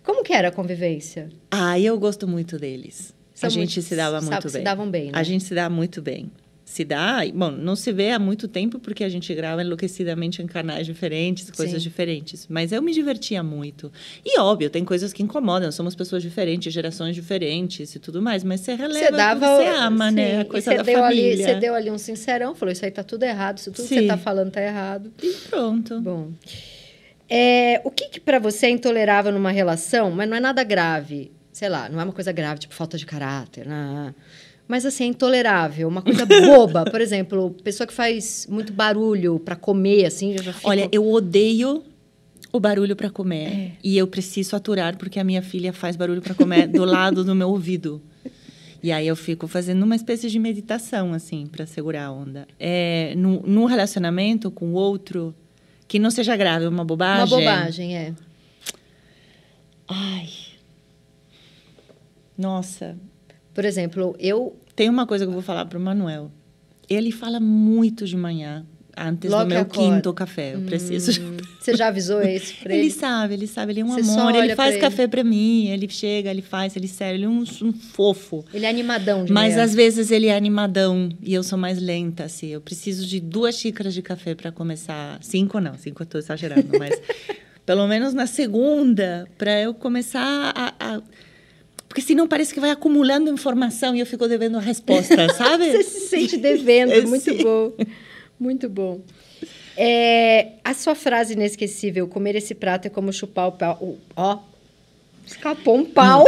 [0.02, 1.28] Como que era a convivência?
[1.50, 3.14] Ah, eu gosto muito deles.
[3.32, 4.64] São a gente muito- se dava muito se bem.
[4.64, 5.12] davam bem, né?
[5.14, 6.30] A gente se dá muito bem.
[6.70, 10.46] Se dá, bom, não se vê há muito tempo porque a gente grava enlouquecidamente em
[10.46, 11.88] canais diferentes, coisas Sim.
[11.88, 12.46] diferentes.
[12.48, 13.90] Mas eu me divertia muito.
[14.24, 18.60] E óbvio, tem coisas que incomodam, somos pessoas diferentes, gerações diferentes e tudo mais, mas
[18.60, 19.46] você releva Você dava.
[19.56, 20.40] você ama, sim, né?
[20.42, 21.32] A coisa você da deu família.
[21.32, 23.94] Ali, você deu ali um sincerão, falou: Isso aí tá tudo errado, isso tudo que
[23.94, 24.06] você Sim.
[24.06, 25.12] tá falando tá errado.
[25.20, 26.00] E pronto.
[26.00, 26.30] Bom.
[27.28, 31.32] É, o que, que para você é intolerável numa relação, mas não é nada grave?
[31.52, 33.66] Sei lá, não é uma coisa grave, tipo falta de caráter.
[33.66, 34.14] né?
[34.70, 36.84] Mas assim, é intolerável, uma coisa boba.
[36.84, 40.68] Por exemplo, pessoa que faz muito barulho para comer, assim, já fico...
[40.68, 41.82] Olha, eu odeio
[42.52, 43.48] o barulho para comer.
[43.48, 43.72] É.
[43.82, 47.34] E eu preciso aturar porque a minha filha faz barulho para comer do lado do
[47.34, 48.00] meu ouvido.
[48.80, 52.46] E aí eu fico fazendo uma espécie de meditação, assim, para segurar a onda.
[52.56, 55.34] É, no, no relacionamento com o outro,
[55.88, 57.24] que não seja grave, uma bobagem.
[57.24, 58.14] Uma bobagem, é.
[59.88, 60.28] Ai.
[62.38, 62.96] Nossa.
[63.54, 66.30] Por exemplo, eu Tem uma coisa que eu vou falar pro Manuel.
[66.88, 68.64] Ele fala muito de manhã,
[68.96, 70.54] antes Logo do meu quinto café.
[70.54, 71.20] Eu preciso.
[71.22, 72.90] Hum, Você já avisou isso pra Ele ele?
[72.90, 74.78] sabe, ele sabe, ele é um Você amor, ele faz pra ele.
[74.80, 78.44] café pra mim, ele chega, ele faz, ele sério, ele é um, um fofo.
[78.52, 82.24] Ele é animadão de Mas às vezes ele é animadão e eu sou mais lenta,
[82.24, 82.48] assim.
[82.48, 85.18] Eu preciso de duas xícaras de café para começar.
[85.22, 87.00] Cinco não, cinco eu tô exagerando, mas
[87.66, 91.02] pelo menos na segunda, para eu começar a, a-
[91.90, 95.72] Porque senão parece que vai acumulando informação e eu fico devendo a resposta, sabe?
[95.72, 97.42] Você se sente devendo, É, muito sim.
[97.42, 97.72] bom.
[98.38, 99.00] Muito bom.
[99.76, 103.76] É, a sua frase inesquecível, comer esse prato é como chupar o pau.
[103.80, 104.38] o- Ó,
[105.26, 106.24] escapou um pau.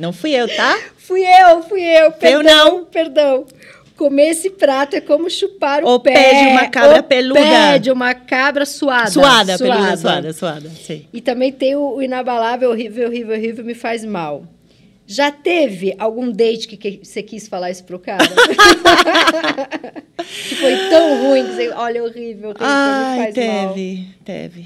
[0.00, 0.78] Não fui eu, tá?
[0.98, 2.12] fui eu, fui eu.
[2.12, 2.42] Perdão,
[2.78, 2.84] não.
[2.84, 3.46] Perdão.
[3.96, 6.12] Comer esse prato é como chupar o, O pé
[6.42, 7.40] de uma cabra o peluda.
[7.40, 9.10] pé de uma cabra suada.
[9.10, 11.06] Suada, peluda, suada, suada, sim.
[11.12, 14.44] E também tem o, o inabalável, horrível, horrível, horrível, me faz mal.
[15.06, 18.24] Já teve algum date que, que você quis falar isso pro cara?
[20.48, 23.74] que foi tão ruim que você, olha, horrível, horrível, Ai, me faz mal.
[23.74, 24.60] teve, teve.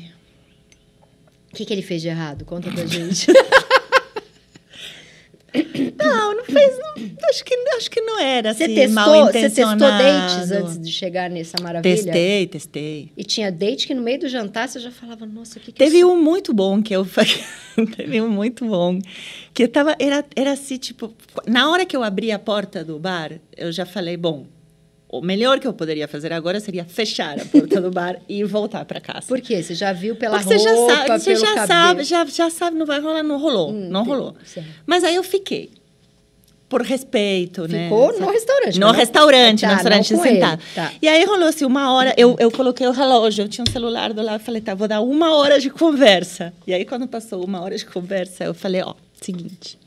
[1.52, 2.44] O que, que ele fez de errado?
[2.44, 3.26] Conta pra gente.
[5.98, 6.78] Não, não fez.
[6.78, 10.78] Não, acho, que, acho que não era Você assim, mal testou, você testou dates antes
[10.80, 11.94] de chegar nessa maravilha?
[11.96, 13.12] Testei, testei.
[13.16, 15.78] E tinha date que no meio do jantar você já falava, nossa, o que que
[15.78, 17.06] Teve um muito bom que eu
[17.96, 18.98] teve um muito bom
[19.54, 21.14] que eu tava era era assim tipo
[21.46, 24.46] na hora que eu abri a porta do bar eu já falei bom
[25.10, 28.85] o melhor que eu poderia fazer agora seria fechar a porta do bar e voltar
[28.85, 29.26] para casa.
[29.26, 29.62] Por quê?
[29.62, 31.66] Você já viu pela Porque você roupa, já sabe, você já cabelo?
[31.66, 34.35] sabe, já, já sabe, não vai rolar, não rolou, Hum, não rolou.
[34.44, 34.68] Certo.
[34.86, 35.70] Mas aí eu fiquei.
[36.68, 37.85] Por respeito, né?
[37.85, 40.62] Ficou no restaurante, No mas não- restaurante, Tá, no restaurante sentado.
[40.74, 40.93] tá.
[41.01, 44.12] E aí rolou assim, uma hora, eu, eu coloquei o relógio, eu tinha um celular
[44.12, 46.52] do lado, falei, tá, vou dar uma hora de conversa.
[46.66, 49.78] E aí, quando passou uma hora de conversa, eu falei, ó, seguinte.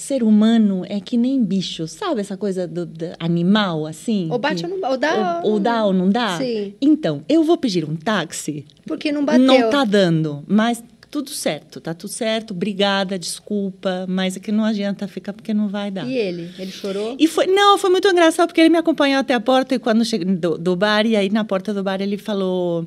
[0.00, 4.28] Ser humano é que nem bicho, sabe essa coisa do, do animal, assim?
[4.30, 6.38] Ou bate que- ou não- ou dá- Ou, ou dá ou não dá?
[6.38, 6.72] Sim.
[6.80, 9.44] Então, eu vou pedir um táxi Porque não bateu.
[9.44, 10.80] não tá dando, mas
[11.10, 15.66] tudo certo, tá tudo certo, obrigada, desculpa, mas é que não adianta ficar porque não
[15.68, 16.06] vai dar.
[16.06, 16.48] E ele?
[16.56, 17.16] Ele chorou?
[17.18, 20.04] E foi, não, foi muito engraçado porque ele me acompanhou até a porta e quando
[20.04, 22.86] cheguei do, do bar e aí na porta do bar ele falou,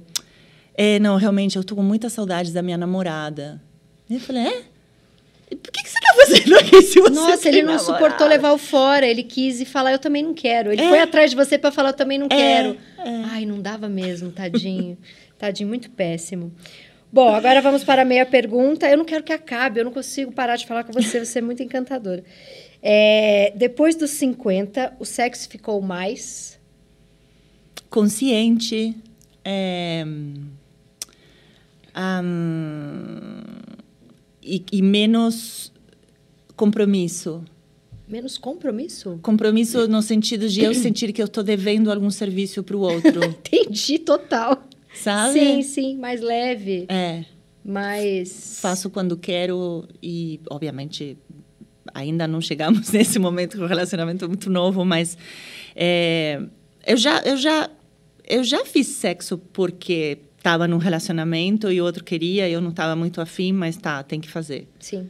[0.75, 3.61] é, não, realmente eu tô com muitas saudades da minha namorada.
[4.09, 4.63] E eu falei, é?
[5.52, 8.28] E Por que, que você tá fazendo aqui se você Nossa, ele não namorada?" suportou
[8.28, 9.06] levar o fora.
[9.06, 10.72] Ele quis e falar, eu também não quero.
[10.72, 10.88] Ele É.
[10.90, 12.78] foi atrás de você pra falar, eu também não É, quero.
[12.99, 13.23] é.
[13.32, 14.98] Ai, não dava mesmo, tadinho.
[15.38, 16.52] tadinho, muito péssimo.
[17.14, 18.90] Bom, agora vamos para a meia pergunta.
[18.90, 21.41] Eu não quero que acabe, eu não consigo parar de falar com você, você é
[21.41, 22.23] muito encantadora.
[22.82, 26.57] É, depois dos 50, o sexo ficou mais.
[27.90, 28.95] consciente,
[29.44, 30.06] é,
[31.94, 33.44] ahn,
[34.43, 35.72] e, e menos
[36.55, 37.43] compromisso.
[38.07, 39.19] Menos compromisso?
[39.22, 43.23] Compromisso no sentido de eu sentir que eu estou devendo algum serviço para o outro,
[43.23, 44.61] Entendi, total.
[44.93, 45.39] sabe?
[45.39, 47.23] Sim, sim, mais leve, É,
[47.63, 48.59] mais...
[48.59, 51.18] faço quando quero e, obviamente,
[51.93, 55.18] ainda não chegamos nesse momento que o relacionamento muito novo, mas
[55.73, 56.41] é,
[56.85, 57.69] eu já, eu já,
[58.27, 62.95] eu já fiz sexo porque estava num relacionamento e o outro queria, eu não estava
[62.95, 64.68] muito afim, mas tá, tem que fazer.
[64.80, 65.07] Sim.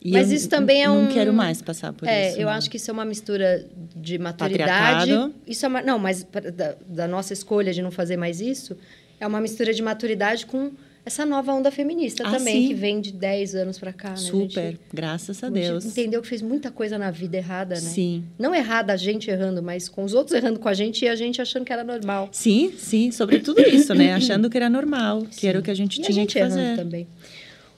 [0.00, 2.38] E Mas isso também é não um- quero mais passar por é, isso.
[2.38, 2.52] eu não.
[2.52, 3.64] acho que isso é uma mistura
[3.94, 5.10] de maturidade.
[5.46, 6.24] Isso é uma, não, mas
[6.56, 8.76] da, da nossa escolha de não fazer mais isso,
[9.20, 10.72] é uma mistura de maturidade com
[11.04, 12.68] essa nova onda feminista Ah, também, sim.
[12.68, 14.14] que vem de 10 anos pra cá, né?
[14.14, 15.84] A Super, gente- graças a a gente Deus.
[15.84, 17.80] entendeu que fez muita coisa na vida errada, né?
[17.80, 18.24] Sim.
[18.38, 21.16] Não errada a gente errando, mas com os outros errando com a gente e a
[21.16, 22.28] gente achando que era normal.
[22.32, 24.12] Sim, sim, sobre tudo isso, né?
[24.14, 26.38] Achando que era normal, que era o que a gente E a tinha gente que
[26.38, 26.76] errando fazer.
[26.76, 27.06] também.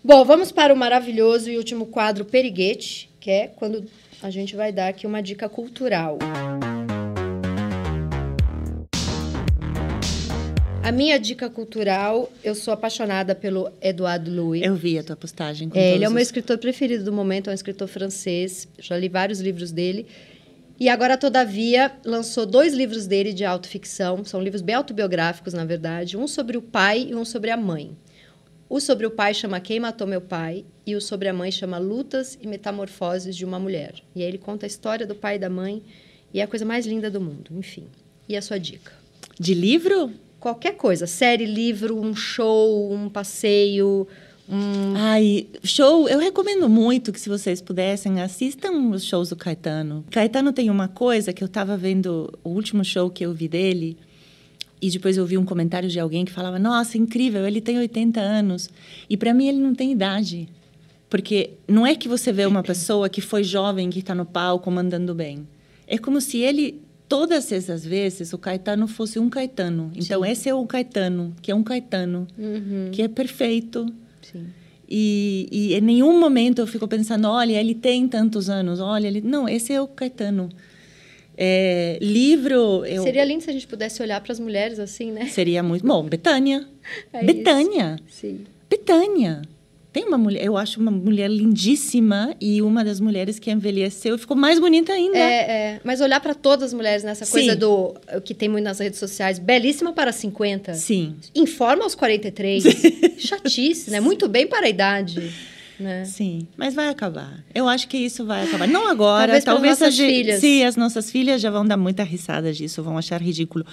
[0.03, 3.85] Bom, vamos para o maravilhoso e último quadro Periguete, que é quando
[4.23, 6.19] a gente vai dar aqui uma dica cultural.
[10.85, 14.63] A minha dica cultural, eu sou apaixonada pelo Eduardo Louis.
[14.63, 15.71] Eu vi a tua postagem.
[15.71, 18.69] Com É, ele é o meu os- escritor preferido do momento, é um escritor francês.
[18.79, 20.07] Já li vários livros dele.
[20.79, 24.23] E agora, todavia, lançou dois livros dele de autoficção.
[24.27, 26.19] São livros bem autobiográficos, na verdade.
[26.19, 27.97] Um sobre o pai e um sobre a mãe.
[28.69, 31.79] O sobre o pai chama Quem Matou Meu Pai e o sobre a mãe chama
[31.79, 33.95] Lutas e Metamorfoses de uma Mulher.
[34.15, 35.83] E aí ele conta a história do pai e da mãe
[36.33, 37.87] e é a coisa mais linda do mundo, enfim.
[38.29, 38.93] E a sua dica?
[39.39, 40.13] De livro?
[40.45, 44.07] Qualquer coisa, série, livro, um show, um passeio,
[44.47, 50.05] um Ai, show, eu recomendo muito que se vocês pudessem, assistam os shows do Caetano.
[50.11, 53.97] Caetano tem uma coisa que eu estava vendo, o último show que eu vi dele,
[54.83, 58.21] e depois eu vi um comentário de alguém que falava, nossa, incrível, ele tem 80
[58.21, 58.69] anos.
[59.09, 60.47] E para mim ele não tem idade.
[61.09, 64.71] Porque não é que você vê uma pessoa que foi jovem, que está no palco,
[64.71, 65.49] mandando bem.
[65.87, 69.91] É como se ele, todas essas vezes, o Caetano fosse um Caetano.
[69.95, 70.31] Então, Sim.
[70.31, 73.87] esse é o Caetano, que é um Caetano, Uhum, que é perfeito.
[74.23, 74.47] sim.
[74.87, 79.23] E, e em nenhum momento eu fico pensando, olha, ele tem tantos anos, olha, ele...
[79.23, 80.51] não, esse é o Caetano.
[81.37, 83.03] É, livro, eu...
[83.03, 85.27] Seria lindo se a gente pudesse olhar para as mulheres assim, né?
[85.27, 86.03] seria muito bom.
[86.05, 86.69] Betânia,
[87.13, 88.45] É Betânia, Sim.
[88.69, 89.43] Betânia.
[89.95, 94.37] Tem uma mulher, eu acho uma mulher lindíssima e uma das mulheres que envelheceu ficou
[94.37, 95.17] mais bonita ainda.
[95.17, 97.59] É, é, mas olhar para todas as mulheres nessa coisa Sim.
[97.61, 101.15] do o que tem muito nas redes sociais, belíssima para 50, Sim.
[101.33, 102.65] informa aos 43,
[103.19, 104.01] chatice, né?
[104.01, 105.33] Muito bem para a idade.
[105.79, 106.05] né?
[106.05, 107.45] Sim, mas vai acabar.
[107.55, 108.67] Eu acho que isso vai acabar.
[108.69, 110.41] Não agora, Talvez talvez, pelas nossas filhas.
[110.41, 113.65] Sim, as nossas filhas já vão dar muita risada disso, vão achar ridículo.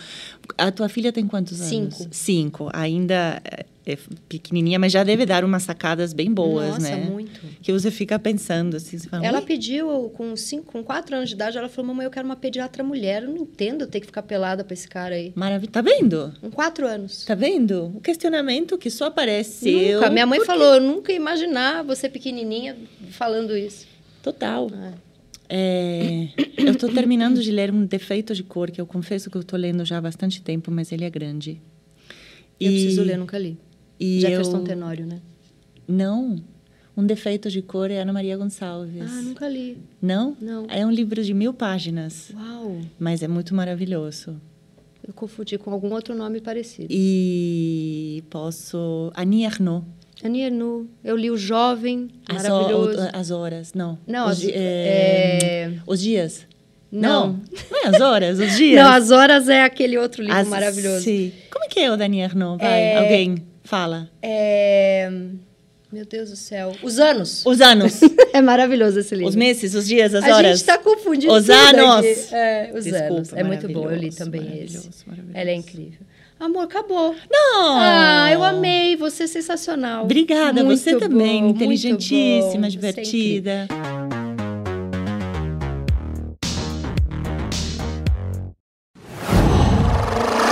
[0.57, 1.69] A tua filha tem quantos anos?
[1.95, 2.07] Cinco.
[2.11, 2.69] Cinco.
[2.73, 3.97] Ainda é é
[4.29, 6.97] pequenininha, mas já deve dar umas sacadas bem boas, Nossa, né?
[6.97, 7.39] muito.
[7.61, 11.35] Que você fica pensando assim, fala, Ela "Ui, pediu, com cinco, com quatro anos de
[11.35, 13.23] idade, ela falou, mamãe, eu quero uma pediatra mulher.
[13.23, 15.33] Eu não entendo ter que ficar pelada pra esse cara aí.
[15.35, 15.71] maravilha.
[15.71, 16.31] Tá vendo?
[16.39, 17.25] Com quatro anos.
[17.25, 17.91] Tá vendo?
[17.95, 19.95] O questionamento que só apareceu.
[19.99, 20.09] Nunca.
[20.11, 22.77] Minha mãe falou, eu nunca ia imaginar você pequenininha
[23.11, 23.87] falando isso.
[24.23, 24.69] Total.
[24.73, 25.11] É.
[25.53, 29.41] É, eu estou terminando de ler um defeito de cor que eu confesso que eu
[29.41, 31.61] estou lendo já há bastante tempo, mas ele é grande.
[32.57, 33.57] Eu preciso ler, nunca li.
[33.99, 35.19] E Jefferson eu, Tenório, né?
[35.85, 36.41] Não.
[36.95, 39.01] Um defeito de cor é Ana Maria Gonçalves.
[39.01, 39.77] Ah, nunca li.
[40.01, 40.37] Não?
[40.39, 40.65] Não.
[40.69, 42.79] É um livro de mil páginas, Uau.
[42.97, 44.39] mas é muito maravilhoso.
[45.05, 46.87] Eu confundi com algum outro nome parecido.
[46.89, 49.11] E posso.
[49.15, 49.83] Annie Ernaux.
[50.23, 50.87] Ernaux.
[51.03, 52.99] Eu li O Jovem, As, maravilhoso.
[53.01, 53.73] ho- as horas.
[53.73, 53.97] Não.
[54.07, 56.45] Não, os, as- di- é- os dias.
[56.91, 57.39] Não.
[57.71, 58.83] Não é as horas, os dias.
[58.83, 61.03] Não, As Horas é aquele outro livro As- maravilhoso.
[61.03, 61.31] Sim.
[61.49, 62.59] Como é que é o da Annie Ernaux?
[62.61, 64.09] Vai, É- alguém fala.
[64.21, 65.09] É...
[65.91, 66.73] Meu Deus do céu.
[66.81, 67.45] Os Anos.
[67.45, 67.99] Os anos,
[68.33, 69.27] é maravilhoso esse livro.
[69.29, 70.51] os meses, os dias, as a horas.
[70.51, 72.31] gente está confundindo Os anos.
[72.31, 73.33] É, os Desculpa, anos.
[73.33, 73.89] É muito bom.
[73.89, 75.07] Eu li também maravilhoso, esse.
[75.09, 75.37] maravilhoso.
[75.37, 75.99] Ela é incrível.
[76.41, 77.15] Amor, acabou.
[77.31, 77.77] Não!
[77.79, 78.95] Ah, eu amei.
[78.95, 80.05] Você é sensacional.
[80.05, 81.37] Obrigada, Muito você também.
[81.37, 82.67] bom, muito Inteligentíssima, bom.
[82.67, 83.67] Divertida.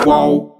[0.03, 0.58] Qual